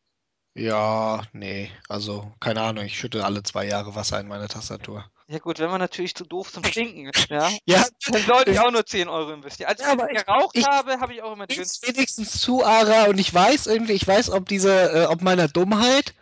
Ja, 0.54 1.22
nee, 1.34 1.72
also 1.88 2.34
keine 2.40 2.62
Ahnung, 2.62 2.86
ich 2.86 2.98
schütte 2.98 3.24
alle 3.24 3.44
zwei 3.44 3.66
Jahre 3.66 3.94
Wasser 3.94 4.20
in 4.20 4.28
meine 4.28 4.48
Tastatur. 4.48 5.06
Ja 5.30 5.40
gut, 5.40 5.60
wenn 5.60 5.70
man 5.70 5.80
natürlich 5.82 6.16
zu 6.16 6.24
doof 6.24 6.54
zum 6.54 6.64
Stinken 6.64 7.10
ist, 7.10 7.30
ja, 7.30 7.50
Ja, 7.66 7.86
dann 8.12 8.22
sollte 8.24 8.52
ich 8.52 8.60
auch 8.60 8.72
nur 8.72 8.86
10 8.86 9.10
Euro 9.10 9.32
investieren. 9.34 9.70
Als 9.70 9.82
Ja, 9.82 9.92
aber 9.92 10.10
ich 10.10 10.18
ich- 10.18 10.26
geraucht 10.26 10.56
ich- 10.58 10.66
habe, 10.66 11.00
habe 11.02 11.14
ich 11.14 11.22
auch 11.22 11.34
immer 11.34 11.48
günstigsten. 11.48 11.96
wenigstens 11.96 12.40
zu, 12.40 12.64
Ara, 12.64 13.06
und 13.06 13.20
ich 13.20 13.34
weiß 13.34 13.68
irgendwie, 13.68 13.94
ich 13.94 14.08
weiß, 14.08 14.30
ob 14.30 14.48
diese, 14.48 14.72
äh, 15.04 15.06
ob 15.08 15.22
meiner 15.22 15.48
Dummheit 15.50 16.14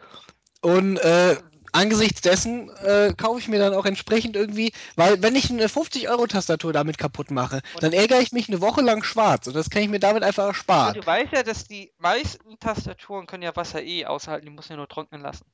und 0.62 0.98
äh, 0.98 1.38
angesichts 1.72 2.22
dessen 2.22 2.70
äh, 2.78 3.14
kaufe 3.16 3.38
ich 3.40 3.48
mir 3.48 3.60
dann 3.60 3.74
auch 3.76 3.86
entsprechend 3.86 4.36
irgendwie, 4.38 4.72
weil 4.96 5.22
wenn 5.22 5.36
ich 5.36 5.52
eine 5.52 5.68
50-Euro-Tastatur 5.68 6.74
damit 6.74 6.98
kaputt 6.98 7.30
mache, 7.30 7.62
Und- 7.76 7.84
dann 7.84 7.94
ärgere 7.94 8.22
ich 8.22 8.32
mich 8.32 8.48
eine 8.48 8.62
Woche 8.62 8.82
lang 8.82 9.04
schwarz 9.04 9.46
und 9.46 9.56
das 9.56 9.70
kann 9.70 9.84
ich 9.84 9.90
mir 9.90 10.00
damit 10.00 10.24
einfach 10.24 10.46
ersparen. 10.48 10.96
du 10.96 11.06
weißt 11.06 11.32
ja, 11.34 11.44
dass 11.44 11.66
die 11.68 11.92
meisten 12.00 12.58
Tastaturen 12.60 13.28
können 13.28 13.44
ja 13.44 13.56
Wasser 13.56 13.84
eh 13.84 14.06
aushalten, 14.08 14.48
die 14.48 14.52
muss 14.52 14.70
ja 14.70 14.78
nur 14.78 14.88
trocknen 14.88 15.22
lassen. 15.22 15.46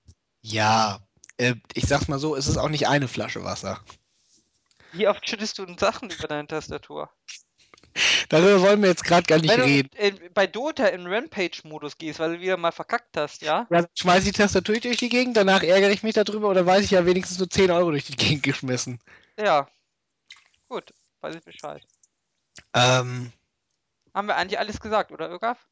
Ja, 0.42 1.00
äh, 1.42 1.56
ich 1.74 1.88
sag's 1.88 2.08
mal 2.08 2.20
so, 2.20 2.36
es 2.36 2.48
ist 2.48 2.58
auch 2.58 2.70
nicht 2.70 2.88
eine 2.88 3.08
Flasche 3.08 3.44
Wasser. 3.44 3.80
Wie 4.94 5.08
oft 5.08 5.28
schüttest 5.28 5.58
du 5.58 5.66
denn 5.66 5.78
Sachen 5.78 6.10
über 6.10 6.28
deine 6.28 6.48
Tastatur? 6.48 7.10
Darüber 8.30 8.62
wollen 8.62 8.82
wir 8.82 8.90
jetzt 8.90 9.04
gerade 9.04 9.24
gar 9.24 9.40
nicht 9.40 9.50
Wenn 9.50 9.62
reden. 9.62 9.90
du 9.92 9.98
in, 9.98 10.34
bei 10.34 10.48
Dota 10.48 10.88
in 10.88 11.08
Rampage-Modus 11.08 11.98
gehst, 11.98 12.20
weil 12.20 12.36
du 12.36 12.42
wieder 12.42 12.56
mal 12.58 12.72
verkackt 12.72 13.18
hast, 13.18 13.42
ja? 13.42 13.68
Ja, 13.70 13.82
dann 13.82 13.88
schmeiß 13.98 14.26
ich 14.26 14.32
die 14.32 14.38
Tastatur 14.38 14.80
durch 14.80 14.98
die 14.98 15.10
Gegend, 15.10 15.36
danach 15.36 15.64
ärgere 15.64 15.90
ich 15.90 16.04
mich 16.04 16.14
darüber 16.14 16.50
oder 16.50 16.66
weiß 16.66 16.86
ich 16.86 16.92
ja 16.92 17.06
wenigstens 17.06 17.40
nur 17.40 17.50
10 17.50 17.72
Euro 17.72 17.92
durch 17.92 18.06
die 18.06 18.16
Gegend 18.16 18.44
geschmissen. 18.44 19.00
Ja. 19.38 19.68
Gut, 20.70 20.94
weiß 21.22 21.36
ich 21.36 21.44
Bescheid. 21.44 21.82
Ähm, 22.74 23.34
Haben 24.14 24.28
wir 24.28 24.38
eigentlich 24.38 24.60
alles 24.60 24.80
gesagt, 24.80 25.12
oder 25.12 25.30
Ögaf? 25.30 25.68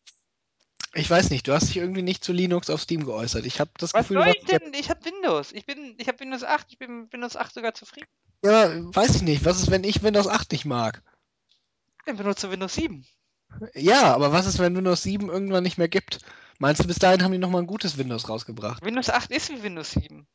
Ich 0.93 1.09
weiß 1.09 1.29
nicht, 1.29 1.47
du 1.47 1.53
hast 1.53 1.67
dich 1.67 1.77
irgendwie 1.77 2.01
nicht 2.01 2.23
zu 2.23 2.33
Linux 2.33 2.69
auf 2.69 2.81
Steam 2.81 3.05
geäußert. 3.05 3.45
Ich 3.45 3.59
habe 3.59 3.71
das 3.77 3.93
Was 3.93 4.07
Gefühl, 4.07 4.23
soll 4.23 4.33
ich 4.35 4.45
denn? 4.45 4.73
Ich 4.73 4.89
hab 4.89 5.05
Windows. 5.05 5.51
Ich 5.51 5.65
bin, 5.65 5.95
ich 5.97 6.07
hab 6.07 6.19
Windows 6.19 6.43
8. 6.43 6.67
Ich 6.69 6.79
bin 6.79 7.01
mit 7.01 7.13
Windows 7.13 7.35
8 7.35 7.53
sogar 7.53 7.73
zufrieden. 7.73 8.07
Ja, 8.43 8.71
weiß 8.73 9.15
ich 9.15 9.21
nicht. 9.21 9.45
Was 9.45 9.59
ist, 9.59 9.69
wenn 9.69 9.83
ich 9.83 10.01
Windows 10.01 10.27
8 10.27 10.51
nicht 10.51 10.65
mag? 10.65 11.03
Ich 12.05 12.15
benutze 12.15 12.49
Windows 12.49 12.73
7. 12.73 13.05
Ja, 13.75 14.13
aber 14.13 14.31
was 14.31 14.47
ist, 14.47 14.59
wenn 14.59 14.75
Windows 14.75 15.03
7 15.03 15.29
irgendwann 15.29 15.63
nicht 15.63 15.77
mehr 15.77 15.89
gibt? 15.89 16.19
Meinst 16.57 16.83
du, 16.83 16.87
bis 16.87 16.99
dahin 16.99 17.23
haben 17.23 17.31
die 17.31 17.37
nochmal 17.37 17.61
ein 17.61 17.67
gutes 17.67 17.97
Windows 17.97 18.27
rausgebracht? 18.27 18.83
Windows 18.83 19.09
8 19.09 19.31
ist 19.31 19.49
wie 19.49 19.61
Windows 19.61 19.91
7. 19.91 20.27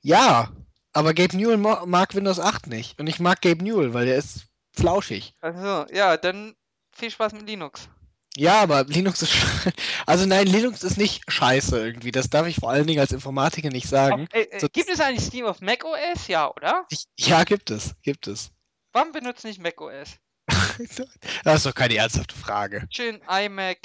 Ja, 0.00 0.50
aber 0.92 1.14
Gabe 1.14 1.36
Newell 1.36 1.56
mag 1.58 2.14
Windows 2.14 2.40
8 2.40 2.68
nicht. 2.68 2.98
Und 2.98 3.06
ich 3.06 3.20
mag 3.20 3.42
Gabe 3.42 3.62
Newell, 3.62 3.94
weil 3.94 4.06
der 4.06 4.16
ist 4.16 4.46
flauschig. 4.72 5.34
Also, 5.40 5.86
ja, 5.92 6.16
dann 6.16 6.54
viel 6.92 7.10
Spaß 7.10 7.32
mit 7.34 7.46
Linux. 7.46 7.88
Ja, 8.36 8.60
aber 8.60 8.84
Linux 8.84 9.22
ist. 9.22 9.32
sch- 9.32 9.72
Also 10.06 10.26
nein, 10.26 10.46
Linux 10.46 10.82
ist 10.82 10.96
nicht 10.98 11.22
scheiße 11.30 11.78
irgendwie. 11.78 12.10
Das 12.10 12.28
darf 12.30 12.46
ich 12.46 12.56
vor 12.56 12.70
allen 12.70 12.86
Dingen 12.86 13.00
als 13.00 13.12
Informatiker 13.12 13.70
nicht 13.70 13.88
sagen. 13.88 14.26
äh, 14.32 14.42
äh, 14.42 14.60
So- 14.60 14.68
gibt 14.72 14.88
es 14.90 15.00
eigentlich 15.00 15.24
Steam 15.26 15.46
auf 15.46 15.60
macOS? 15.60 16.26
Ja, 16.28 16.50
oder? 16.50 16.84
Ich, 16.90 17.04
ja, 17.18 17.44
gibt 17.44 17.70
es. 17.70 17.94
Gibt 18.02 18.26
es. 18.26 18.50
Warum 18.92 19.12
benutzt 19.12 19.44
nicht 19.44 19.60
macOS? 19.62 20.16
Das 21.44 21.56
ist 21.56 21.66
doch 21.66 21.74
keine 21.74 21.96
ernsthafte 21.96 22.34
Frage. 22.34 22.86
Schön 22.90 23.20
iMac. 23.28 23.78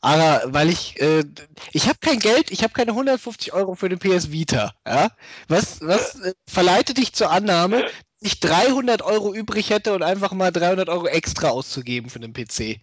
Aber 0.00 0.42
weil 0.52 0.68
ich, 0.68 1.00
äh, 1.00 1.22
ich 1.72 1.86
habe 1.88 1.98
kein 2.00 2.18
Geld, 2.18 2.50
ich 2.50 2.64
habe 2.64 2.72
keine 2.72 2.90
150 2.90 3.52
Euro 3.52 3.76
für 3.76 3.88
den 3.88 4.00
PS 4.00 4.32
Vita. 4.32 4.74
Ja? 4.86 5.12
Was, 5.46 5.80
was 5.80 6.16
äh, 6.20 6.34
verleitet 6.48 6.98
dich 6.98 7.12
zur 7.12 7.30
Annahme, 7.30 7.82
dass 7.82 7.92
ich 8.20 8.40
300 8.40 9.02
Euro 9.02 9.32
übrig 9.32 9.70
hätte 9.70 9.94
und 9.94 10.02
einfach 10.02 10.32
mal 10.32 10.50
300 10.50 10.88
Euro 10.88 11.06
extra 11.06 11.50
auszugeben 11.50 12.10
für 12.10 12.18
den 12.18 12.32
PC? 12.32 12.80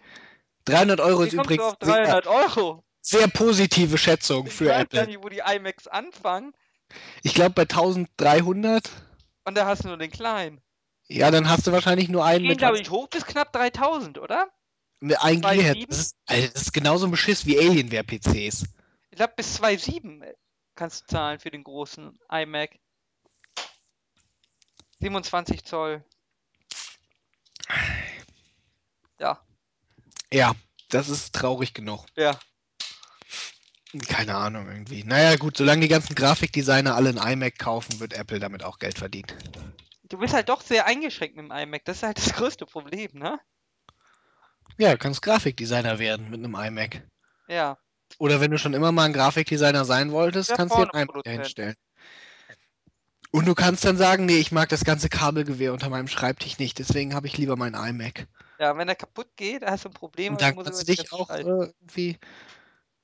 300 0.66 1.00
Euro 1.00 1.22
ist 1.22 1.34
kommst 1.34 1.50
du 1.50 1.54
übrigens 1.54 1.64
auf 1.64 1.76
300 1.78 2.26
Euro? 2.26 2.84
sehr, 3.00 3.20
sehr 3.20 3.28
positive 3.28 3.98
Schätzung 3.98 4.46
Ich 4.46 4.52
für 4.52 4.66
weiß 4.66 4.70
gar 4.72 4.80
Apple. 4.82 5.06
nicht, 5.06 5.22
wo 5.22 5.28
die 5.28 5.42
iMacs 5.44 5.88
anfangen. 5.88 6.52
Ich 7.22 7.34
glaube 7.34 7.50
bei 7.52 7.62
1300. 7.62 8.90
Und 9.44 9.56
da 9.56 9.66
hast 9.66 9.84
du 9.84 9.88
nur 9.88 9.96
den 9.96 10.10
kleinen. 10.10 10.60
Ja, 11.08 11.30
dann 11.30 11.48
hast 11.48 11.66
du 11.66 11.72
wahrscheinlich 11.72 12.08
nur 12.08 12.24
einen 12.24 12.42
Gehen, 12.42 12.48
mit 12.50 12.58
glaube 12.58 12.78
ich, 12.80 12.90
hoch 12.90 13.08
bis 13.08 13.24
knapp 13.26 13.52
3000, 13.52 14.18
oder? 14.18 14.48
mit 15.00 15.18
ein 15.20 15.40
2,7? 15.40 15.40
Gearhead. 15.40 15.90
Das 15.90 15.98
ist, 15.98 16.16
Alter, 16.26 16.48
das 16.52 16.62
ist 16.62 16.72
genauso 16.72 17.06
ein 17.06 17.10
Beschiss 17.10 17.46
wie 17.46 17.58
Alienware-PCs. 17.58 18.64
Ich 19.10 19.16
glaube, 19.16 19.32
bis 19.36 19.60
2,7 19.60 20.34
kannst 20.76 21.02
du 21.02 21.06
zahlen 21.06 21.40
für 21.40 21.50
den 21.50 21.64
großen 21.64 22.18
iMac. 22.30 22.78
27 25.00 25.64
Zoll. 25.64 26.04
Ja, 29.18 29.40
Ja, 30.32 30.54
das 30.90 31.08
ist 31.08 31.34
traurig 31.34 31.74
genug. 31.74 32.06
ja. 32.16 32.38
Keine 34.06 34.36
Ahnung 34.36 34.68
irgendwie. 34.68 35.02
Naja, 35.02 35.34
gut, 35.34 35.56
solange 35.56 35.80
die 35.80 35.88
ganzen 35.88 36.14
Grafikdesigner 36.14 36.94
alle 36.94 37.08
einen 37.08 37.18
iMac 37.18 37.58
kaufen, 37.58 37.98
wird 37.98 38.12
Apple 38.12 38.38
damit 38.38 38.62
auch 38.62 38.78
Geld 38.78 38.96
verdienen. 38.96 39.26
Du 40.04 40.18
bist 40.18 40.32
halt 40.32 40.48
doch 40.48 40.60
sehr 40.60 40.86
eingeschränkt 40.86 41.34
mit 41.34 41.46
dem 41.46 41.50
iMac. 41.50 41.84
Das 41.86 41.96
ist 41.96 42.02
halt 42.04 42.18
das 42.18 42.32
größte 42.32 42.66
Problem, 42.66 43.10
ne? 43.14 43.40
Ja, 44.78 44.92
du 44.92 44.98
kannst 44.98 45.22
Grafikdesigner 45.22 45.98
werden 45.98 46.30
mit 46.30 46.38
einem 46.38 46.54
iMac. 46.54 47.02
Ja. 47.48 47.78
Oder 48.18 48.40
wenn 48.40 48.52
du 48.52 48.58
schon 48.58 48.74
immer 48.74 48.92
mal 48.92 49.06
ein 49.06 49.12
Grafikdesigner 49.12 49.84
sein 49.84 50.12
wolltest, 50.12 50.50
Ja, 50.50 50.56
kannst 50.56 50.76
du 50.76 50.84
dir 50.84 50.94
einen 50.94 51.08
iMac 51.08 51.26
hinstellen. 51.26 51.74
Und 53.32 53.46
du 53.46 53.56
kannst 53.56 53.84
dann 53.84 53.96
sagen, 53.96 54.24
nee, 54.24 54.38
ich 54.38 54.52
mag 54.52 54.68
das 54.68 54.84
ganze 54.84 55.08
Kabelgewehr 55.08 55.72
unter 55.72 55.88
meinem 55.88 56.08
Schreibtisch 56.08 56.58
nicht, 56.58 56.78
deswegen 56.78 57.14
habe 57.14 57.26
ich 57.26 57.36
lieber 57.38 57.56
meinen 57.56 57.74
iMac. 57.74 58.28
Ja, 58.60 58.76
wenn 58.76 58.90
er 58.90 58.94
kaputt 58.94 59.34
geht, 59.36 59.64
hast 59.64 59.86
du 59.86 59.88
ein 59.88 59.94
Problem. 59.94 60.34
Und 60.34 60.42
dann 60.42 60.54
musst 60.54 60.68
über 60.68 60.78
du 60.80 60.84
dich 60.84 61.10
auch 61.12 61.30
äh, 61.30 61.40
irgendwie. 61.40 62.18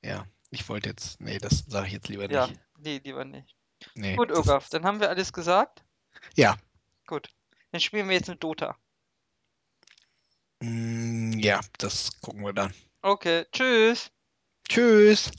Ja, 0.02 0.26
ich 0.50 0.68
wollte 0.68 0.90
jetzt. 0.90 1.18
Nee, 1.18 1.38
das 1.38 1.64
sage 1.66 1.86
ich 1.86 1.94
jetzt 1.94 2.08
lieber 2.08 2.30
Ja, 2.30 2.46
nicht. 2.46 2.60
nee, 2.76 3.00
lieber 3.02 3.24
nicht. 3.24 3.56
Nee, 3.94 4.16
Gut, 4.16 4.30
Ogaf, 4.32 4.68
dann 4.68 4.84
haben 4.84 5.00
wir 5.00 5.08
alles 5.08 5.32
gesagt. 5.32 5.82
Ja. 6.34 6.58
Gut. 7.06 7.30
Dann 7.72 7.80
spielen 7.80 8.06
wir 8.06 8.16
jetzt 8.16 8.28
eine 8.28 8.36
Dota. 8.36 8.76
Mm, 10.60 11.32
ja, 11.38 11.60
das 11.78 12.10
gucken 12.20 12.42
wir 12.42 12.52
dann. 12.52 12.74
Okay, 13.00 13.46
tschüss. 13.50 14.10
Tschüss. 14.68 15.30